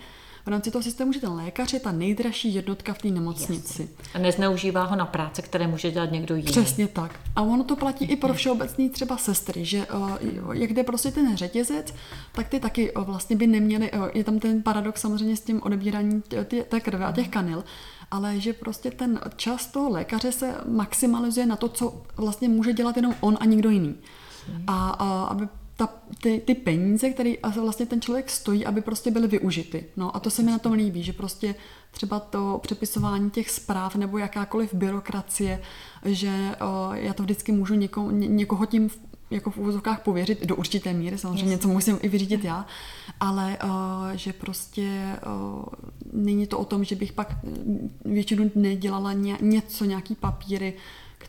v 0.47 0.49
rámci 0.49 0.71
toho 0.71 0.83
systému, 0.83 1.13
že 1.13 1.21
ten 1.21 1.33
lékař 1.33 1.73
je 1.73 1.81
ta 1.81 1.93
nejdražší 1.93 2.55
jednotka 2.55 2.95
v 2.95 2.99
té 2.99 3.09
nemocnici. 3.09 3.83
Yes. 3.83 3.91
A 4.15 4.19
nezneužívá 4.19 4.85
ho 4.85 4.97
na 4.97 5.07
práce, 5.07 5.43
které 5.43 5.67
může 5.67 5.91
dělat 5.91 6.13
někdo 6.13 6.35
jiný. 6.35 6.47
Přesně 6.47 6.89
tak. 6.89 7.21
A 7.37 7.43
ono 7.43 7.65
to 7.65 7.77
platí 7.77 8.05
i 8.05 8.17
pro 8.17 8.35
všeobecný 8.35 8.91
třeba 8.91 9.17
sestry, 9.17 9.65
že 9.65 9.87
jak 10.53 10.73
jde 10.73 10.83
prostě 10.83 11.11
ten 11.11 11.37
řetězec, 11.37 11.95
tak 12.33 12.49
ty 12.49 12.61
taky 12.61 12.93
uh, 12.93 13.05
vlastně 13.05 13.37
by 13.37 13.47
neměly, 13.47 13.93
uh, 13.93 14.09
je 14.15 14.25
tam 14.25 14.39
ten 14.39 14.63
paradox 14.63 15.01
samozřejmě 15.01 15.37
s 15.37 15.41
tím 15.41 15.63
odebíráním 15.63 16.23
té 16.69 16.81
krve 16.81 17.05
a 17.05 17.13
těch 17.13 17.29
kanil, 17.29 17.65
ale 18.11 18.41
že 18.41 18.53
prostě 18.53 18.91
ten 18.91 19.21
čas 19.37 19.67
toho 19.67 19.91
lékaře 19.91 20.33
se 20.33 20.55
maximalizuje 20.69 21.47
na 21.47 21.57
to, 21.57 21.69
co 21.69 22.03
vlastně 22.17 22.49
může 22.49 22.73
dělat 22.73 22.97
jenom 22.97 23.15
on 23.21 23.39
a 23.41 23.45
nikdo 23.45 23.71
jiný. 23.71 23.95
A, 24.67 24.91
a 24.91 25.25
aby 25.25 25.49
ta, 25.81 25.89
ty, 26.23 26.43
ty 26.47 26.55
peníze, 26.55 27.11
které 27.11 27.33
vlastně 27.61 27.87
ten 27.87 28.01
člověk 28.01 28.31
stojí, 28.31 28.67
aby 28.67 28.81
prostě 28.81 29.11
byly 29.11 29.29
využity. 29.29 29.85
No 29.97 30.17
a 30.17 30.21
to 30.21 30.31
se 30.31 30.43
mi 30.43 30.51
na 30.51 30.59
tom 30.59 30.73
líbí, 30.73 31.03
že 31.03 31.13
prostě 31.13 31.55
třeba 31.91 32.21
to 32.21 32.61
přepisování 32.63 33.31
těch 33.31 33.51
zpráv 33.51 33.97
nebo 33.97 34.19
jakákoliv 34.19 34.75
byrokracie, 34.75 35.63
že 36.05 36.57
o, 36.61 36.95
já 36.95 37.15
to 37.15 37.23
vždycky 37.23 37.53
můžu 37.53 37.75
něko, 37.75 38.11
ně, 38.11 38.29
někoho 38.29 38.67
tím 38.67 38.91
jako 39.31 39.51
v 39.51 39.59
úvozovkách 39.59 40.03
pověřit 40.03 40.47
do 40.47 40.57
určité 40.57 40.93
míry, 40.93 41.19
samozřejmě 41.19 41.51
něco 41.51 41.69
musím 41.69 41.99
i 42.03 42.09
vyřídit 42.09 42.45
já, 42.45 42.67
ale 43.21 43.59
uh, 43.65 43.71
že 44.15 44.33
prostě 44.33 45.17
uh, 45.27 45.65
není 46.13 46.47
to 46.47 46.59
o 46.59 46.65
tom, 46.65 46.85
že 46.85 46.97
bych 46.97 47.13
pak 47.13 47.37
většinu 48.05 48.51
dne 48.55 48.77
dělala 48.77 49.13
ně, 49.13 49.39
něco, 49.41 49.85
nějaký 49.85 50.15
papíry, 50.15 50.75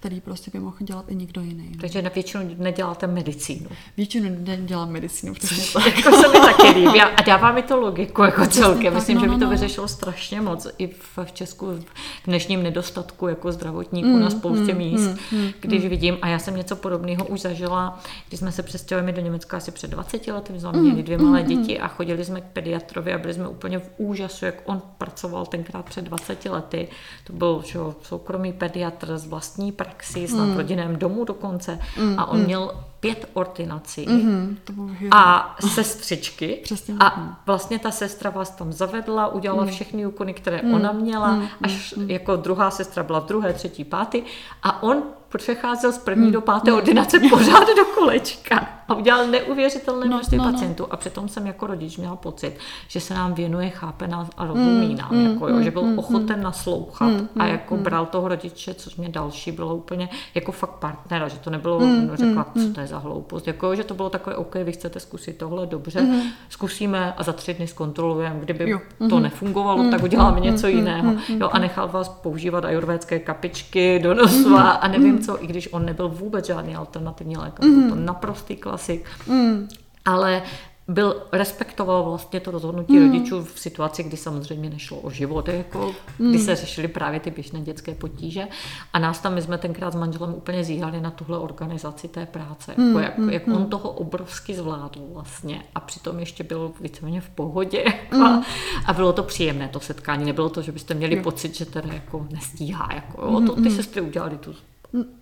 který 0.01 0.21
prostě 0.21 0.51
by 0.53 0.59
mohl 0.59 0.75
dělat 0.79 1.05
i 1.07 1.15
někdo 1.15 1.41
jiný. 1.41 1.69
No. 1.71 1.77
Takže 1.81 2.01
na 2.01 2.09
většinu 2.09 2.55
neděláte 2.57 3.07
medicínu. 3.07 3.69
Většinu 3.97 4.29
nedělám 4.39 4.89
medicínu, 4.89 5.33
přesně 5.33 5.63
tak. 5.73 5.97
jako 5.97 6.11
se 6.11 6.27
mi 6.27 6.39
taky 6.39 6.67
líbí. 6.79 7.01
A 7.01 7.21
dává 7.21 7.51
mi 7.51 7.63
to 7.63 7.79
logiku 7.79 8.23
jako 8.23 8.45
celkem. 8.45 8.93
Myslím, 8.93 9.15
no, 9.15 9.21
že 9.21 9.27
by 9.27 9.33
to 9.33 9.39
no, 9.39 9.45
no. 9.45 9.49
vyřešilo 9.49 9.87
strašně 9.87 10.41
moc 10.41 10.67
i 10.77 10.87
v, 10.87 11.19
v 11.23 11.31
Česku 11.31 11.65
v 11.65 11.85
dnešním 12.25 12.63
nedostatku 12.63 13.27
jako 13.27 13.51
zdravotníků 13.51 14.07
mm, 14.07 14.19
na 14.19 14.29
spoustě 14.29 14.71
mm, 14.71 14.77
míst, 14.77 15.17
mm, 15.31 15.39
mm, 15.39 15.51
když 15.59 15.83
mm. 15.83 15.89
vidím. 15.89 16.17
A 16.21 16.27
já 16.27 16.39
jsem 16.39 16.55
něco 16.57 16.75
podobného 16.75 17.25
už 17.25 17.41
zažila, 17.41 17.99
když 18.27 18.39
jsme 18.39 18.51
se 18.51 18.63
přestěhovali 18.63 19.13
do 19.13 19.21
Německa 19.21 19.57
asi 19.57 19.71
před 19.71 19.91
20 19.91 20.27
lety, 20.27 20.59
jsme 20.59 20.71
měli 20.71 20.95
mm, 20.95 21.03
dvě 21.03 21.17
malé 21.17 21.43
mm, 21.43 21.47
děti 21.47 21.79
a 21.79 21.87
chodili 21.87 22.25
jsme 22.25 22.41
k 22.41 22.45
pediatrovi 22.45 23.13
a 23.13 23.17
byli 23.17 23.33
jsme 23.33 23.47
úplně 23.47 23.79
v 23.79 23.89
úžasu, 23.97 24.45
jak 24.45 24.55
on 24.65 24.81
pracoval 24.97 25.45
tenkrát 25.45 25.85
před 25.85 26.05
20 26.05 26.45
lety. 26.45 26.87
To 27.23 27.33
byl 27.33 27.63
že, 27.65 27.79
soukromý 28.01 28.53
pediatr 28.53 29.17
z 29.17 29.27
vlastní 29.27 29.71
praxi, 29.91 30.27
snad 30.27 30.45
mm. 30.45 30.53
v 30.53 30.57
rodinném 30.57 30.95
domu 30.95 31.23
dokonce. 31.23 31.79
Mm. 31.99 32.19
A 32.19 32.25
on 32.25 32.39
mm. 32.39 32.45
měl 32.45 32.71
pět 32.99 33.29
ordinací 33.33 34.07
mm-hmm, 34.07 34.55
to 34.63 34.73
a 35.11 35.55
sestřičky. 35.59 36.59
Přesně. 36.63 36.95
A 36.99 37.37
vlastně 37.45 37.79
ta 37.79 37.91
sestra 37.91 38.29
vás 38.29 38.49
tam 38.49 38.73
zavedla, 38.73 39.27
udělala 39.27 39.63
mm. 39.63 39.69
všechny 39.69 40.05
úkony, 40.05 40.33
které 40.33 40.61
mm. 40.63 40.73
ona 40.73 40.91
měla, 40.91 41.31
mm. 41.31 41.47
až 41.63 41.93
mm. 41.93 42.09
jako 42.09 42.35
druhá 42.35 42.71
sestra 42.71 43.03
byla 43.03 43.19
v 43.19 43.25
druhé, 43.25 43.53
třetí, 43.53 43.83
pátý. 43.83 44.23
A 44.63 44.83
on 44.83 45.03
přecházel 45.37 45.91
z 45.91 45.97
první 45.97 46.25
mm. 46.25 46.31
do 46.31 46.41
páté 46.41 46.73
ordinace 46.73 47.19
pořád 47.29 47.67
do 47.77 47.85
kolečka 47.95 48.69
a 48.91 48.95
udělal 48.95 49.27
neuvěřitelné 49.27 50.05
no, 50.05 50.15
množství 50.15 50.37
no, 50.37 50.45
no, 50.45 50.51
pacientů. 50.51 50.83
No. 50.83 50.93
A 50.93 50.97
přitom 50.97 51.29
jsem 51.29 51.47
jako 51.47 51.67
rodič 51.67 51.97
měla 51.97 52.15
pocit, 52.15 52.57
že 52.87 52.99
se 52.99 53.13
nám 53.13 53.33
věnuje, 53.33 53.69
chápe 53.69 54.07
nás 54.07 54.27
a 54.37 54.45
rozumí 54.45 54.89
mm, 54.89 54.97
nám, 54.97 55.09
mm, 55.11 55.25
jako, 55.25 55.47
jo, 55.47 55.55
mm, 55.55 55.63
že 55.63 55.71
byl 55.71 55.83
mm, 55.83 55.99
ochoten 55.99 56.37
mm, 56.37 56.43
naslouchat 56.43 57.09
mm, 57.09 57.27
a 57.39 57.45
jako 57.45 57.77
mm, 57.77 57.83
bral 57.83 58.05
toho 58.05 58.27
rodiče, 58.27 58.73
což 58.73 58.95
mě 58.95 59.09
další 59.09 59.51
bylo 59.51 59.75
úplně 59.75 60.09
jako 60.35 60.51
fakt 60.51 60.69
partnera, 60.71 61.27
že 61.27 61.37
to 61.37 61.49
nebylo, 61.49 61.79
mm, 61.79 62.07
no, 62.07 62.17
řekla, 62.17 62.45
mm, 62.55 62.67
co 62.67 62.73
to 62.73 62.79
je 62.79 62.87
za 62.87 62.97
hloupost, 62.97 63.47
jako, 63.47 63.75
že 63.75 63.83
to 63.83 63.93
bylo 63.93 64.09
takové, 64.09 64.35
OK, 64.35 64.55
vy 64.55 64.71
chcete 64.71 64.99
zkusit 64.99 65.37
tohle, 65.37 65.67
dobře, 65.67 66.01
mm, 66.01 66.21
zkusíme 66.49 67.13
a 67.17 67.23
za 67.23 67.33
tři 67.33 67.53
dny 67.53 67.67
zkontrolujeme, 67.67 68.39
kdyby 68.39 68.69
jo, 68.69 68.79
to 69.09 69.15
mm, 69.15 69.23
nefungovalo, 69.23 69.83
mm, 69.83 69.91
tak 69.91 70.03
uděláme 70.03 70.37
mm, 70.37 70.43
něco 70.43 70.67
mm, 70.67 70.73
jiného. 70.73 71.11
Mm, 71.11 71.41
jo, 71.41 71.49
a 71.51 71.59
nechal 71.59 71.87
vás 71.87 72.09
používat 72.09 72.65
ajurvédské 72.65 73.19
kapičky 73.19 73.99
do 73.99 74.13
nosu 74.13 74.49
mm, 74.49 74.55
a, 74.55 74.71
a 74.71 74.87
nevím 74.87 75.19
co, 75.19 75.43
i 75.43 75.47
když 75.47 75.73
on 75.73 75.85
nebyl 75.85 76.09
vůbec 76.09 76.45
žádný 76.45 76.75
alternativní 76.75 77.37
lékař, 77.37 77.65
mm. 77.65 77.81
byl 77.81 77.89
to 77.89 77.95
naprostý 77.95 78.55
klasik. 78.81 79.05
Mm. 79.27 79.67
Ale 80.05 80.41
byl, 80.87 81.23
respektoval 81.31 82.03
vlastně 82.03 82.39
to 82.39 82.51
rozhodnutí 82.51 82.93
mm. 82.97 83.07
rodičů 83.07 83.43
v 83.43 83.59
situaci, 83.59 84.03
kdy 84.03 84.17
samozřejmě 84.17 84.69
nešlo 84.69 84.97
o 84.97 85.09
život, 85.09 85.47
jako, 85.47 85.95
mm. 86.19 86.29
kdy 86.29 86.39
se 86.39 86.55
řešily 86.55 86.87
právě 86.87 87.19
ty 87.19 87.31
běžné 87.31 87.61
dětské 87.61 87.95
potíže. 87.95 88.47
A 88.93 88.99
nás 88.99 89.19
tam, 89.19 89.33
my 89.33 89.41
jsme 89.41 89.57
tenkrát 89.57 89.93
s 89.93 89.95
manželem 89.95 90.33
úplně 90.33 90.63
zíhali 90.63 91.01
na 91.01 91.11
tuhle 91.11 91.37
organizaci 91.37 92.07
té 92.07 92.25
práce, 92.25 92.73
mm. 92.77 92.87
jako, 92.87 92.99
jak, 92.99 93.17
mm. 93.17 93.29
jak 93.29 93.47
on 93.47 93.53
hmm. 93.53 93.65
toho 93.65 93.89
obrovsky 93.89 94.53
zvládl 94.53 95.01
vlastně 95.13 95.63
a 95.75 95.79
přitom 95.79 96.19
ještě 96.19 96.43
byl 96.43 96.71
víceméně 96.81 97.21
v 97.21 97.29
pohodě. 97.29 97.83
Jako, 98.11 98.17
mm. 98.17 98.43
A 98.85 98.93
bylo 98.93 99.13
to 99.13 99.23
příjemné 99.23 99.67
to 99.67 99.79
setkání, 99.79 100.25
nebylo 100.25 100.49
to, 100.49 100.61
že 100.61 100.71
byste 100.71 100.93
měli 100.93 101.15
mm. 101.15 101.23
pocit, 101.23 101.55
že 101.55 101.65
teda 101.65 101.93
jako 101.93 102.27
nestíhá. 102.31 102.89
Jako, 102.93 103.21
jo, 103.25 103.41
to, 103.47 103.55
ty 103.55 103.69
mm. 103.69 103.75
sestry 103.75 104.01
udělali 104.01 104.37
tu 104.37 104.53
Mm, 104.53 104.70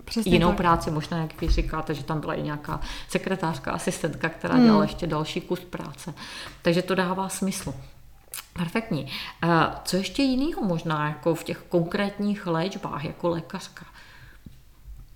přesně 0.05 0.31
jinou 0.31 0.47
tak. 0.47 0.57
práci, 0.57 0.91
možná 0.91 1.17
jak 1.17 1.41
vy 1.41 1.49
říkáte, 1.49 1.93
že 1.93 2.03
tam 2.03 2.19
byla 2.19 2.33
i 2.33 2.41
nějaká 2.41 2.79
sekretářka, 3.09 3.71
asistentka, 3.71 4.29
která 4.29 4.55
mm. 4.55 4.63
dělala 4.63 4.83
ještě 4.83 5.07
další 5.07 5.41
kus 5.41 5.59
práce. 5.59 6.13
Takže 6.61 6.81
to 6.81 6.95
dává 6.95 7.29
smysl. 7.29 7.73
Perfektní. 8.53 9.11
Co 9.83 9.97
ještě 9.97 10.23
jiného 10.23 10.63
možná 10.63 11.07
jako 11.07 11.35
v 11.35 11.43
těch 11.43 11.57
konkrétních 11.69 12.47
léčbách 12.47 13.05
jako 13.05 13.29
lékařka? 13.29 13.85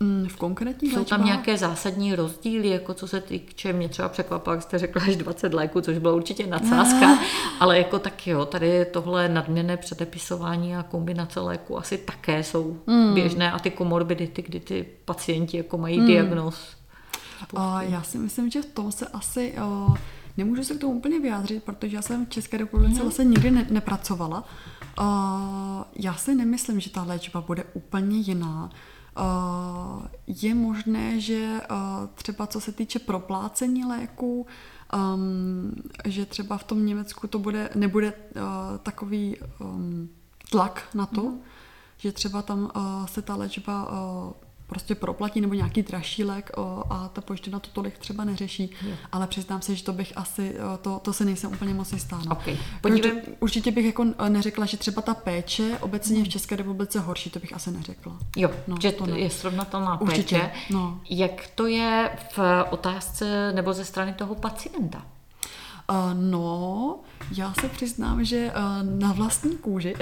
Mm, 0.03 0.27
v 0.27 0.35
konkrétní 0.35 0.91
Jsou 0.91 1.03
tam 1.03 1.25
nějaké 1.25 1.57
zásadní 1.57 2.15
rozdíly, 2.15 2.67
jako 2.67 2.93
co 2.93 3.07
se 3.07 3.21
týče, 3.21 3.73
mě 3.73 3.89
třeba 3.89 4.09
překvapilo, 4.09 4.53
jak 4.53 4.63
jste 4.63 4.77
řekla 4.77 5.01
až 5.01 5.15
20 5.15 5.53
léků, 5.53 5.81
což 5.81 5.97
byla 5.97 6.13
určitě 6.13 6.47
nadsázka, 6.47 7.19
ale 7.59 7.77
jako 7.77 7.99
tak 7.99 8.27
jo, 8.27 8.45
tady 8.45 8.85
tohle 8.85 9.29
nadměrné 9.29 9.77
předepisování 9.77 10.75
a 10.75 10.83
kombinace 10.83 11.39
léku 11.39 11.77
asi 11.77 11.97
také 11.97 12.43
jsou 12.43 12.77
mm. 12.87 13.13
běžné 13.13 13.51
a 13.51 13.59
ty 13.59 13.71
komorbidity, 13.71 14.41
kdy 14.41 14.59
ty 14.59 14.85
pacienti 15.05 15.57
jako 15.57 15.77
mají 15.77 15.99
mm. 15.99 16.07
diagnóz. 16.07 16.75
A 17.55 17.81
já 17.81 18.03
si 18.03 18.17
myslím, 18.17 18.49
že 18.49 18.63
to 18.63 18.91
se 18.91 19.07
asi... 19.07 19.55
O, 19.63 19.93
nemůžu 20.37 20.63
se 20.63 20.75
k 20.75 20.79
tomu 20.79 20.93
úplně 20.93 21.19
vyjádřit, 21.19 21.63
protože 21.63 21.95
já 21.95 22.01
jsem 22.01 22.25
v 22.25 22.29
České 22.29 22.57
republice 22.57 22.95
mm. 22.95 23.01
vlastně 23.01 23.25
nikdy 23.25 23.51
ne, 23.51 23.67
nepracovala. 23.69 24.43
O, 24.97 25.03
já 25.95 26.13
si 26.13 26.35
nemyslím, 26.35 26.79
že 26.79 26.89
ta 26.89 27.03
léčba 27.03 27.41
bude 27.41 27.63
úplně 27.73 28.17
jiná. 28.17 28.69
Je 30.27 30.55
možné, 30.55 31.19
že 31.19 31.61
třeba 32.15 32.47
co 32.47 32.61
se 32.61 32.71
týče 32.71 32.99
proplácení 32.99 33.85
léků, 33.85 34.47
um, 35.15 35.75
že 36.05 36.25
třeba 36.25 36.57
v 36.57 36.63
tom 36.63 36.85
Německu 36.85 37.27
to 37.27 37.39
bude, 37.39 37.69
nebude 37.75 38.13
takový 38.83 39.37
um, 39.59 40.09
tlak 40.51 40.83
na 40.93 41.05
to, 41.05 41.21
mm. 41.21 41.39
že 41.97 42.11
třeba 42.11 42.41
tam 42.41 42.71
se 43.05 43.21
ta 43.21 43.35
léčba 43.35 43.87
prostě 44.67 44.95
proplatí 44.95 45.41
nebo 45.41 45.53
nějaký 45.53 45.81
dražší 45.83 46.23
lék 46.23 46.51
o, 46.57 46.83
a 46.89 47.07
ta 47.07 47.21
pojišťovna 47.21 47.59
to 47.59 47.69
tolik 47.73 47.97
třeba 47.97 48.23
neřeší, 48.23 48.69
je. 48.87 48.97
ale 49.11 49.27
přiznám 49.27 49.61
se, 49.61 49.75
že 49.75 49.83
to 49.83 49.93
bych 49.93 50.13
asi, 50.15 50.55
to, 50.81 50.99
to 50.99 51.13
se 51.13 51.25
nejsem 51.25 51.51
úplně 51.51 51.73
moc 51.73 51.93
jistá. 51.93 52.21
No. 52.25 52.31
Okay. 52.31 52.57
Podívej... 52.81 53.21
Určitě 53.39 53.71
bych 53.71 53.85
jako 53.85 54.05
neřekla, 54.29 54.65
že 54.65 54.77
třeba 54.77 55.01
ta 55.01 55.13
péče 55.13 55.77
obecně 55.81 56.23
v. 56.23 56.29
České 56.29 56.55
republice 56.55 56.99
horší, 56.99 57.29
to 57.29 57.39
bych 57.39 57.53
asi 57.53 57.71
neřekla. 57.71 58.17
Jo, 58.37 58.51
no, 58.67 58.77
že 58.81 58.91
to 58.91 59.05
ne. 59.05 59.19
je 59.19 59.29
srovnatelná 59.29 60.01
Určitě, 60.01 60.35
péče. 60.35 60.51
No. 60.69 61.01
Jak 61.09 61.47
to 61.55 61.67
je 61.67 62.17
v 62.35 62.39
otázce 62.69 63.51
nebo 63.55 63.73
ze 63.73 63.85
strany 63.85 64.13
toho 64.13 64.35
pacienta? 64.35 65.05
Uh, 65.89 66.13
no, 66.13 66.99
já 67.31 67.53
se 67.53 67.69
přiznám, 67.69 68.23
že 68.25 68.51
uh, 68.51 68.99
na 68.99 69.11
vlastní 69.13 69.57
kůži 69.57 69.95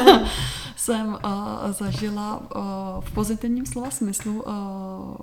jsem 0.76 1.06
uh, 1.06 1.18
zažila 1.70 2.36
uh, 2.36 3.04
v 3.04 3.10
pozitivním 3.14 3.66
slova 3.66 3.90
smyslu 3.90 4.44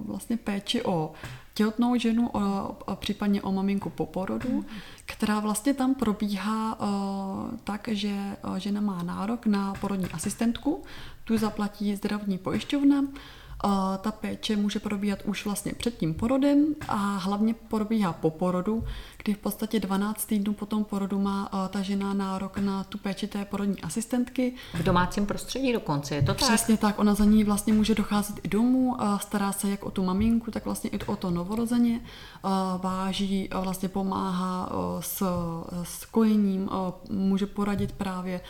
vlastně 0.06 0.38
péči 0.38 0.84
o 0.86 1.12
těhotnou 1.54 1.96
ženu, 1.96 2.30
o, 2.30 2.40
o, 2.86 2.96
případně 2.96 3.42
o 3.42 3.52
maminku 3.52 3.90
po 3.90 4.06
porodu, 4.06 4.50
mm. 4.52 4.66
která 5.06 5.40
vlastně 5.40 5.74
tam 5.74 5.96
probíhá 5.96 6.80
uh, 6.80 6.88
tak, 7.64 7.88
že 7.92 8.16
uh, 8.48 8.56
žena 8.56 8.82
má 8.82 9.04
nárok 9.04 9.46
na 9.46 9.74
porodní 9.74 10.06
asistentku, 10.06 10.84
tu 11.24 11.38
zaplatí 11.38 11.96
zdravotní 11.96 12.38
pojišťovna, 12.38 13.04
ta 14.02 14.12
péče 14.12 14.58
může 14.58 14.80
probíhat 14.80 15.20
už 15.26 15.46
vlastně 15.46 15.74
před 15.74 15.98
tím 15.98 16.14
porodem 16.14 16.66
a 16.88 16.96
hlavně 16.96 17.54
probíhá 17.54 18.14
po 18.14 18.30
porodu, 18.30 18.84
kdy 19.24 19.34
v 19.34 19.38
podstatě 19.38 19.80
12 19.80 20.26
týdnů 20.26 20.54
po 20.54 20.66
tom 20.66 20.84
porodu 20.84 21.20
má 21.20 21.50
ta 21.70 21.82
žena 21.82 22.14
nárok 22.14 22.58
na 22.58 22.84
tu 22.84 22.98
péči 22.98 23.28
té 23.28 23.46
porodní 23.46 23.82
asistentky. 23.82 24.54
V 24.74 24.84
domácím 24.84 25.26
prostředí 25.26 25.74
dokonce, 25.74 26.16
je 26.16 26.22
to 26.22 26.34
tak? 26.34 26.38
Přesně 26.38 26.78
tak, 26.78 27.00
ona 27.00 27.14
za 27.14 27.26
ní 27.26 27.44
vlastně 27.44 27.74
může 27.74 27.96
docházet 27.96 28.36
i 28.44 28.48
domů, 28.48 29.02
a 29.02 29.20
stará 29.20 29.52
se 29.52 29.70
jak 29.70 29.84
o 29.84 29.92
tu 29.92 30.04
maminku, 30.04 30.52
tak 30.52 30.66
vlastně 30.66 30.90
i 30.90 31.00
o 31.00 31.16
to 31.16 31.32
novorozeně, 31.32 32.02
váží, 32.82 33.50
vlastně 33.62 33.90
pomáhá 33.90 34.70
s, 35.00 35.24
s 35.84 36.06
kojením, 36.06 36.70
může 37.10 37.46
poradit 37.46 37.92
právě 37.92 38.42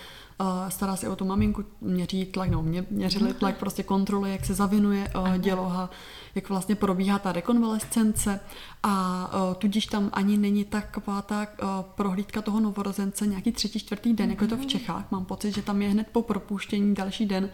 stará 0.70 0.96
se 0.96 1.10
o 1.10 1.16
tu 1.16 1.26
maminku, 1.26 1.64
měří 1.82 2.26
tlak, 2.26 2.50
no 2.50 2.64
mě, 2.64 2.86
měřili 2.90 3.34
tlak, 3.34 3.58
prostě 3.58 3.84
kontroluje, 3.84 4.32
jak 4.32 4.46
se 4.46 4.54
zavinuje 4.54 5.12
uh, 5.16 5.38
děloha, 5.38 5.90
jak 6.36 6.50
vlastně 6.50 6.76
probíhá 6.76 7.20
ta 7.20 7.32
rekonvalescence 7.32 8.40
a 8.84 9.30
uh, 9.34 9.54
tudíž 9.54 9.86
tam 9.86 10.10
ani 10.14 10.38
není 10.38 10.64
taková 10.64 11.22
ta 11.22 11.48
uh, 11.64 11.68
prohlídka 11.96 12.42
toho 12.42 12.60
novorozence 12.60 13.28
nějaký 13.28 13.52
třetí, 13.52 13.80
čtvrtý 13.80 14.14
den, 14.14 14.30
jako 14.30 14.44
je 14.44 14.48
to 14.48 14.56
v 14.56 14.60
mhm. 14.60 14.68
Čechách. 14.68 15.12
Mám 15.12 15.26
pocit, 15.26 15.56
že 15.56 15.62
tam 15.62 15.82
je 15.82 15.90
hned 15.90 16.08
po 16.12 16.22
propuštění 16.22 16.96
další 16.96 17.26
den 17.26 17.50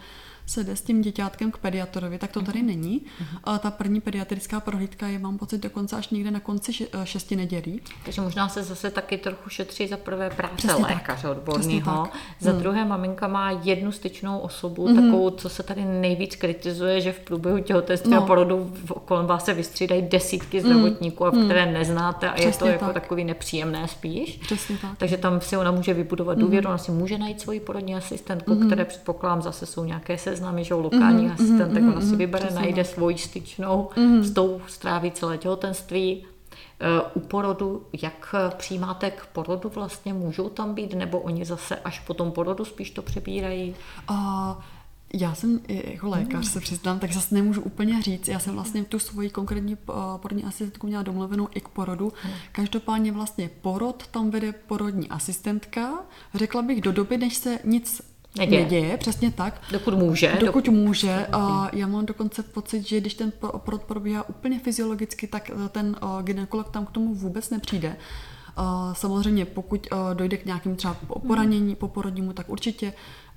se 0.48 0.64
jde 0.64 0.76
s 0.76 0.82
tím 0.82 1.02
děťátkem 1.02 1.50
k 1.50 1.58
pediatorovi, 1.58 2.18
tak 2.18 2.32
to 2.32 2.42
tady 2.42 2.58
mhm. 2.58 2.66
není. 2.66 3.00
A 3.44 3.58
ta 3.58 3.70
první 3.70 4.00
pediatrická 4.00 4.60
prohlídka 4.60 5.06
je, 5.06 5.18
mám 5.18 5.38
pocit, 5.38 5.62
dokonce 5.62 5.96
až 5.96 6.08
někde 6.08 6.30
na 6.30 6.40
konci 6.40 6.72
eh, 6.92 7.06
šesti 7.06 7.36
nedělí. 7.36 7.80
Takže 8.04 8.20
možná 8.20 8.48
se 8.48 8.62
zase 8.62 8.90
taky 8.90 9.18
trochu 9.18 9.50
šetří 9.50 9.88
za 9.88 9.96
prvé 9.96 10.30
práce 10.30 10.54
Přesně 10.56 10.84
lékaře 10.84 11.28
odborného, 11.28 12.08
za 12.40 12.50
hmm. 12.50 12.60
druhé 12.60 12.84
maminka 12.84 13.28
má 13.28 13.50
jednu 13.50 13.92
styčnou 13.92 14.38
osobu, 14.38 14.86
hmm. 14.86 14.96
takovou, 14.96 15.30
co 15.30 15.48
se 15.48 15.62
tady 15.62 15.84
nejvíc 15.84 16.36
kritizuje, 16.36 17.00
že 17.00 17.12
v 17.12 17.20
průběhu 17.20 17.58
těhotenství 17.58 18.10
no. 18.10 18.22
a 18.22 18.26
porodu 18.26 18.72
kolem 19.04 19.26
vás 19.26 19.44
se 19.44 19.54
vystřídají 19.54 20.02
desítky 20.02 20.60
hmm. 20.60 20.70
zdravotníků, 20.70 21.26
a 21.26 21.30
které 21.30 21.64
hmm. 21.64 21.74
neznáte 21.74 22.30
a 22.30 22.32
Přesně 22.32 22.48
je 22.48 22.58
to 22.58 22.66
jako 22.66 22.78
tak. 22.78 22.88
jako 22.88 23.00
takový 23.00 23.24
nepříjemné 23.24 23.88
spíš. 23.88 24.36
Přesně 24.36 24.78
tak. 24.82 24.98
Takže 24.98 25.16
tam 25.16 25.40
si 25.40 25.56
ona 25.56 25.70
může 25.70 25.94
vybudovat 25.94 26.38
důvěru, 26.38 26.64
hmm. 26.64 26.70
ona 26.70 26.78
si 26.78 26.92
může 26.92 27.18
najít 27.18 27.40
svoji 27.40 27.60
porodní 27.60 27.94
asistentku, 27.94 28.54
hmm. 28.54 28.66
které 28.66 28.84
předpokládám 28.84 29.42
zase 29.42 29.66
jsou 29.66 29.84
nějaké 29.84 30.18
se 30.18 30.37
známý, 30.38 30.64
že 30.64 30.74
lokální 30.74 31.28
mm-hmm, 31.28 31.32
asistent, 31.32 31.74
tak 31.74 31.82
on 31.96 32.02
si 32.02 32.16
vybere, 32.16 32.44
přesně 32.44 32.60
najde 32.60 32.84
svoji 32.84 33.18
styčnou, 33.18 33.90
mm-hmm. 33.96 34.20
s 34.20 34.30
tou 34.30 34.60
stráví 34.66 35.10
celé 35.10 35.38
těhotenství. 35.38 36.26
Eh, 36.80 37.10
U 37.14 37.20
porodu, 37.20 37.86
jak 38.02 38.34
přijímáte 38.56 39.10
k 39.10 39.26
porodu 39.26 39.68
vlastně, 39.68 40.12
můžou 40.14 40.48
tam 40.48 40.74
být, 40.74 40.94
nebo 40.94 41.18
oni 41.18 41.44
zase 41.44 41.76
až 41.76 42.00
po 42.00 42.14
tom 42.14 42.32
porodu 42.32 42.64
spíš 42.64 42.90
to 42.90 43.02
přebírají? 43.02 43.74
A 44.08 44.58
já 45.14 45.34
jsem 45.34 45.60
jako 45.68 46.08
lékař, 46.08 46.46
se 46.46 46.60
přiznám, 46.60 46.98
tak 46.98 47.12
zase 47.12 47.34
nemůžu 47.34 47.60
úplně 47.60 48.02
říct. 48.02 48.28
Já 48.28 48.38
jsem 48.38 48.54
vlastně 48.54 48.84
tu 48.84 48.98
svoji 48.98 49.30
konkrétní 49.30 49.72
eh, 49.72 49.92
porodní 50.16 50.44
asistentku 50.44 50.86
měla 50.86 51.02
domluvenou 51.02 51.48
i 51.54 51.60
k 51.60 51.68
porodu. 51.68 52.12
Každopádně 52.52 53.12
vlastně 53.12 53.50
porod 53.60 54.06
tam 54.06 54.30
vede 54.30 54.52
porodní 54.52 55.08
asistentka. 55.08 55.98
Řekla 56.34 56.62
bych 56.62 56.80
do 56.80 56.92
doby, 56.92 57.18
než 57.18 57.36
se 57.36 57.58
nic 57.64 58.02
Neděje. 58.36 58.62
neděje, 58.62 58.96
přesně 58.96 59.30
tak. 59.30 59.60
Dokud 59.72 59.94
může. 59.94 60.36
Dokud 60.40 60.68
může. 60.68 61.26
A 61.32 61.70
já 61.72 61.86
mám 61.86 62.06
dokonce 62.06 62.42
pocit, 62.42 62.88
že 62.88 63.00
když 63.00 63.14
ten 63.14 63.32
po- 63.40 63.58
porod 63.58 63.82
probíhá 63.82 64.28
úplně 64.28 64.58
fyziologicky, 64.58 65.26
tak 65.26 65.50
eh, 65.50 65.68
ten 65.68 65.96
eh, 66.02 66.22
gynekolog 66.22 66.70
tam 66.70 66.86
k 66.86 66.90
tomu 66.90 67.14
vůbec 67.14 67.50
nepřijde. 67.50 67.96
A 68.56 68.94
Samozřejmě, 68.94 69.44
pokud 69.44 69.86
eh, 69.92 70.14
dojde 70.14 70.36
k 70.36 70.46
nějakým 70.46 70.76
třeba 70.76 70.94
po- 70.94 71.18
poranění, 71.18 71.74
po 71.76 71.88
porodnímu, 71.88 72.32
tak 72.32 72.48
určitě. 72.48 72.92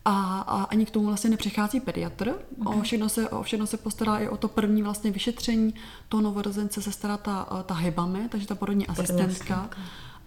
A, 0.06 0.40
a 0.40 0.64
ani 0.64 0.86
k 0.86 0.92
tomu 0.92 1.06
vlastně 1.06 1.30
nepřichází 1.30 1.80
pediatr. 1.80 2.34
O 2.66 2.82
všechno 2.82 3.10
se, 3.10 3.30
o 3.30 3.44
všechno 3.44 3.68
se 3.68 3.78
postará 3.78 4.18
i 4.18 4.28
o 4.28 4.38
to 4.38 4.48
první 4.48 4.84
vlastně 4.84 5.12
vyšetření 5.12 5.74
toho 6.10 6.22
novorozence 6.22 6.82
se 6.82 6.92
stará 6.92 7.18
ta, 7.18 7.48
eh, 7.60 7.64
ta 7.64 7.74
hebame, 7.74 8.28
takže 8.30 8.48
ta 8.48 8.56
porodní 8.56 8.88
asistentka. 8.88 9.70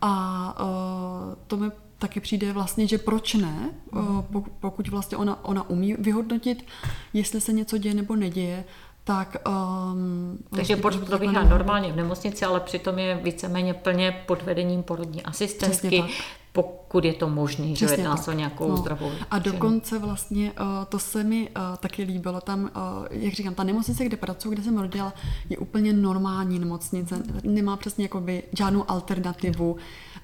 A 0.06 0.56
uh, 0.60 1.34
to 1.46 1.56
mi 1.56 1.70
taky 1.98 2.20
přijde 2.20 2.52
vlastně, 2.52 2.86
že 2.86 2.98
proč 2.98 3.34
ne, 3.34 3.70
uh, 3.92 4.20
pokud, 4.20 4.52
pokud 4.60 4.88
vlastně 4.88 5.16
ona, 5.16 5.44
ona 5.44 5.70
umí 5.70 5.94
vyhodnotit, 5.98 6.66
jestli 7.12 7.40
se 7.40 7.52
něco 7.52 7.78
děje 7.78 7.94
nebo 7.94 8.16
neděje, 8.16 8.64
tak... 9.04 9.36
Um, 9.48 10.38
Takže 10.50 10.56
vlastně 10.56 10.76
porod 10.76 11.00
to 11.00 11.06
probíhá 11.06 11.32
takhle 11.32 11.50
normálně 11.50 11.92
v 11.92 11.96
nemocnici, 11.96 12.44
ale 12.44 12.60
přitom 12.60 12.98
je 12.98 13.20
víceméně 13.24 13.74
plně 13.74 14.22
pod 14.26 14.42
vedením 14.42 14.82
porodní 14.82 15.22
asistentky, 15.22 16.04
pokud 16.52 17.04
je 17.04 17.12
to 17.12 17.28
možné, 17.28 17.74
že 17.74 17.86
jedná 17.90 18.16
se 18.16 18.30
o 18.30 18.34
nějakou 18.34 18.68
No. 18.68 18.76
zdravou 18.76 19.10
A 19.30 19.38
dokonce 19.38 19.98
vlastně 19.98 20.52
uh, 20.52 20.84
to 20.88 20.98
se 20.98 21.24
mi 21.24 21.48
uh, 21.50 21.76
taky 21.76 22.02
líbilo. 22.02 22.40
Tam, 22.40 22.62
uh, 22.62 22.70
jak 23.10 23.34
říkám, 23.34 23.54
ta 23.54 23.64
nemocnice, 23.64 24.04
kde 24.04 24.16
pracuji, 24.16 24.50
kde 24.50 24.62
jsem 24.62 24.78
rodila, 24.78 25.12
je 25.50 25.58
úplně 25.58 25.92
normální 25.92 26.58
nemocnice. 26.58 27.22
Nemá 27.42 27.76
přesně 27.76 28.04
jakoby 28.04 28.42
žádnou 28.52 28.90
alternativu. 28.90 29.76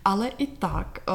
Ale 0.05 0.29
i 0.29 0.47
tak 0.47 0.99
uh, 1.09 1.15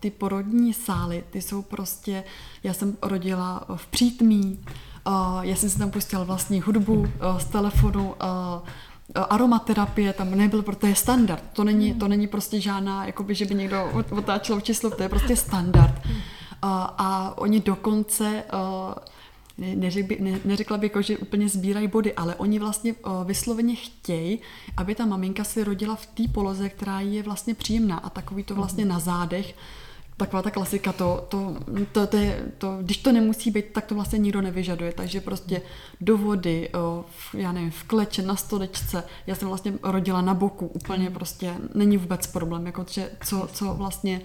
ty 0.00 0.10
porodní 0.10 0.72
sály, 0.72 1.24
ty 1.30 1.42
jsou 1.42 1.62
prostě, 1.62 2.24
já 2.62 2.74
jsem 2.74 2.96
rodila 3.02 3.64
v 3.76 3.86
přítmí, 3.86 4.60
uh, 5.06 5.40
já 5.40 5.56
jsem 5.56 5.70
si 5.70 5.78
tam 5.78 5.90
pustila 5.90 6.24
vlastní 6.24 6.60
hudbu 6.60 6.94
uh, 6.94 7.08
z 7.38 7.44
telefonu, 7.44 8.14
aromaterapie 9.14 10.12
tam 10.12 10.30
nebyl, 10.30 10.62
protože 10.62 10.78
to 10.78 10.86
je 10.86 10.94
standard. 10.94 11.42
To 11.52 11.64
není, 11.64 11.94
to 11.94 12.08
není 12.08 12.26
prostě 12.26 12.60
žádná, 12.60 13.06
jakoby, 13.06 13.34
že 13.34 13.44
by 13.44 13.54
někdo 13.54 13.90
ot- 13.92 14.18
otáčel 14.18 14.56
oči 14.56 14.74
slov, 14.74 14.96
to 14.96 15.02
je 15.02 15.08
prostě 15.08 15.36
standard. 15.36 16.02
A, 16.62 16.94
a 16.98 17.38
oni 17.38 17.60
dokonce, 17.60 18.44
neřek 19.58 20.06
by, 20.06 20.18
ne, 20.20 20.38
neřekla 20.44 20.78
bych, 20.78 20.92
že 21.00 21.18
úplně 21.18 21.48
sbírají 21.48 21.88
body, 21.88 22.14
ale 22.14 22.34
oni 22.34 22.58
vlastně 22.58 22.92
uh, 22.92 23.24
vysloveně 23.24 23.76
chtějí, 23.76 24.38
aby 24.76 24.94
ta 24.94 25.06
maminka 25.06 25.44
si 25.44 25.64
rodila 25.64 25.96
v 25.96 26.06
té 26.06 26.22
poloze, 26.28 26.68
která 26.68 27.00
jí 27.00 27.14
je 27.14 27.22
vlastně 27.22 27.54
příjemná 27.54 27.96
a 27.96 28.10
takový 28.10 28.44
to 28.44 28.54
vlastně 28.54 28.84
na 28.84 28.98
zádech, 28.98 29.54
taková 30.16 30.42
ta 30.42 30.50
klasika, 30.50 30.92
to, 30.92 31.26
to, 31.28 31.56
to, 31.92 32.06
to, 32.06 32.16
je, 32.16 32.46
to, 32.58 32.78
když 32.82 32.96
to 32.96 33.12
nemusí 33.12 33.50
být, 33.50 33.72
tak 33.72 33.84
to 33.86 33.94
vlastně 33.94 34.18
nikdo 34.18 34.40
nevyžaduje, 34.40 34.92
takže 34.92 35.20
prostě 35.20 35.62
do 36.00 36.18
vody, 36.18 36.70
v, 37.08 37.34
já 37.34 37.52
nevím, 37.52 37.70
v 37.70 37.84
kleče, 37.84 38.22
na 38.22 38.36
stoličce, 38.36 39.04
já 39.26 39.34
jsem 39.34 39.48
vlastně 39.48 39.72
rodila 39.82 40.20
na 40.20 40.34
boku, 40.34 40.66
úplně 40.66 41.10
prostě 41.10 41.54
není 41.74 41.96
vůbec 41.96 42.26
problém, 42.26 42.66
jako 42.66 42.84
že 42.90 43.10
co, 43.24 43.48
co 43.52 43.74
vlastně 43.74 44.20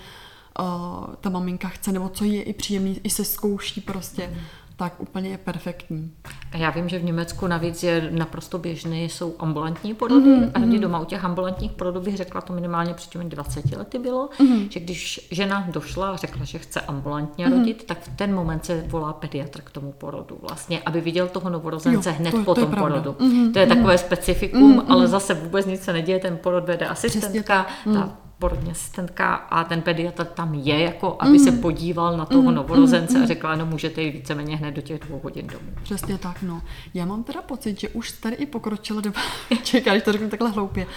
o, 0.59 1.07
ta 1.21 1.29
maminka 1.29 1.67
chce, 1.67 1.91
nebo 1.91 2.09
co 2.09 2.23
je 2.23 2.43
i 2.43 2.53
příjemný, 2.53 2.99
i 3.03 3.09
se 3.09 3.25
zkouší 3.25 3.81
prostě, 3.81 4.33
tak 4.81 5.01
úplně 5.01 5.29
je 5.29 5.37
perfektní. 5.37 6.11
A 6.53 6.57
já 6.57 6.69
vím, 6.69 6.89
že 6.89 6.99
v 6.99 7.03
Německu 7.03 7.47
navíc 7.47 7.83
je 7.83 8.07
naprosto 8.11 8.57
běžné, 8.57 9.03
jsou 9.03 9.35
ambulantní 9.39 9.93
porody 9.93 10.29
Mhm, 10.29 10.51
a 10.53 10.59
hodně 10.59 10.79
doma 10.79 10.99
u 10.99 11.05
těch 11.05 11.25
ambulantních 11.25 11.71
porodů 11.71 12.01
bych 12.01 12.17
řekla, 12.17 12.41
to 12.41 12.53
minimálně 12.53 12.93
před 12.93 13.09
těmi 13.09 13.25
20 13.25 13.75
lety 13.77 13.99
bylo, 13.99 14.29
Mhm. 14.39 14.67
že 14.69 14.79
když 14.79 15.27
žena 15.31 15.67
došla 15.71 16.09
a 16.11 16.15
řekla, 16.15 16.45
že 16.45 16.59
chce 16.59 16.81
ambulantně 16.81 17.49
rodit, 17.49 17.83
tak 17.83 17.97
v 18.01 18.15
ten 18.15 18.35
moment 18.35 18.65
se 18.65 18.83
volá 18.87 19.13
pediatr 19.13 19.61
k 19.61 19.69
tomu 19.71 19.91
porodu 19.91 20.37
vlastně, 20.41 20.81
aby 20.85 21.01
viděl 21.01 21.27
toho 21.27 21.49
novorozence 21.49 22.09
Jo, 22.09 22.15
hned 22.19 22.31
to- 22.31 22.43
po 22.43 22.55
to 22.55 22.61
tom 22.65 22.75
porodu. 22.75 23.15
Mhm, 23.19 23.53
To 23.53 23.59
je 23.59 23.67
takové 23.67 23.97
specifikum, 23.97 24.83
ale 24.87 25.07
zase 25.07 25.33
vůbec 25.33 25.65
nic 25.65 25.81
se 25.81 25.93
neděje, 25.93 26.19
ten 26.19 26.37
porod 26.37 26.63
vede 26.65 26.87
asistentka, 26.87 27.65
ta 27.93 28.17
porodní 28.41 28.71
asistentka 28.71 29.35
a 29.35 29.63
ten 29.63 29.81
pediatr 29.81 30.25
tam 30.25 30.53
je, 30.53 30.79
jako 30.79 31.15
aby 31.19 31.39
se 31.39 31.51
podíval 31.51 32.17
na 32.17 32.25
toho 32.25 32.51
novorozence 32.51 33.23
a 33.23 33.25
řekla, 33.25 33.55
no 33.55 33.65
můžete 33.65 34.01
jít 34.01 34.11
víceméně 34.11 34.57
hned 34.57 34.71
do 34.71 34.81
těch 34.81 34.99
dvou 34.99 35.19
hodin 35.23 35.47
domů. 35.47 35.71
Přesně 35.83 36.17
tak, 36.17 36.41
no. 36.41 36.61
Já 36.93 37.05
mám 37.05 37.23
teda 37.23 37.41
pocit, 37.41 37.79
že 37.79 37.89
už 37.89 38.11
tady 38.11 38.35
i 38.35 38.45
pokročila 38.45 39.01
doba, 39.01 39.21
čeká, 39.63 39.91
když 39.91 40.03
to 40.03 40.11
řeknu 40.11 40.29
takhle 40.29 40.49
hloupě, 40.49 40.87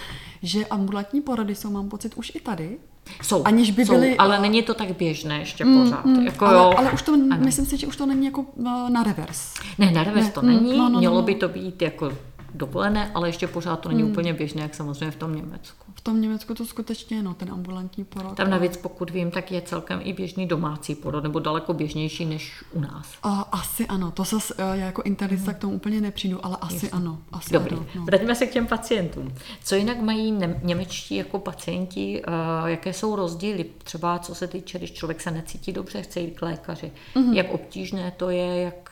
že 0.41 0.65
ambulantní 0.65 1.21
porody 1.21 1.55
jsou, 1.55 1.71
mám 1.71 1.89
pocit, 1.89 2.13
už 2.15 2.31
i 2.35 2.39
tady. 2.39 2.77
Jsou, 3.23 3.43
Aniž 3.43 3.71
by 3.71 3.85
jsou, 3.85 3.93
byly- 3.93 4.17
ale 4.17 4.39
není 4.39 4.63
to 4.63 4.73
tak 4.73 4.97
běžné 4.97 5.39
ještě 5.39 5.65
pořád. 5.65 6.05
jako 6.23 6.45
ale, 6.45 6.57
jo, 6.57 6.73
ale 6.77 6.91
už 6.91 7.01
to, 7.01 7.13
ano. 7.13 7.37
myslím 7.39 7.65
si, 7.65 7.77
že 7.77 7.87
už 7.87 7.95
to 7.95 8.05
není 8.05 8.25
jako 8.25 8.41
uh, 8.41 8.89
na 8.89 9.03
revers. 9.03 9.53
Ne, 9.77 9.91
na 9.91 10.03
revers 10.03 10.25
Ne, 10.25 10.31
to 10.31 10.41
mm, 10.41 10.47
není, 10.47 10.77
no, 10.77 10.89
no, 10.89 10.99
mělo 10.99 11.15
no, 11.15 11.21
by 11.21 11.33
no. 11.33 11.39
to 11.39 11.49
být 11.49 11.81
jako 11.81 12.11
dovolené, 12.57 13.11
ale 13.13 13.29
ještě 13.29 13.47
pořád 13.47 13.75
to 13.79 13.89
není 13.89 14.03
Mm. 14.03 14.11
úplně 14.11 14.33
běžné, 14.33 14.61
jak 14.61 14.75
samozřejmě 14.75 15.11
v 15.11 15.15
tom 15.15 15.35
Německu. 15.35 15.85
V 15.95 16.01
tom 16.01 16.21
Německu 16.21 16.53
to 16.53 16.65
skutečně, 16.65 17.23
no, 17.23 17.33
ten 17.33 17.51
ambulantní 17.51 18.03
porod. 18.03 18.37
Tam 18.37 18.49
navíc, 18.49 18.77
pokud 18.77 19.09
vím, 19.09 19.31
tak 19.31 19.51
je 19.51 19.61
celkem 19.61 19.99
i 20.03 20.13
běžný 20.13 20.45
domácí 20.47 20.95
porod, 20.95 21.23
nebo 21.23 21.39
daleko 21.39 21.73
běžnější 21.73 22.25
než 22.25 22.63
u 22.73 22.79
nás. 22.79 23.07
A, 23.23 23.41
asi 23.41 23.87
ano, 23.87 24.11
to 24.11 24.23
uh, 24.33 24.39
já 24.59 24.75
jako 24.85 25.01
internista 25.01 25.53
k 25.53 25.57
tomu 25.57 25.73
úplně 25.73 26.01
nepřijdu, 26.01 26.45
ale 26.45 26.57
asi 26.61 26.91
ano. 26.91 27.17
Asi 27.31 27.53
Dobrý, 27.53 27.75
ano, 27.75 27.85
no. 27.95 28.05
vraťme 28.05 28.35
se 28.35 28.45
k 28.45 28.51
těm 28.51 28.67
pacientům. 28.67 29.33
Co 29.63 29.75
jinak 29.75 30.01
mají 30.01 30.31
ne- 30.31 30.59
němečtí 30.63 31.15
jako 31.15 31.39
pacienti, 31.39 32.21
uh, 32.27 32.33
jaké 32.69 32.93
jsou 32.93 33.15
rozdíly, 33.15 33.65
třeba 33.83 34.19
co 34.19 34.35
se 34.35 34.47
týče, 34.47 34.77
když 34.77 34.91
člověk 34.93 35.21
se 35.21 35.31
necítí 35.31 35.71
dobře, 35.71 36.01
chce 36.01 36.19
jít 36.19 36.39
k 36.39 36.41
lékaři, 36.41 36.91
Mhm. 37.15 37.33
jak 37.33 37.53
obtížné 37.53 38.11
to 38.17 38.29
je, 38.29 38.61
jak 38.61 38.91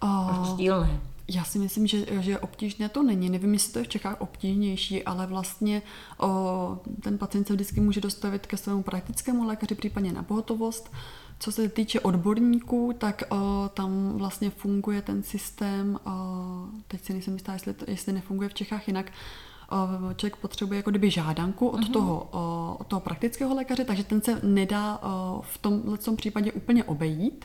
A, 0.00 0.36
rozdílné. 0.38 1.00
Já 1.30 1.44
si 1.44 1.58
myslím, 1.58 1.86
že, 1.86 2.22
že 2.22 2.38
obtížné 2.38 2.88
to 2.88 3.02
není. 3.02 3.30
Nevím, 3.30 3.52
jestli 3.52 3.72
to 3.72 3.78
je 3.78 3.84
v 3.84 3.88
Čechách 3.88 4.20
obtížnější, 4.20 5.04
ale 5.04 5.26
vlastně 5.26 5.82
o, 6.18 6.78
ten 7.02 7.18
pacient 7.18 7.46
se 7.46 7.52
vždycky 7.54 7.80
může 7.80 8.00
dostavit 8.00 8.46
ke 8.46 8.56
svému 8.56 8.82
praktickému 8.82 9.44
lékaři, 9.44 9.74
případně 9.74 10.12
na 10.12 10.22
pohotovost. 10.22 10.92
Co 11.40 11.52
se 11.52 11.68
týče 11.68 12.00
odborníků, 12.00 12.94
tak 12.98 13.22
o, 13.30 13.70
tam 13.74 14.12
vlastně 14.12 14.50
funguje 14.50 15.02
ten 15.02 15.22
systém, 15.22 15.98
o, 16.04 16.10
teď 16.88 17.04
si 17.04 17.12
nejsem 17.12 17.34
jistá, 17.34 17.52
jestli, 17.52 17.74
to, 17.74 17.84
jestli 17.88 18.12
nefunguje 18.12 18.48
v 18.48 18.54
Čechách 18.54 18.88
jinak, 18.88 19.12
o, 19.70 20.14
člověk 20.14 20.36
potřebuje 20.36 20.76
jako 20.76 20.90
kdyby 20.90 21.10
žádanku 21.10 21.68
od, 21.68 21.92
toho, 21.92 22.28
o, 22.30 22.76
od 22.80 22.86
toho 22.86 23.00
praktického 23.00 23.54
lékaře, 23.54 23.84
takže 23.84 24.04
ten 24.04 24.22
se 24.22 24.40
nedá 24.42 24.98
o, 25.02 25.42
v 25.42 25.58
tomhle 25.58 25.98
případě 26.16 26.52
úplně 26.52 26.84
obejít. 26.84 27.44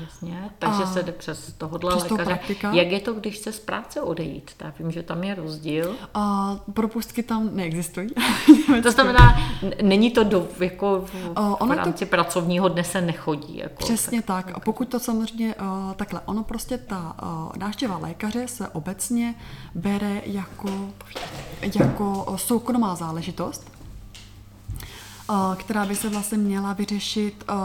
Jasně, 0.00 0.50
takže 0.58 0.82
A 0.82 0.86
se 0.86 1.02
jde 1.02 1.12
přes 1.12 1.52
tohohle 1.58 1.96
přes 1.96 2.10
lékaře. 2.10 2.24
praktika. 2.24 2.72
Jak 2.72 2.86
je 2.88 3.00
to, 3.00 3.12
když 3.12 3.38
se 3.38 3.52
z 3.52 3.60
práce 3.60 4.00
odejít? 4.00 4.50
Já 4.64 4.72
vím, 4.78 4.90
že 4.90 5.02
tam 5.02 5.24
je 5.24 5.34
rozdíl. 5.34 5.94
A 6.14 6.56
propustky 6.72 7.22
tam 7.22 7.56
neexistují. 7.56 8.08
To 8.82 8.90
znamená, 8.90 9.36
není 9.82 10.10
to 10.10 10.24
do, 10.24 10.48
jako 10.60 11.04
v, 11.06 11.30
ono 11.34 11.56
v 11.74 11.76
to- 11.76 11.82
rámci 11.84 12.06
pracovního 12.06 12.68
dne 12.68 12.84
se 12.84 13.00
nechodí. 13.00 13.56
Jako, 13.56 13.84
Přesně 13.84 14.22
tak. 14.22 14.50
A 14.54 14.60
pokud 14.60 14.88
to 14.88 15.00
samozřejmě 15.00 15.54
uh, 15.54 15.92
takhle, 15.94 16.20
ono 16.24 16.44
prostě 16.44 16.78
ta 16.78 17.16
uh, 17.22 17.56
návštěva 17.56 17.96
lékaře 17.98 18.48
se 18.48 18.68
obecně 18.68 19.34
bere 19.74 20.22
jako, 20.24 20.68
jako 21.80 22.34
soukromá 22.38 22.94
záležitost, 22.94 23.70
uh, 25.30 25.54
která 25.54 25.86
by 25.86 25.96
se 25.96 26.08
vlastně 26.08 26.38
měla 26.38 26.72
vyřešit 26.72 27.44
uh, 27.50 27.56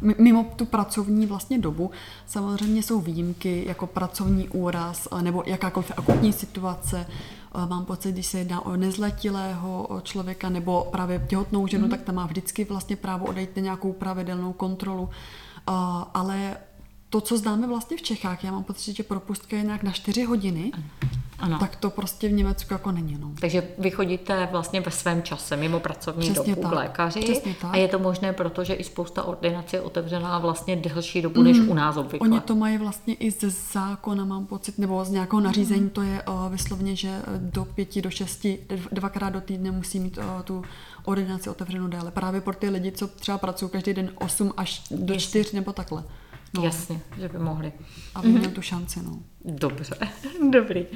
mimo 0.00 0.46
tu 0.56 0.66
pracovní 0.66 1.26
vlastně 1.26 1.58
dobu. 1.58 1.90
Samozřejmě 2.26 2.82
jsou 2.82 3.00
výjimky 3.00 3.64
jako 3.66 3.86
pracovní 3.86 4.48
úraz 4.48 5.08
uh, 5.12 5.22
nebo 5.22 5.42
jakákoliv 5.46 5.92
akutní 5.96 6.32
situace. 6.32 7.06
Uh, 7.54 7.68
Mám 7.68 7.84
pocit, 7.84 8.12
když 8.12 8.26
se 8.26 8.38
jedná 8.38 8.66
o 8.66 8.76
nezletilého 8.76 10.00
člověka 10.02 10.48
nebo 10.48 10.88
právě 10.92 11.26
těhotnou 11.28 11.66
ženu, 11.66 11.84
mm. 11.84 11.90
tak 11.90 12.02
ta 12.02 12.12
má 12.12 12.26
vždycky 12.26 12.64
vlastně 12.64 12.96
právo 12.96 13.26
odejít 13.26 13.56
na 13.56 13.62
nějakou 13.62 13.92
pravidelnou 13.92 14.52
kontrolu. 14.52 15.02
Uh, 15.02 15.10
Ale 16.14 16.56
to, 17.10 17.20
co 17.20 17.38
známe 17.38 17.66
vlastně 17.66 17.96
v 17.96 18.02
Čechách, 18.02 18.44
já 18.44 18.52
mám 18.52 18.64
pocit, 18.64 18.96
že 18.96 19.02
propustka 19.02 19.56
je 19.56 19.62
nějak 19.62 19.82
na 19.82 19.92
4 19.92 20.24
hodiny 20.24 20.72
Ano. 21.38 21.58
tak 21.58 21.76
to 21.76 21.90
prostě 21.90 22.28
v 22.28 22.32
Německu 22.32 22.74
jako 22.74 22.92
není. 22.92 23.18
No. 23.20 23.30
Takže 23.40 23.62
vy 23.78 23.90
chodíte 23.90 24.48
vlastně 24.52 24.80
ve 24.80 24.90
svém 24.90 25.22
čase, 25.22 25.56
mimo 25.56 25.80
pracovní 25.80 26.30
Přesně 26.30 26.54
dobu 26.54 26.62
tak. 26.62 26.72
k 26.72 26.74
lékaři. 26.74 27.20
Přesně 27.20 27.54
tak. 27.60 27.74
A 27.74 27.76
je 27.76 27.88
to 27.88 27.98
možné, 27.98 28.32
protože 28.32 28.74
i 28.74 28.84
spousta 28.84 29.22
ordinací 29.22 29.76
je 29.76 29.80
otevřená 29.82 30.38
vlastně 30.38 30.76
delší 30.76 31.22
dobu, 31.22 31.42
než 31.42 31.58
u 31.58 31.74
nás 31.74 31.96
obvykle. 31.96 32.28
Mhm. 32.28 32.32
Oni 32.32 32.40
to 32.40 32.54
mají 32.56 32.78
vlastně 32.78 33.14
i 33.14 33.30
ze 33.30 33.50
zákona, 33.50 34.24
mám 34.24 34.46
pocit, 34.46 34.78
nebo 34.78 35.04
z 35.04 35.10
nějakého 35.10 35.40
nařízení, 35.40 35.90
to 35.90 36.02
je 36.02 36.22
uh, 36.22 36.52
vyslovně, 36.52 36.96
že 36.96 37.22
do 37.38 37.64
pěti, 37.64 38.02
do 38.02 38.10
šesti, 38.10 38.58
dv- 38.68 38.88
dvakrát 38.92 39.30
do 39.30 39.40
týdne 39.40 39.70
musí 39.70 40.00
mít 40.00 40.18
uh, 40.18 40.24
tu 40.44 40.62
ordinaci 41.04 41.50
otevřenou 41.50 41.86
déle. 41.88 42.10
Právě 42.10 42.40
pro 42.40 42.54
ty 42.54 42.68
lidi, 42.68 42.92
co 42.92 43.06
třeba 43.08 43.38
pracují 43.38 43.70
každý 43.70 43.92
den 43.94 44.10
8 44.14 44.52
až 44.56 44.82
do 44.90 45.16
4 45.16 45.56
nebo 45.56 45.72
takhle. 45.72 46.04
No, 46.54 46.62
Jasně, 46.64 47.00
že 47.16 47.28
by 47.28 47.38
mohli. 47.38 47.72
aby 48.14 48.28
měl 48.28 48.50
tu 48.50 48.62
šanci. 48.62 49.02
No. 49.02 49.18
Dobře, 49.44 49.94
dobrý. 50.50 50.86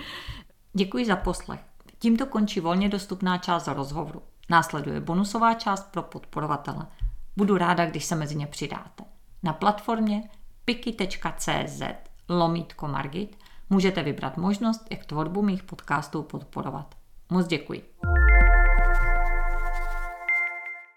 Děkuji 0.73 1.07
za 1.07 1.17
poslech. 1.17 1.61
Tímto 1.99 2.27
končí 2.27 2.61
volně 2.61 2.89
dostupná 2.89 3.39
část 3.39 3.67
rozhovoru. 3.69 4.23
Následuje 4.51 5.01
bonusová 5.01 5.55
část 5.55 5.91
pro 5.93 6.03
podporovatele. 6.03 6.87
Budu 7.37 7.57
ráda, 7.57 7.87
když 7.87 8.05
se 8.05 8.15
mezi 8.17 8.35
ně 8.35 8.47
přidáte. 8.47 9.05
Na 9.43 9.53
platformě 9.53 10.23
piki.cz 10.65 11.83
lomítko 12.29 12.89
Margit 12.89 13.39
můžete 13.71 14.03
vybrat 14.03 14.37
možnost, 14.37 14.87
jak 14.91 15.05
tvorbu 15.07 15.43
mých 15.43 15.63
podcastů 15.63 16.23
podporovat. 16.23 16.95
Moc 17.31 17.47
děkuji. 17.47 17.83